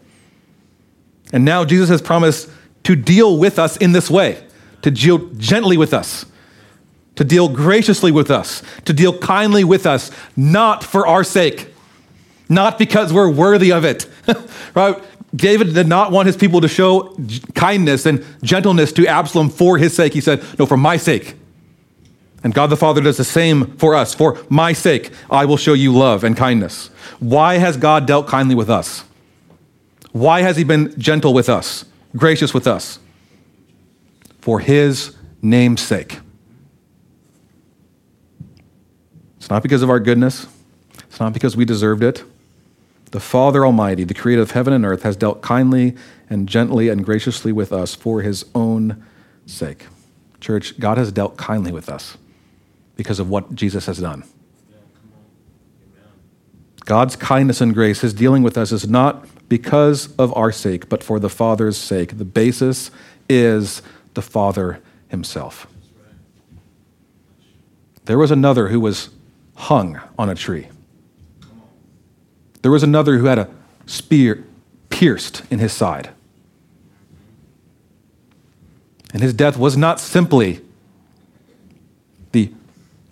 And 1.32 1.46
now 1.46 1.66
Jesus 1.66 1.90
has 1.90 2.02
promised 2.02 2.50
to 2.84 2.96
deal 2.96 3.38
with 3.38 3.60
us 3.60 3.78
in 3.78 3.92
this 3.92 4.10
way, 4.10 4.44
to 4.82 4.92
deal 4.92 5.18
gently 5.36 5.78
with 5.78 5.94
us, 5.94 6.26
to 7.16 7.24
deal 7.24 7.50
graciously 7.50 8.12
with 8.12 8.30
us, 8.30 8.62
to 8.86 8.94
deal 8.94 9.18
kindly 9.18 9.64
with 9.64 9.86
us, 9.86 10.12
not 10.36 10.84
for 10.84 11.08
our 11.08 11.24
sake, 11.24 11.74
not 12.48 12.78
because 12.78 13.12
we're 13.12 13.30
worthy 13.30 13.72
of 13.72 13.84
it. 13.86 14.08
right? 14.76 15.02
David 15.36 15.74
did 15.74 15.88
not 15.88 16.12
want 16.12 16.28
his 16.28 16.38
people 16.38 16.62
to 16.62 16.68
show 16.68 17.18
kindness 17.56 18.06
and 18.06 18.24
gentleness 18.44 18.94
to 18.94 19.08
Absalom 19.08 19.50
for 19.50 19.78
his 19.78 19.96
sake. 19.96 20.14
He 20.14 20.22
said, 20.22 20.44
No, 20.60 20.66
for 20.66 20.78
my 20.78 20.98
sake. 20.98 21.36
And 22.46 22.54
God 22.54 22.68
the 22.68 22.78
Father 22.78 23.02
does 23.02 23.18
the 23.18 23.24
same 23.24 23.76
for 23.78 23.96
us. 23.96 24.14
For 24.14 24.38
my 24.50 24.72
sake, 24.72 25.10
I 25.32 25.46
will 25.46 25.58
show 25.58 25.74
you 25.74 25.92
love 25.92 26.24
and 26.24 26.38
kindness. 26.38 26.92
Why 27.20 27.58
has 27.58 27.76
God 27.76 28.06
dealt 28.06 28.28
kindly 28.28 28.54
with 28.54 28.70
us? 28.70 29.04
Why 30.12 30.44
has 30.44 30.56
He 30.56 30.64
been 30.64 30.94
gentle 31.00 31.34
with 31.34 31.50
us, 31.50 31.86
gracious 32.16 32.54
with 32.54 32.68
us? 32.68 33.00
For 34.42 34.60
His 34.60 35.18
name's 35.42 35.82
sake. 35.82 36.20
It's 39.38 39.50
not 39.50 39.64
because 39.64 39.82
of 39.82 39.90
our 39.90 40.00
goodness, 40.00 40.46
it's 41.10 41.20
not 41.20 41.34
because 41.34 41.58
we 41.58 41.66
deserved 41.66 42.04
it. 42.04 42.24
The 43.10 43.20
Father 43.20 43.66
Almighty, 43.66 44.04
the 44.04 44.14
creator 44.14 44.44
of 44.44 44.52
heaven 44.52 44.72
and 44.72 44.86
earth, 44.86 45.02
has 45.02 45.16
dealt 45.16 45.42
kindly 45.42 45.96
and 46.30 46.48
gently 46.48 46.90
and 46.90 47.04
graciously 47.04 47.52
with 47.52 47.74
us 47.74 47.96
for 47.96 48.22
His 48.22 48.46
own 48.54 49.04
sake. 49.48 49.88
Church, 50.40 50.80
God 50.80 51.00
has 51.00 51.12
dealt 51.12 51.38
kindly 51.38 51.72
with 51.72 51.90
us 51.90 52.18
because 52.96 53.20
of 53.20 53.30
what 53.30 53.54
Jesus 53.56 53.86
has 53.86 54.00
done. 54.00 54.24
God's 56.86 57.16
kindness 57.16 57.62
and 57.62 57.74
grace, 57.74 58.02
his 58.02 58.14
dealing 58.14 58.44
with 58.44 58.58
us, 58.58 58.72
is 58.72 58.88
not 58.88 59.28
because 59.50 60.14
of 60.18 60.36
our 60.38 60.52
sake, 60.52 60.88
but 60.88 61.04
for 61.04 61.20
the 61.20 61.30
Father's 61.30 61.78
sake. 61.78 62.18
The 62.18 62.26
basis 62.26 62.92
is 63.28 63.82
the 64.14 64.22
Father 64.22 64.82
himself. 65.08 65.68
There 68.06 68.18
was 68.18 68.32
another 68.32 68.68
who 68.68 68.80
was 68.80 69.10
hung 69.56 70.00
on 70.18 70.30
a 70.30 70.36
tree. 70.36 70.68
There 72.62 72.72
was 72.72 72.84
another 72.84 73.18
who 73.18 73.26
had 73.26 73.40
a 73.40 73.50
spear 73.86 74.44
pierced 74.90 75.42
in 75.50 75.60
his 75.60 75.74
side. 75.74 76.10
And 79.12 79.22
his 79.22 79.34
death 79.34 79.58
was 79.58 79.76
not 79.78 80.00
simply 80.00 80.62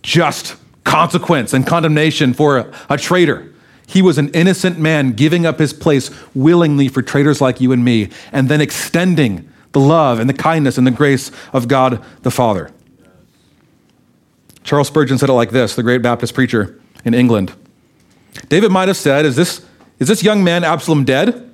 just 0.04 0.56
consequence 0.84 1.54
and 1.54 1.66
condemnation 1.66 2.34
for 2.34 2.58
a, 2.60 2.74
a 2.90 2.98
traitor. 2.98 3.52
He 3.88 4.02
was 4.02 4.18
an 4.18 4.30
innocent 4.30 4.80
man 4.80 5.14
giving 5.14 5.46
up 5.46 5.60
his 5.60 5.74
place 5.74 6.12
willingly 6.36 6.88
for 6.88 7.02
traitors 7.02 7.42
like 7.42 7.60
you 7.60 7.72
and 7.72 7.84
me, 7.84 8.10
and 8.32 8.50
then 8.50 8.62
extending 8.62 9.50
the 9.72 9.80
love 9.80 10.20
and 10.20 10.30
the 10.30 10.34
kindness 10.34 10.78
and 10.78 10.86
the 10.86 10.92
grace 10.92 11.32
of 11.52 11.68
God 11.68 12.04
the 12.22 12.32
Father. 12.32 12.70
Charles 14.64 14.88
Spurgeon 14.88 15.18
said 15.18 15.30
it 15.30 15.34
like 15.34 15.52
this, 15.52 15.76
the 15.76 15.84
great 15.84 16.02
Baptist 16.02 16.34
preacher 16.34 16.80
in 17.04 17.14
England. 17.14 17.54
David 18.50 18.72
might 18.72 18.88
have 18.88 18.98
said, 18.98 19.26
Is 19.26 19.36
this, 19.36 19.66
is 20.00 20.08
this 20.08 20.24
young 20.24 20.44
man 20.44 20.64
Absalom 20.64 21.04
dead? 21.04 21.50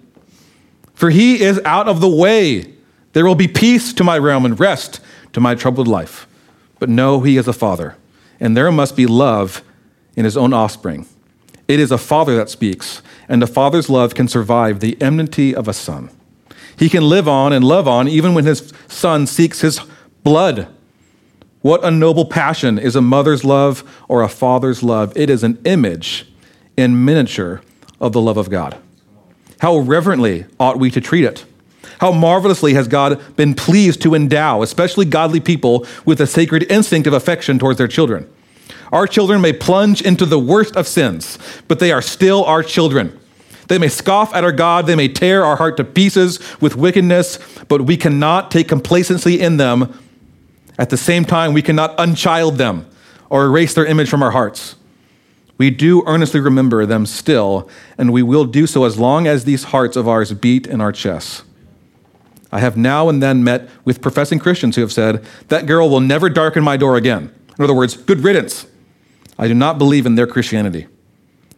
For 0.94 1.10
he 1.10 1.42
is 1.42 1.60
out 1.66 1.88
of 1.88 2.02
the 2.02 2.10
way. 2.10 2.74
There 3.14 3.26
will 3.26 3.36
be 3.36 3.48
peace 3.48 3.94
to 3.94 4.04
my 4.04 4.18
realm 4.18 4.46
and 4.46 4.60
rest 4.60 5.00
to 5.34 5.40
my 5.40 5.56
troubled 5.56 5.88
life. 5.88 6.28
But 6.78 6.90
no, 6.90 7.22
he 7.22 7.38
is 7.38 7.48
a 7.48 7.54
father 7.54 7.96
and 8.40 8.56
there 8.56 8.72
must 8.72 8.96
be 8.96 9.06
love 9.06 9.64
in 10.16 10.26
his 10.26 10.38
own 10.38 10.54
offspring. 10.54 11.06
It 11.68 11.80
is 11.80 11.92
a 11.92 11.98
father 11.98 12.36
that 12.36 12.50
speaks, 12.50 13.02
and 13.28 13.44
a 13.44 13.48
father's 13.48 13.90
love 13.90 14.16
can 14.16 14.28
survive 14.28 14.80
the 14.80 15.00
enmity 15.02 15.54
of 15.54 15.68
a 15.68 15.74
son. 15.74 16.10
He 16.78 16.90
can 16.90 17.04
live 17.04 17.28
on 17.28 17.54
and 17.54 17.64
love 17.64 17.88
on 17.88 18.08
even 18.08 18.34
when 18.34 18.46
his 18.46 18.74
son 18.88 19.28
seeks 19.28 19.62
his 19.62 19.82
blood. 20.24 20.68
What 21.62 21.84
a 21.84 21.92
noble 21.92 22.26
passion 22.26 22.80
is 22.80 22.96
a 22.96 23.02
mother's 23.02 23.44
love 23.44 23.84
or 24.08 24.22
a 24.22 24.30
father's 24.30 24.82
love. 24.82 25.12
It 25.16 25.30
is 25.30 25.44
an 25.44 25.60
image 25.66 26.32
in 26.78 27.04
miniature 27.04 27.62
of 28.00 28.14
the 28.14 28.22
love 28.22 28.38
of 28.38 28.50
God. 28.50 28.78
How 29.60 29.78
reverently 29.78 30.46
ought 30.58 30.80
we 30.80 30.90
to 30.92 31.02
treat 31.02 31.26
it? 31.26 31.46
How 32.00 32.12
marvelously 32.12 32.74
has 32.74 32.88
God 32.88 33.36
been 33.36 33.54
pleased 33.54 34.02
to 34.04 34.16
endow, 34.16 34.62
especially 34.62 35.06
godly 35.06 35.40
people, 35.40 35.86
with 36.06 36.22
a 36.22 36.28
sacred 36.28 36.64
instinct 36.72 37.08
of 37.08 37.14
affection 37.14 37.60
towards 37.60 37.78
their 37.78 37.88
children. 37.88 38.30
Our 38.92 39.06
children 39.06 39.42
may 39.42 39.54
plunge 39.54 40.02
into 40.02 40.26
the 40.26 40.40
worst 40.40 40.76
of 40.76 40.88
sins, 40.88 41.38
but 41.68 41.80
they 41.80 41.92
are 41.92 42.02
still 42.02 42.44
our 42.46 42.64
children. 42.64 43.20
They 43.68 43.78
may 43.78 43.90
scoff 43.90 44.34
at 44.34 44.44
our 44.44 44.52
God, 44.52 44.88
they 44.88 44.96
may 44.96 45.10
tear 45.10 45.46
our 45.46 45.58
heart 45.58 45.78
to 45.78 45.84
pieces 45.84 46.40
with 46.60 46.76
wickedness, 46.76 47.38
but 47.68 47.82
we 47.82 47.98
cannot 47.98 48.50
take 48.50 48.68
complacency 48.68 49.40
in 49.40 49.58
them. 49.58 49.94
At 50.80 50.90
the 50.90 50.98
same 50.98 51.26
time, 51.26 51.54
we 51.54 51.62
cannot 51.62 51.94
unchild 52.00 52.58
them 52.58 52.88
or 53.30 53.46
erase 53.46 53.74
their 53.76 53.86
image 53.86 54.10
from 54.10 54.24
our 54.24 54.32
hearts. 54.32 54.76
We 55.58 55.70
do 55.70 56.04
earnestly 56.08 56.40
remember 56.40 56.86
them 56.86 57.06
still, 57.06 57.70
and 57.98 58.14
we 58.14 58.24
will 58.24 58.46
do 58.46 58.66
so 58.66 58.86
as 58.86 58.98
long 58.98 59.28
as 59.28 59.44
these 59.44 59.66
hearts 59.66 59.98
of 59.98 60.08
ours 60.08 60.32
beat 60.32 60.66
in 60.66 60.80
our 60.80 60.94
chests. 60.94 61.44
I 62.52 62.60
have 62.60 62.78
now 62.78 63.10
and 63.10 63.22
then 63.22 63.44
met 63.44 63.70
with 63.86 64.02
professing 64.02 64.40
Christians 64.40 64.76
who 64.76 64.82
have 64.82 64.92
said, 64.92 65.24
That 65.50 65.66
girl 65.66 65.90
will 65.90 66.00
never 66.00 66.30
darken 66.30 66.64
my 66.64 66.78
door 66.78 66.96
again. 66.96 67.34
In 67.58 67.64
other 67.64 67.76
words, 67.76 67.96
good 67.96 68.22
riddance. 68.22 68.66
I 69.38 69.48
do 69.48 69.54
not 69.54 69.78
believe 69.78 70.06
in 70.06 70.16
their 70.16 70.28
Christianity. 70.28 70.88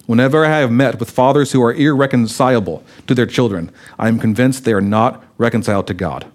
Whenever 0.05 0.45
I 0.45 0.59
have 0.59 0.71
met 0.71 0.99
with 0.99 1.09
fathers 1.09 1.51
who 1.51 1.63
are 1.63 1.73
irreconcilable 1.73 2.83
to 3.07 3.15
their 3.15 3.25
children, 3.25 3.71
I 3.97 4.07
am 4.07 4.19
convinced 4.19 4.65
they 4.65 4.73
are 4.73 4.81
not 4.81 5.23
reconciled 5.37 5.87
to 5.87 5.93
God. 5.93 6.29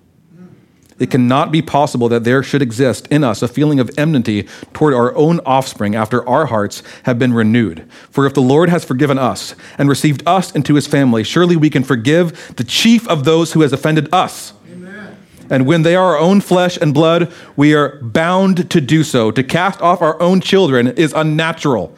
It 0.99 1.11
cannot 1.11 1.53
be 1.53 1.61
possible 1.61 2.09
that 2.09 2.24
there 2.24 2.42
should 2.42 2.62
exist 2.62 3.07
in 3.09 3.22
us 3.22 3.42
a 3.42 3.49
feeling 3.49 3.80
of 3.80 3.90
enmity 3.99 4.49
toward 4.72 4.94
our 4.94 5.14
own 5.14 5.40
offspring 5.40 5.94
after 5.94 6.26
our 6.26 6.47
hearts 6.47 6.82
have 7.03 7.18
been 7.18 7.34
renewed. 7.34 7.86
For 8.11 8.24
if 8.24 8.32
the 8.32 8.40
Lord 8.40 8.70
has 8.70 8.84
forgiven 8.84 9.18
us 9.18 9.55
and 9.76 9.90
received 9.90 10.22
us 10.26 10.55
into 10.55 10.74
his 10.74 10.86
family, 10.86 11.22
surely 11.22 11.55
we 11.55 11.68
can 11.68 11.84
forgive 11.84 12.55
the 12.57 12.64
chief 12.64 13.07
of 13.09 13.24
those 13.24 13.53
who 13.53 13.61
has 13.61 13.74
offended 13.74 14.09
us. 14.11 14.55
Amen. 14.72 15.18
And 15.51 15.66
when 15.66 15.82
they 15.82 15.94
are 15.94 16.14
our 16.14 16.18
own 16.18 16.40
flesh 16.40 16.78
and 16.78 16.94
blood, 16.94 17.30
we 17.57 17.74
are 17.74 18.01
bound 18.01 18.70
to 18.70 18.80
do 18.80 19.05
so. 19.05 19.30
To 19.30 19.42
cast 19.42 19.82
off 19.82 20.01
our 20.01 20.20
own 20.22 20.40
children 20.40 20.88
is 20.88 21.12
unnatural. 21.12 21.94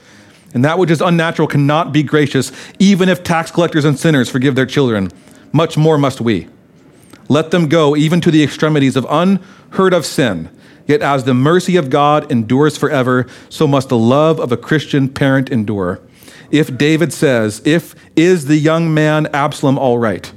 And 0.55 0.65
that 0.65 0.79
which 0.79 0.91
is 0.91 1.01
unnatural 1.01 1.47
cannot 1.47 1.93
be 1.93 2.03
gracious, 2.03 2.51
even 2.81 3.09
if 3.09 3.23
tax 3.23 3.53
collectors 3.53 3.85
and 3.85 3.97
sinners 3.97 4.29
forgive 4.29 4.57
their 4.57 4.67
children. 4.67 5.13
Much 5.53 5.77
more 5.77 5.99
must 5.99 6.21
we. 6.21 6.49
Let 7.29 7.51
them 7.51 7.69
go 7.69 7.95
even 7.95 8.21
to 8.23 8.31
the 8.31 8.43
extremities 8.43 8.97
of 8.97 9.07
unheard 9.09 9.93
of 9.93 10.07
sin. 10.07 10.51
Yet 10.87 11.03
as 11.03 11.25
the 11.25 11.35
mercy 11.35 11.77
of 11.77 11.91
God 11.91 12.31
endures 12.33 12.79
forever, 12.79 13.27
so 13.51 13.67
must 13.67 13.91
the 13.91 13.99
love 13.99 14.41
of 14.41 14.51
a 14.51 14.57
Christian 14.57 15.09
parent 15.09 15.51
endure. 15.51 16.01
If 16.51 16.79
David 16.79 17.13
says, 17.13 17.61
If 17.67 17.95
is 18.17 18.47
the 18.47 18.57
young 18.57 18.95
man 18.95 19.27
Absalom 19.35 19.79
all 19.79 19.99
right? 19.99 20.33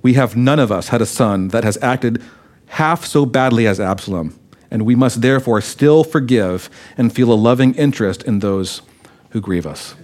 We 0.00 0.14
have 0.14 0.36
none 0.36 0.60
of 0.60 0.70
us 0.70 0.88
had 0.88 1.02
a 1.02 1.06
son 1.06 1.48
that 1.48 1.64
has 1.64 1.76
acted 1.82 2.22
half 2.66 3.04
so 3.04 3.26
badly 3.26 3.66
as 3.66 3.80
Absalom, 3.80 4.38
and 4.70 4.86
we 4.86 4.94
must 4.94 5.22
therefore 5.22 5.60
still 5.60 6.04
forgive 6.04 6.70
and 6.96 7.12
feel 7.12 7.32
a 7.32 7.34
loving 7.34 7.74
interest 7.74 8.22
in 8.22 8.38
those 8.38 8.82
who 9.30 9.40
grieve 9.40 9.66
us. 9.66 9.96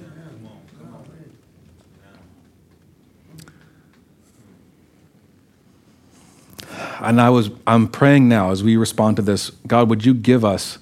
And 7.05 7.21
I 7.21 7.31
was 7.31 7.51
I'm 7.67 7.89
praying 7.89 8.29
now 8.29 8.51
as 8.51 8.63
we 8.63 8.77
respond 8.77 9.17
to 9.17 9.23
this, 9.23 9.51
God, 9.67 9.89
would 9.91 10.05
you 10.05 10.15
give 10.15 10.45
us 10.45 10.79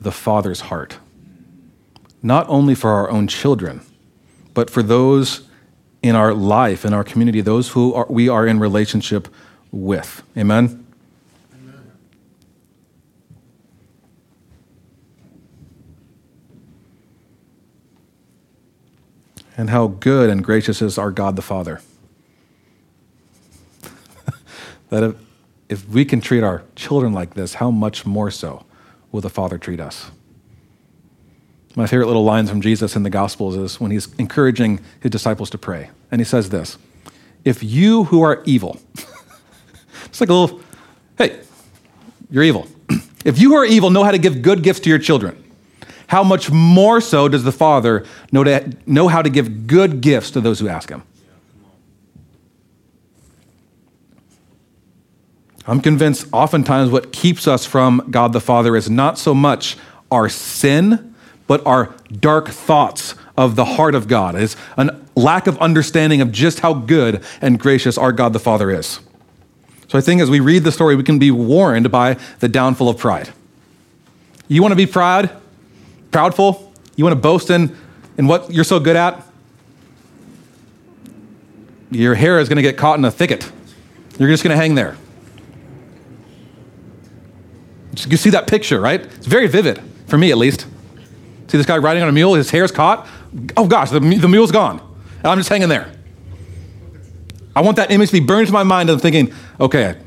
the 0.00 0.12
Father's 0.12 0.62
heart? 0.62 0.98
Not 2.22 2.48
only 2.48 2.74
for 2.74 2.90
our 2.90 3.10
own 3.10 3.28
children, 3.28 3.82
but 4.54 4.70
for 4.70 4.82
those 4.82 5.42
in 6.02 6.14
our 6.14 6.34
life, 6.34 6.84
in 6.84 6.92
our 6.92 7.04
community, 7.04 7.40
those 7.40 7.70
who 7.70 7.94
are, 7.94 8.06
we 8.08 8.28
are 8.28 8.46
in 8.46 8.58
relationship 8.58 9.28
with. 9.70 10.22
Amen? 10.36 10.86
Amen. 11.54 11.92
And 19.56 19.70
how 19.70 19.88
good 19.88 20.30
and 20.30 20.42
gracious 20.42 20.80
is 20.82 20.98
our 20.98 21.10
God 21.10 21.36
the 21.36 21.42
Father. 21.42 21.80
that 24.90 25.14
if, 25.68 25.88
we 25.88 26.04
can 26.04 26.20
treat 26.20 26.42
our 26.42 26.62
children 26.76 27.12
like 27.12 27.34
this, 27.34 27.54
how 27.54 27.70
much 27.70 28.06
more 28.06 28.30
so 28.30 28.64
will 29.12 29.20
the 29.20 29.30
Father 29.30 29.58
treat 29.58 29.80
us? 29.80 30.10
My 31.76 31.86
favorite 31.86 32.06
little 32.06 32.24
lines 32.24 32.50
from 32.50 32.60
Jesus 32.60 32.96
in 32.96 33.02
the 33.02 33.10
Gospels 33.10 33.56
is 33.56 33.80
when 33.80 33.90
he's 33.90 34.12
encouraging 34.16 34.80
his 35.00 35.10
disciples 35.10 35.50
to 35.50 35.58
pray. 35.58 35.90
And 36.10 36.20
he 36.20 36.24
says 36.24 36.50
this 36.50 36.78
If 37.44 37.62
you 37.62 38.04
who 38.04 38.22
are 38.22 38.42
evil, 38.44 38.80
it's 40.06 40.20
like 40.20 40.30
a 40.30 40.34
little, 40.34 40.60
hey, 41.16 41.40
you're 42.30 42.42
evil. 42.42 42.66
if 43.24 43.38
you 43.38 43.50
who 43.50 43.56
are 43.56 43.64
evil 43.64 43.90
know 43.90 44.04
how 44.04 44.10
to 44.10 44.18
give 44.18 44.42
good 44.42 44.62
gifts 44.62 44.80
to 44.80 44.88
your 44.90 44.98
children, 44.98 45.44
how 46.08 46.24
much 46.24 46.50
more 46.50 47.00
so 47.00 47.28
does 47.28 47.44
the 47.44 47.52
Father 47.52 48.04
know, 48.32 48.42
to, 48.42 48.72
know 48.86 49.08
how 49.08 49.22
to 49.22 49.28
give 49.28 49.66
good 49.66 50.00
gifts 50.00 50.30
to 50.32 50.40
those 50.40 50.58
who 50.58 50.68
ask 50.68 50.88
him? 50.88 51.02
I'm 55.68 55.82
convinced 55.82 56.26
oftentimes 56.32 56.90
what 56.90 57.12
keeps 57.12 57.46
us 57.46 57.66
from 57.66 58.08
God 58.10 58.32
the 58.32 58.40
Father 58.40 58.74
is 58.74 58.88
not 58.88 59.18
so 59.18 59.34
much 59.34 59.76
our 60.10 60.30
sin, 60.30 61.14
but 61.46 61.64
our 61.66 61.94
dark 62.10 62.48
thoughts 62.48 63.14
of 63.36 63.54
the 63.54 63.66
heart 63.66 63.94
of 63.94 64.08
God. 64.08 64.34
It's 64.34 64.56
a 64.78 64.98
lack 65.14 65.46
of 65.46 65.58
understanding 65.58 66.22
of 66.22 66.32
just 66.32 66.60
how 66.60 66.72
good 66.72 67.22
and 67.42 67.60
gracious 67.60 67.98
our 67.98 68.12
God 68.12 68.32
the 68.32 68.38
Father 68.38 68.70
is. 68.70 69.00
So 69.88 69.98
I 69.98 70.00
think 70.00 70.22
as 70.22 70.30
we 70.30 70.40
read 70.40 70.64
the 70.64 70.72
story, 70.72 70.96
we 70.96 71.02
can 71.02 71.18
be 71.18 71.30
warned 71.30 71.90
by 71.90 72.14
the 72.40 72.48
downfall 72.48 72.88
of 72.88 72.96
pride. 72.96 73.30
You 74.48 74.62
want 74.62 74.72
to 74.72 74.76
be 74.76 74.86
proud, 74.86 75.30
proudful? 76.10 76.72
You 76.96 77.04
want 77.04 77.14
to 77.14 77.20
boast 77.20 77.50
in, 77.50 77.76
in 78.16 78.26
what 78.26 78.50
you're 78.50 78.64
so 78.64 78.80
good 78.80 78.96
at? 78.96 79.22
Your 81.90 82.14
hair 82.14 82.38
is 82.38 82.48
going 82.48 82.56
to 82.56 82.62
get 82.62 82.78
caught 82.78 82.98
in 82.98 83.04
a 83.04 83.10
thicket. 83.10 83.50
You're 84.18 84.30
just 84.30 84.42
going 84.42 84.56
to 84.56 84.60
hang 84.60 84.74
there. 84.74 84.96
You 88.06 88.16
see 88.16 88.30
that 88.30 88.46
picture, 88.46 88.80
right? 88.80 89.00
It's 89.00 89.26
very 89.26 89.46
vivid, 89.46 89.82
for 90.06 90.18
me 90.18 90.30
at 90.30 90.38
least. 90.38 90.66
See 91.48 91.56
this 91.56 91.66
guy 91.66 91.78
riding 91.78 92.02
on 92.02 92.08
a 92.08 92.12
mule, 92.12 92.34
his 92.34 92.50
hair's 92.50 92.70
caught. 92.70 93.08
Oh 93.56 93.66
gosh, 93.66 93.90
the, 93.90 94.00
the 94.00 94.28
mule's 94.28 94.52
gone. 94.52 94.80
And 95.18 95.26
I'm 95.26 95.38
just 95.38 95.48
hanging 95.48 95.68
there. 95.68 95.90
I 97.56 97.60
want 97.60 97.76
that 97.76 97.90
image 97.90 98.10
to 98.10 98.20
be 98.20 98.24
burned 98.24 98.42
into 98.42 98.52
my 98.52 98.62
mind 98.62 98.88
and 98.90 99.00
thinking, 99.00 99.32
okay, 99.58 99.98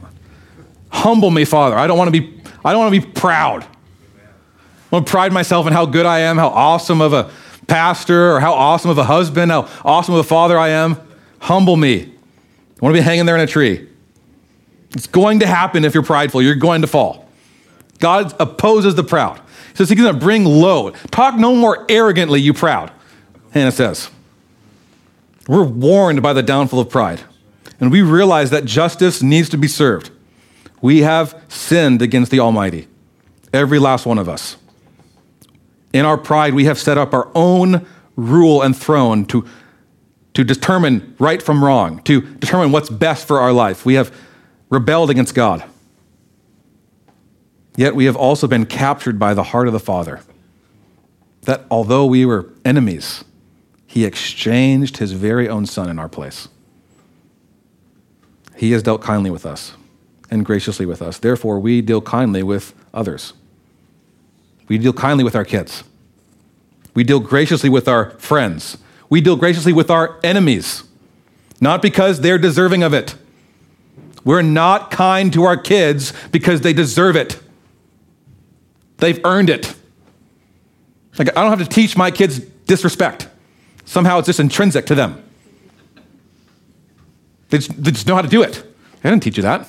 humble 0.89 1.31
me, 1.31 1.43
Father. 1.43 1.75
I 1.75 1.87
don't 1.87 1.97
want 1.97 2.13
to 2.13 2.21
be, 2.21 2.41
I 2.63 2.71
don't 2.71 2.79
want 2.79 2.93
to 2.93 3.01
be 3.01 3.05
proud. 3.11 3.63
I 3.63 3.67
want 4.95 5.07
to 5.07 5.11
pride 5.11 5.33
myself 5.33 5.67
in 5.67 5.73
how 5.73 5.85
good 5.85 6.05
I 6.05 6.19
am, 6.19 6.37
how 6.37 6.49
awesome 6.49 7.01
of 7.01 7.13
a 7.13 7.31
pastor, 7.67 8.33
or 8.33 8.39
how 8.39 8.53
awesome 8.53 8.91
of 8.91 8.97
a 8.97 9.03
husband, 9.03 9.51
how 9.51 9.67
awesome 9.83 10.13
of 10.13 10.19
a 10.19 10.23
father 10.23 10.57
I 10.57 10.69
am. 10.69 10.97
Humble 11.39 11.75
me. 11.75 12.03
I 12.03 12.85
want 12.85 12.95
to 12.95 13.01
be 13.01 13.03
hanging 13.03 13.25
there 13.25 13.35
in 13.35 13.41
a 13.41 13.47
tree. 13.47 13.89
It's 14.91 15.07
going 15.07 15.39
to 15.39 15.47
happen 15.47 15.85
if 15.85 15.93
you're 15.93 16.03
prideful. 16.03 16.41
You're 16.41 16.55
going 16.55 16.81
to 16.81 16.87
fall. 16.87 17.20
God 18.01 18.33
opposes 18.39 18.95
the 18.95 19.03
proud. 19.03 19.37
He 19.69 19.77
says 19.77 19.89
he's 19.89 19.97
going 19.97 20.13
to 20.13 20.19
bring 20.19 20.43
low. 20.43 20.89
Talk 21.11 21.35
no 21.35 21.55
more 21.55 21.85
arrogantly, 21.87 22.41
you 22.41 22.53
proud, 22.53 22.91
Hannah 23.51 23.71
says. 23.71 24.09
We're 25.47 25.63
warned 25.63 26.21
by 26.21 26.33
the 26.33 26.43
downfall 26.43 26.81
of 26.81 26.89
pride, 26.89 27.21
and 27.79 27.91
we 27.91 28.01
realize 28.01 28.49
that 28.49 28.65
justice 28.65 29.23
needs 29.23 29.47
to 29.49 29.57
be 29.57 29.67
served. 29.67 30.11
We 30.81 30.99
have 30.99 31.41
sinned 31.47 32.01
against 32.01 32.31
the 32.31 32.39
Almighty, 32.39 32.87
every 33.53 33.79
last 33.79 34.05
one 34.05 34.17
of 34.17 34.27
us. 34.27 34.57
In 35.93 36.05
our 36.05 36.17
pride, 36.17 36.53
we 36.53 36.65
have 36.65 36.77
set 36.77 36.97
up 36.97 37.13
our 37.13 37.29
own 37.35 37.85
rule 38.15 38.61
and 38.61 38.75
throne 38.75 39.25
to, 39.25 39.45
to 40.33 40.43
determine 40.43 41.15
right 41.19 41.41
from 41.41 41.63
wrong, 41.63 42.01
to 42.03 42.21
determine 42.21 42.71
what's 42.71 42.89
best 42.89 43.27
for 43.27 43.39
our 43.39 43.51
life. 43.51 43.85
We 43.85 43.95
have 43.95 44.15
rebelled 44.69 45.09
against 45.09 45.35
God. 45.35 45.63
Yet 47.75 47.95
we 47.95 48.05
have 48.05 48.15
also 48.15 48.47
been 48.47 48.65
captured 48.65 49.17
by 49.17 49.33
the 49.33 49.43
heart 49.43 49.67
of 49.67 49.73
the 49.73 49.79
Father. 49.79 50.21
That 51.43 51.65
although 51.71 52.05
we 52.05 52.25
were 52.25 52.49
enemies, 52.65 53.23
he 53.87 54.05
exchanged 54.05 54.97
his 54.97 55.13
very 55.13 55.49
own 55.49 55.65
son 55.65 55.89
in 55.89 55.97
our 55.97 56.09
place. 56.09 56.47
He 58.55 58.71
has 58.71 58.83
dealt 58.83 59.01
kindly 59.01 59.31
with 59.31 59.45
us 59.45 59.73
and 60.29 60.45
graciously 60.45 60.85
with 60.85 61.01
us. 61.01 61.17
Therefore, 61.17 61.59
we 61.59 61.81
deal 61.81 62.01
kindly 62.01 62.43
with 62.43 62.73
others. 62.93 63.33
We 64.67 64.77
deal 64.77 64.93
kindly 64.93 65.23
with 65.23 65.35
our 65.35 65.43
kids. 65.43 65.83
We 66.93 67.03
deal 67.03 67.19
graciously 67.19 67.69
with 67.69 67.87
our 67.87 68.11
friends. 68.11 68.77
We 69.09 69.19
deal 69.19 69.35
graciously 69.35 69.73
with 69.73 69.89
our 69.89 70.19
enemies, 70.23 70.83
not 71.59 71.81
because 71.81 72.21
they're 72.21 72.37
deserving 72.37 72.83
of 72.83 72.93
it. 72.93 73.15
We're 74.23 74.41
not 74.41 74.91
kind 74.91 75.33
to 75.33 75.43
our 75.43 75.57
kids 75.57 76.13
because 76.31 76.61
they 76.61 76.73
deserve 76.73 77.15
it. 77.15 77.39
They've 79.01 79.19
earned 79.25 79.49
it. 79.49 79.75
Like, 81.17 81.35
I 81.35 81.41
don't 81.41 81.49
have 81.49 81.67
to 81.67 81.75
teach 81.75 81.97
my 81.97 82.11
kids 82.11 82.39
disrespect. 82.39 83.27
Somehow 83.83 84.19
it's 84.19 84.27
just 84.27 84.39
intrinsic 84.39 84.85
to 84.85 84.95
them. 84.95 85.21
They 87.49 87.57
just, 87.57 87.83
they 87.83 87.91
just 87.91 88.07
know 88.07 88.15
how 88.15 88.21
to 88.21 88.29
do 88.29 88.43
it. 88.43 88.63
I 89.03 89.09
didn't 89.09 89.23
teach 89.23 89.35
you 89.37 89.43
that. 89.43 89.67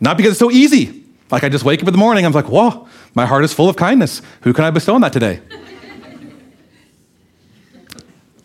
Not 0.00 0.16
because 0.16 0.32
it's 0.32 0.40
so 0.40 0.50
easy. 0.50 1.04
Like 1.30 1.44
I 1.44 1.48
just 1.48 1.64
wake 1.64 1.80
up 1.80 1.88
in 1.88 1.92
the 1.92 1.98
morning, 1.98 2.26
I'm 2.26 2.32
like, 2.32 2.48
whoa, 2.48 2.88
my 3.14 3.24
heart 3.24 3.44
is 3.44 3.54
full 3.54 3.68
of 3.68 3.76
kindness. 3.76 4.20
Who 4.42 4.52
can 4.52 4.64
I 4.64 4.70
bestow 4.70 4.94
on 4.94 5.00
that 5.00 5.12
today? 5.12 5.40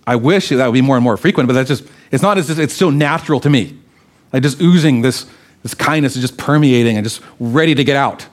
I 0.06 0.16
wish 0.16 0.50
that 0.50 0.66
would 0.66 0.74
be 0.74 0.82
more 0.82 0.98
and 0.98 1.04
more 1.04 1.18
frequent, 1.18 1.48
but 1.48 1.54
that's 1.54 1.68
just, 1.68 1.86
it's 2.12 2.24
not 2.24 2.38
as, 2.38 2.60
it's 2.60 2.76
so 2.76 2.90
natural 2.90 3.40
to 3.40 3.50
me. 3.50 3.78
Like 4.32 4.44
just 4.44 4.62
oozing 4.62 5.02
this, 5.02 5.26
this 5.64 5.74
kindness 5.74 6.16
is 6.16 6.22
just 6.22 6.38
permeating 6.38 6.98
and 6.98 7.06
just 7.06 7.22
ready 7.40 7.76
to 7.76 7.84
get 7.84 7.96
out. 7.96 8.28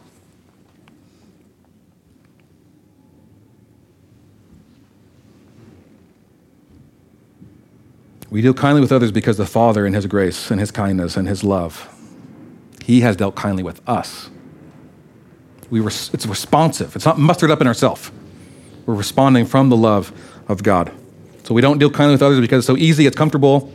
We 8.30 8.42
deal 8.42 8.54
kindly 8.54 8.80
with 8.80 8.92
others 8.92 9.10
because 9.10 9.36
the 9.36 9.46
Father, 9.46 9.86
in 9.86 9.94
His 9.94 10.06
grace 10.06 10.50
and 10.50 10.60
His 10.60 10.70
kindness 10.70 11.16
and 11.16 11.26
His 11.26 11.42
love, 11.42 11.88
He 12.84 13.00
has 13.00 13.16
dealt 13.16 13.34
kindly 13.34 13.62
with 13.62 13.86
us. 13.88 14.30
We 15.70 15.80
res- 15.80 16.10
it's 16.12 16.26
responsive, 16.26 16.94
it's 16.96 17.04
not 17.04 17.18
mustered 17.18 17.50
up 17.50 17.60
in 17.60 17.66
ourselves. 17.66 18.10
We're 18.86 18.94
responding 18.94 19.44
from 19.44 19.68
the 19.68 19.76
love 19.76 20.12
of 20.48 20.62
God. 20.62 20.92
So 21.44 21.54
we 21.54 21.60
don't 21.60 21.78
deal 21.78 21.90
kindly 21.90 22.12
with 22.12 22.22
others 22.22 22.40
because 22.40 22.58
it's 22.58 22.66
so 22.66 22.76
easy, 22.76 23.06
it's 23.06 23.16
comfortable. 23.16 23.72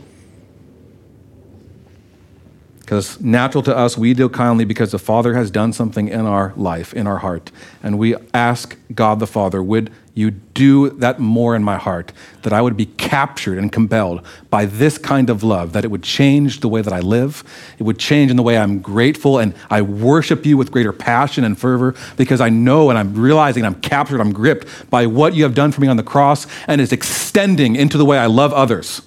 Because 2.84 3.18
natural 3.18 3.62
to 3.62 3.74
us, 3.74 3.96
we 3.96 4.12
deal 4.12 4.28
kindly 4.28 4.66
because 4.66 4.92
the 4.92 4.98
Father 4.98 5.32
has 5.34 5.50
done 5.50 5.72
something 5.72 6.08
in 6.08 6.26
our 6.26 6.52
life, 6.54 6.92
in 6.92 7.06
our 7.06 7.18
heart. 7.18 7.50
And 7.82 7.98
we 7.98 8.14
ask 8.34 8.76
God 8.94 9.20
the 9.20 9.26
Father, 9.26 9.62
would 9.62 9.90
you 10.12 10.30
do 10.30 10.90
that 10.90 11.18
more 11.18 11.56
in 11.56 11.64
my 11.64 11.76
heart, 11.76 12.12
that 12.42 12.52
I 12.52 12.60
would 12.60 12.76
be 12.76 12.86
captured 12.86 13.56
and 13.56 13.72
compelled 13.72 14.24
by 14.50 14.66
this 14.66 14.98
kind 14.98 15.30
of 15.30 15.42
love, 15.42 15.72
that 15.72 15.84
it 15.84 15.90
would 15.90 16.02
change 16.02 16.60
the 16.60 16.68
way 16.68 16.82
that 16.82 16.92
I 16.92 17.00
live, 17.00 17.42
it 17.78 17.84
would 17.84 17.98
change 17.98 18.30
in 18.30 18.36
the 18.36 18.42
way 18.42 18.58
I'm 18.58 18.80
grateful 18.80 19.38
and 19.38 19.54
I 19.70 19.80
worship 19.80 20.44
you 20.44 20.58
with 20.58 20.70
greater 20.70 20.92
passion 20.92 21.42
and 21.42 21.58
fervor 21.58 21.94
because 22.18 22.40
I 22.40 22.50
know 22.50 22.90
and 22.90 22.98
I'm 22.98 23.14
realizing 23.14 23.64
I'm 23.64 23.80
captured, 23.80 24.20
I'm 24.20 24.32
gripped 24.32 24.90
by 24.90 25.06
what 25.06 25.34
you 25.34 25.42
have 25.44 25.54
done 25.54 25.72
for 25.72 25.80
me 25.80 25.88
on 25.88 25.96
the 25.96 26.02
cross 26.02 26.46
and 26.68 26.82
is 26.82 26.92
extending 26.92 27.76
into 27.76 27.96
the 27.96 28.04
way 28.04 28.18
I 28.18 28.26
love 28.26 28.52
others. 28.52 29.00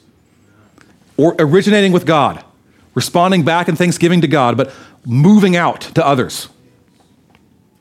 Or 1.16 1.36
originating 1.40 1.92
with 1.92 2.06
God, 2.06 2.44
responding 2.98 3.44
back 3.44 3.70
in 3.70 3.76
thanksgiving 3.76 4.20
to 4.22 4.28
God, 4.28 4.58
but 4.58 4.74
moving 5.06 5.56
out 5.56 5.82
to 5.82 6.06
others. 6.06 6.50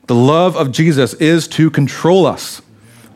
The 0.05 0.15
love 0.15 0.55
of 0.55 0.71
Jesus 0.71 1.13
is 1.15 1.47
to 1.49 1.69
control 1.69 2.25
us 2.25 2.61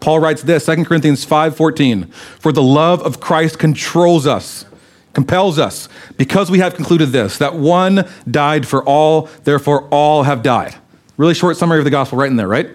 Paul 0.02 0.20
writes 0.20 0.42
this, 0.42 0.66
2 0.66 0.86
Corinthians 0.86 1.24
5:14, 1.24 2.08
"For 2.40 2.52
the 2.52 2.64
love 2.64 3.02
of 3.04 3.22
Christ 3.22 3.60
controls 3.60 4.28
us, 4.28 4.66
compels 5.14 5.60
us, 5.60 5.88
because 6.18 6.52
we 6.52 6.60
have 6.60 6.76
concluded 6.76 7.12
this, 7.12 7.38
that 7.38 7.56
one 7.56 8.06
died 8.30 8.68
for 8.68 8.84
all, 8.84 9.30
therefore 9.44 9.84
all 9.92 10.24
have 10.24 10.44
died." 10.44 10.76
Really 11.18 11.36
short 11.36 11.56
summary 11.56 11.78
of 11.78 11.86
the 11.86 11.92
gospel 11.92 12.18
right 12.18 12.32
in 12.32 12.36
there, 12.36 12.48
right? 12.48 12.68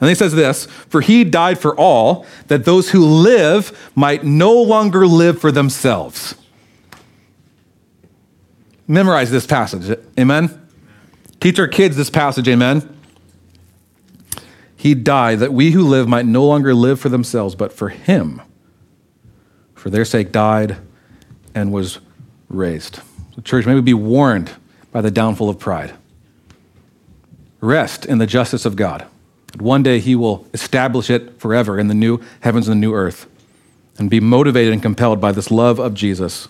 And 0.00 0.08
he 0.08 0.14
says 0.14 0.32
this, 0.32 0.68
"For 0.88 1.00
he 1.00 1.24
died 1.24 1.58
for 1.58 1.74
all, 1.74 2.24
that 2.46 2.64
those 2.64 2.90
who 2.90 3.04
live 3.04 3.72
might 3.96 4.24
no 4.24 4.52
longer 4.52 5.06
live 5.06 5.40
for 5.40 5.50
themselves." 5.50 6.36
Memorize 8.90 9.30
this 9.30 9.46
passage. 9.46 9.96
Amen. 10.18 10.66
Teach 11.38 11.60
our 11.60 11.68
kids 11.68 11.96
this 11.96 12.10
passage, 12.10 12.48
amen. 12.48 12.92
He 14.74 14.96
died 14.96 15.38
that 15.38 15.52
we 15.52 15.70
who 15.70 15.86
live 15.86 16.08
might 16.08 16.26
no 16.26 16.44
longer 16.44 16.74
live 16.74 16.98
for 16.98 17.08
themselves, 17.08 17.54
but 17.54 17.72
for 17.72 17.90
Him. 17.90 18.42
For 19.76 19.90
their 19.90 20.04
sake, 20.04 20.32
died 20.32 20.78
and 21.54 21.70
was 21.70 22.00
raised. 22.48 22.98
So, 23.36 23.42
church, 23.42 23.64
may 23.64 23.76
we 23.76 23.80
be 23.80 23.94
warned 23.94 24.50
by 24.90 25.02
the 25.02 25.12
downfall 25.12 25.48
of 25.48 25.60
pride. 25.60 25.94
Rest 27.60 28.04
in 28.04 28.18
the 28.18 28.26
justice 28.26 28.64
of 28.64 28.74
God. 28.74 29.06
One 29.60 29.84
day 29.84 30.00
He 30.00 30.16
will 30.16 30.48
establish 30.52 31.10
it 31.10 31.38
forever 31.40 31.78
in 31.78 31.86
the 31.86 31.94
new 31.94 32.18
heavens 32.40 32.66
and 32.66 32.82
the 32.82 32.86
new 32.86 32.92
earth. 32.92 33.28
And 33.98 34.10
be 34.10 34.18
motivated 34.18 34.72
and 34.72 34.82
compelled 34.82 35.20
by 35.20 35.30
this 35.30 35.52
love 35.52 35.78
of 35.78 35.94
Jesus, 35.94 36.48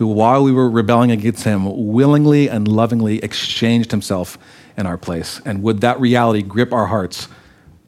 who, 0.00 0.06
while 0.06 0.42
we 0.42 0.50
were 0.50 0.70
rebelling 0.70 1.10
against 1.10 1.44
Him, 1.44 1.92
willingly 1.92 2.48
and 2.48 2.66
lovingly 2.66 3.18
exchanged 3.18 3.90
Himself 3.90 4.38
in 4.78 4.86
our 4.86 4.96
place. 4.96 5.42
And 5.44 5.62
would 5.62 5.82
that 5.82 6.00
reality 6.00 6.40
grip 6.40 6.72
our 6.72 6.86
hearts 6.86 7.28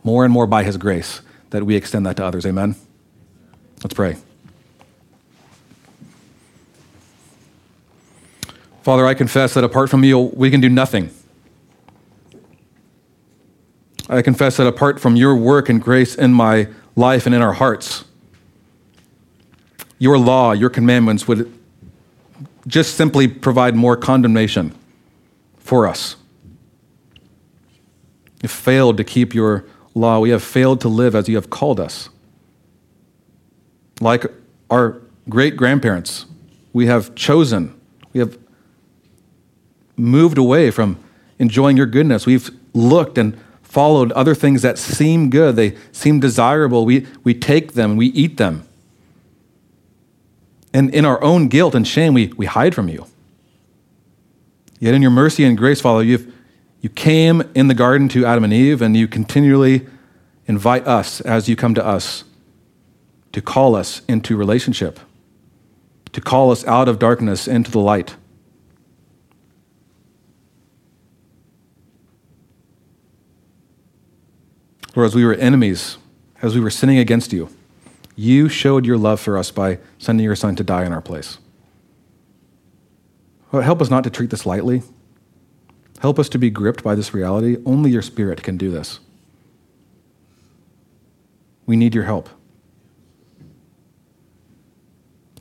more 0.05 0.23
and 0.23 0.31
more 0.31 0.47
by 0.47 0.63
His 0.63 0.77
grace 0.77 1.23
that 1.51 1.65
we 1.65 1.75
extend 1.75 2.05
that 2.05 2.19
to 2.19 2.25
others? 2.27 2.45
Amen? 2.45 2.77
Let's 3.83 3.95
pray. 3.95 4.19
Father, 8.83 9.07
I 9.07 9.15
confess 9.15 9.55
that 9.55 9.65
apart 9.65 9.89
from 9.89 10.05
you, 10.05 10.19
we 10.19 10.51
can 10.51 10.61
do 10.61 10.69
nothing. 10.69 11.09
I 14.11 14.21
confess 14.21 14.59
that 14.59 14.67
apart 14.67 15.01
from 15.01 15.17
your 15.17 15.35
work 15.35 15.71
and 15.71 15.81
grace 15.81 16.15
in 16.15 16.35
my 16.35 16.69
life 16.95 17.25
and 17.25 17.35
in 17.35 17.41
our 17.41 17.55
hearts, 17.55 18.05
your 19.99 20.19
law, 20.19 20.53
your 20.53 20.69
commandments 20.69 21.27
would 21.27 21.51
just 22.67 22.95
simply 22.95 23.29
provide 23.29 23.75
more 23.75 23.97
condemnation 23.97 24.75
for 25.59 25.87
us. 25.87 26.17
You 28.43 28.49
failed 28.49 28.97
to 28.97 29.05
keep 29.05 29.35
your 29.35 29.65
law, 29.95 30.21
we 30.21 30.31
have 30.31 30.43
failed 30.43 30.81
to 30.83 30.89
live 30.89 31.15
as 31.15 31.29
you 31.29 31.37
have 31.37 31.51
called 31.51 31.79
us. 31.79 32.09
Like 34.01 34.27
our 34.71 35.01
great 35.29 35.57
grandparents, 35.57 36.27
we 36.73 36.87
have 36.87 37.15
chosen, 37.15 37.79
we 38.13 38.21
have 38.21 38.39
moved 39.97 40.39
away 40.39 40.71
from 40.71 40.99
enjoying 41.39 41.77
your 41.77 41.87
goodness. 41.87 42.27
We've 42.27 42.51
looked 42.73 43.19
and 43.19 43.39
followed 43.63 44.13
other 44.13 44.35
things 44.35 44.63
that 44.63 44.79
seem 44.79 45.31
good, 45.31 45.57
they 45.57 45.77
seem 45.93 46.21
desirable. 46.21 46.85
We, 46.85 47.07
we 47.25 47.35
take 47.35 47.73
them, 47.73 47.97
we 47.97 48.07
eat 48.09 48.37
them. 48.37 48.67
And 50.75 50.95
in 50.95 51.05
our 51.05 51.23
own 51.23 51.49
guilt 51.49 51.75
and 51.75 51.87
shame, 51.87 52.15
we, 52.15 52.29
we 52.37 52.47
hide 52.47 52.75
from 52.75 52.89
you. 52.89 53.07
Yet 54.81 54.95
in 54.95 55.03
your 55.03 55.11
mercy 55.11 55.45
and 55.45 55.57
grace, 55.57 55.81
Father, 55.81 56.03
you've, 56.03 56.33
you 56.81 56.89
came 56.89 57.43
in 57.55 57.69
the 57.69 57.75
garden 57.75 58.09
to 58.11 58.25
Adam 58.25 58.45
and 58.45 58.53
Eve, 58.53 58.83
and 58.83 58.97
you 58.97 59.07
continually 59.07 59.87
invite 60.47 60.87
us 60.87 61.21
as 61.21 61.49
you 61.49 61.57
come 61.57 61.75
to 61.75 61.85
us 61.85 62.25
to 63.33 63.41
call 63.41 63.75
us 63.75 64.03
into 64.09 64.37
relationship, 64.37 64.99
to 66.13 66.21
call 66.21 66.51
us 66.51 66.67
out 66.67 66.89
of 66.89 66.99
darkness 66.99 67.47
into 67.47 67.71
the 67.71 67.79
light. 67.79 68.17
Lord, 74.95 75.07
as 75.07 75.15
we 75.15 75.25
were 75.25 75.35
enemies, 75.35 75.97
as 76.43 76.55
we 76.55 76.61
were 76.61 76.71
sinning 76.71 76.99
against 76.99 77.33
you, 77.33 77.49
you 78.17 78.49
showed 78.49 78.85
your 78.85 78.99
love 78.99 79.21
for 79.21 79.39
us 79.39 79.51
by 79.51 79.79
sending 79.99 80.25
your 80.25 80.37
son 80.37 80.57
to 80.57 80.65
die 80.65 80.85
in 80.85 80.93
our 80.93 81.01
place. 81.01 81.39
Help 83.51 83.83
us 83.83 83.91
not 83.91 84.05
to 84.05 84.11
treat 84.11 84.31
this 84.31 84.47
lightly. 84.47 84.83
Help 86.01 86.19
us 86.19 86.29
to 86.31 86.39
be 86.39 86.51
gripped 86.51 86.83
by 86.83 86.95
this 86.95 87.15
reality. 87.15 87.59
Only 87.65 87.91
your 87.91 88.03
spirit 88.03 88.43
can 88.43 88.57
do 88.57 88.71
this. 88.71 88.99
We 91.67 91.77
need 91.77 91.95
your 91.95 92.05
help. 92.05 92.29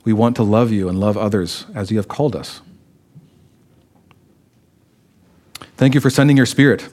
We 0.04 0.12
want 0.12 0.36
to 0.36 0.42
love 0.42 0.70
you 0.70 0.88
and 0.88 0.98
love 0.98 1.16
others 1.16 1.66
as 1.74 1.90
you 1.90 1.96
have 1.96 2.08
called 2.08 2.36
us. 2.36 2.60
Thank 5.76 5.94
you 5.94 6.00
for 6.00 6.10
sending 6.10 6.36
your 6.36 6.46
spirit 6.46 6.92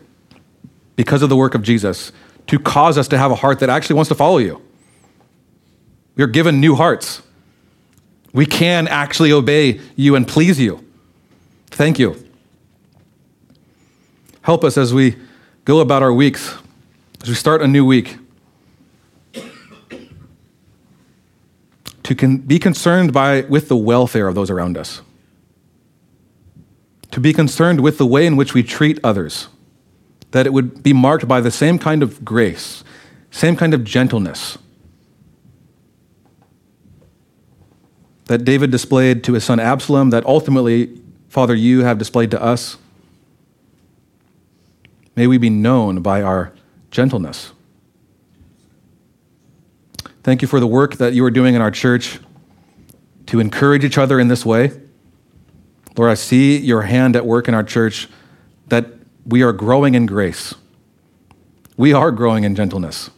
because 0.95 1.21
of 1.21 1.29
the 1.29 1.35
work 1.35 1.53
of 1.53 1.61
Jesus 1.61 2.11
to 2.47 2.59
cause 2.59 2.97
us 2.97 3.07
to 3.09 3.17
have 3.17 3.31
a 3.31 3.35
heart 3.35 3.59
that 3.59 3.69
actually 3.69 3.95
wants 3.95 4.09
to 4.09 4.15
follow 4.15 4.37
you. 4.37 4.61
Are 6.19 6.27
given 6.27 6.59
new 6.59 6.75
hearts. 6.75 7.21
We 8.33 8.45
can 8.45 8.89
actually 8.89 9.31
obey 9.31 9.79
you 9.95 10.15
and 10.15 10.27
please 10.27 10.59
you. 10.59 10.85
Thank 11.67 11.97
you. 11.97 12.21
Help 14.41 14.65
us 14.65 14.77
as 14.77 14.93
we 14.93 15.15
go 15.63 15.79
about 15.79 16.03
our 16.03 16.11
weeks, 16.11 16.55
as 17.21 17.29
we 17.29 17.35
start 17.35 17.61
a 17.61 17.67
new 17.67 17.85
week, 17.85 18.17
to 22.03 22.15
con- 22.15 22.39
be 22.39 22.59
concerned 22.59 23.13
by, 23.13 23.41
with 23.41 23.69
the 23.69 23.77
welfare 23.77 24.27
of 24.27 24.35
those 24.35 24.49
around 24.49 24.77
us, 24.77 25.01
to 27.11 27.21
be 27.21 27.31
concerned 27.31 27.79
with 27.79 27.97
the 27.97 28.05
way 28.05 28.25
in 28.25 28.35
which 28.35 28.53
we 28.53 28.61
treat 28.61 28.99
others 29.03 29.47
that 30.31 30.45
it 30.45 30.51
would 30.51 30.83
be 30.83 30.91
marked 30.91 31.27
by 31.27 31.39
the 31.39 31.51
same 31.51 31.79
kind 31.79 32.03
of 32.03 32.25
grace, 32.25 32.83
same 33.31 33.55
kind 33.55 33.73
of 33.73 33.83
gentleness 33.83 34.57
that 38.29 38.45
David 38.45 38.69
displayed 38.69 39.23
to 39.23 39.33
his 39.33 39.43
son 39.43 39.59
Absalom, 39.59 40.11
that 40.11 40.23
ultimately, 40.23 41.01
Father, 41.29 41.55
you 41.55 41.83
have 41.83 41.97
displayed 41.97 42.29
to 42.29 42.39
us. 42.39 42.77
May 45.15 45.25
we 45.25 45.39
be 45.39 45.49
known 45.49 46.03
by 46.03 46.21
our 46.21 46.53
gentleness. 46.91 47.53
Thank 50.21 50.43
you 50.43 50.47
for 50.47 50.59
the 50.59 50.67
work 50.67 50.97
that 50.97 51.15
you 51.15 51.25
are 51.25 51.31
doing 51.31 51.55
in 51.55 51.61
our 51.61 51.71
church 51.71 52.19
to 53.25 53.39
encourage 53.39 53.83
each 53.83 53.97
other 53.97 54.19
in 54.19 54.27
this 54.27 54.45
way. 54.45 54.79
Lord, 55.97 56.11
I 56.11 56.13
see 56.13 56.59
your 56.59 56.83
hand 56.83 57.15
at 57.15 57.25
work 57.25 57.47
in 57.47 57.55
our 57.55 57.63
church 57.63 58.07
that 58.67 58.93
we 59.25 59.41
are 59.41 59.53
growing 59.53 59.95
in 59.95 60.05
grace. 60.05 60.53
We 61.77 61.93
are 61.93 62.11
growing 62.11 62.43
in 62.43 62.53
gentleness. 62.53 63.09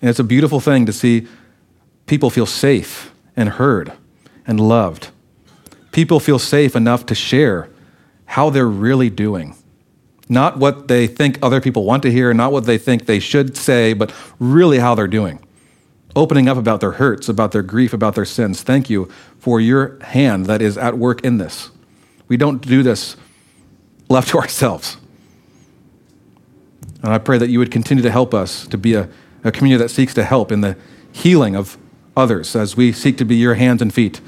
And 0.00 0.08
it's 0.08 0.18
a 0.18 0.24
beautiful 0.24 0.58
thing 0.58 0.86
to 0.86 0.92
see 0.94 1.28
people 2.06 2.30
feel 2.30 2.46
safe 2.46 3.12
and 3.36 3.50
heard 3.50 3.92
and 4.48 4.58
loved. 4.58 5.10
People 5.92 6.18
feel 6.18 6.38
safe 6.38 6.74
enough 6.74 7.06
to 7.06 7.14
share 7.14 7.68
how 8.24 8.50
they're 8.50 8.66
really 8.66 9.10
doing. 9.10 9.54
Not 10.28 10.58
what 10.58 10.88
they 10.88 11.06
think 11.06 11.38
other 11.40 11.60
people 11.60 11.84
want 11.84 12.02
to 12.02 12.10
hear, 12.10 12.34
not 12.34 12.52
what 12.52 12.64
they 12.64 12.78
think 12.78 13.06
they 13.06 13.20
should 13.20 13.56
say, 13.56 13.92
but 13.92 14.12
really 14.38 14.78
how 14.78 14.94
they're 14.94 15.06
doing. 15.06 15.44
Opening 16.16 16.48
up 16.48 16.56
about 16.56 16.80
their 16.80 16.92
hurts, 16.92 17.28
about 17.28 17.52
their 17.52 17.62
grief, 17.62 17.92
about 17.92 18.14
their 18.14 18.24
sins. 18.24 18.62
Thank 18.62 18.90
you 18.90 19.10
for 19.38 19.60
your 19.60 19.98
hand 20.00 20.46
that 20.46 20.60
is 20.60 20.76
at 20.76 20.98
work 20.98 21.22
in 21.24 21.38
this. 21.38 21.70
We 22.26 22.36
don't 22.36 22.60
do 22.60 22.82
this 22.82 23.16
left 24.08 24.28
to 24.30 24.38
ourselves. 24.38 24.96
And 27.02 27.12
I 27.12 27.18
pray 27.18 27.38
that 27.38 27.48
you 27.48 27.58
would 27.58 27.70
continue 27.70 28.02
to 28.02 28.10
help 28.10 28.34
us 28.34 28.66
to 28.68 28.78
be 28.78 28.94
a, 28.94 29.08
a 29.44 29.52
community 29.52 29.82
that 29.82 29.90
seeks 29.90 30.14
to 30.14 30.24
help 30.24 30.50
in 30.50 30.62
the 30.62 30.76
healing 31.12 31.54
of 31.54 31.78
others 32.18 32.56
as 32.56 32.76
we 32.76 32.92
seek 32.92 33.16
to 33.18 33.24
be 33.24 33.36
your 33.36 33.54
hands 33.54 33.80
and 33.80 33.92
feet, 33.92 34.20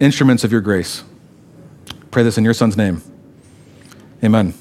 instruments 0.00 0.44
of 0.44 0.52
your 0.52 0.60
grace. 0.60 1.04
Pray 2.10 2.22
this 2.22 2.38
in 2.38 2.44
your 2.44 2.54
son's 2.54 2.76
name. 2.76 3.02
Amen. 4.24 4.54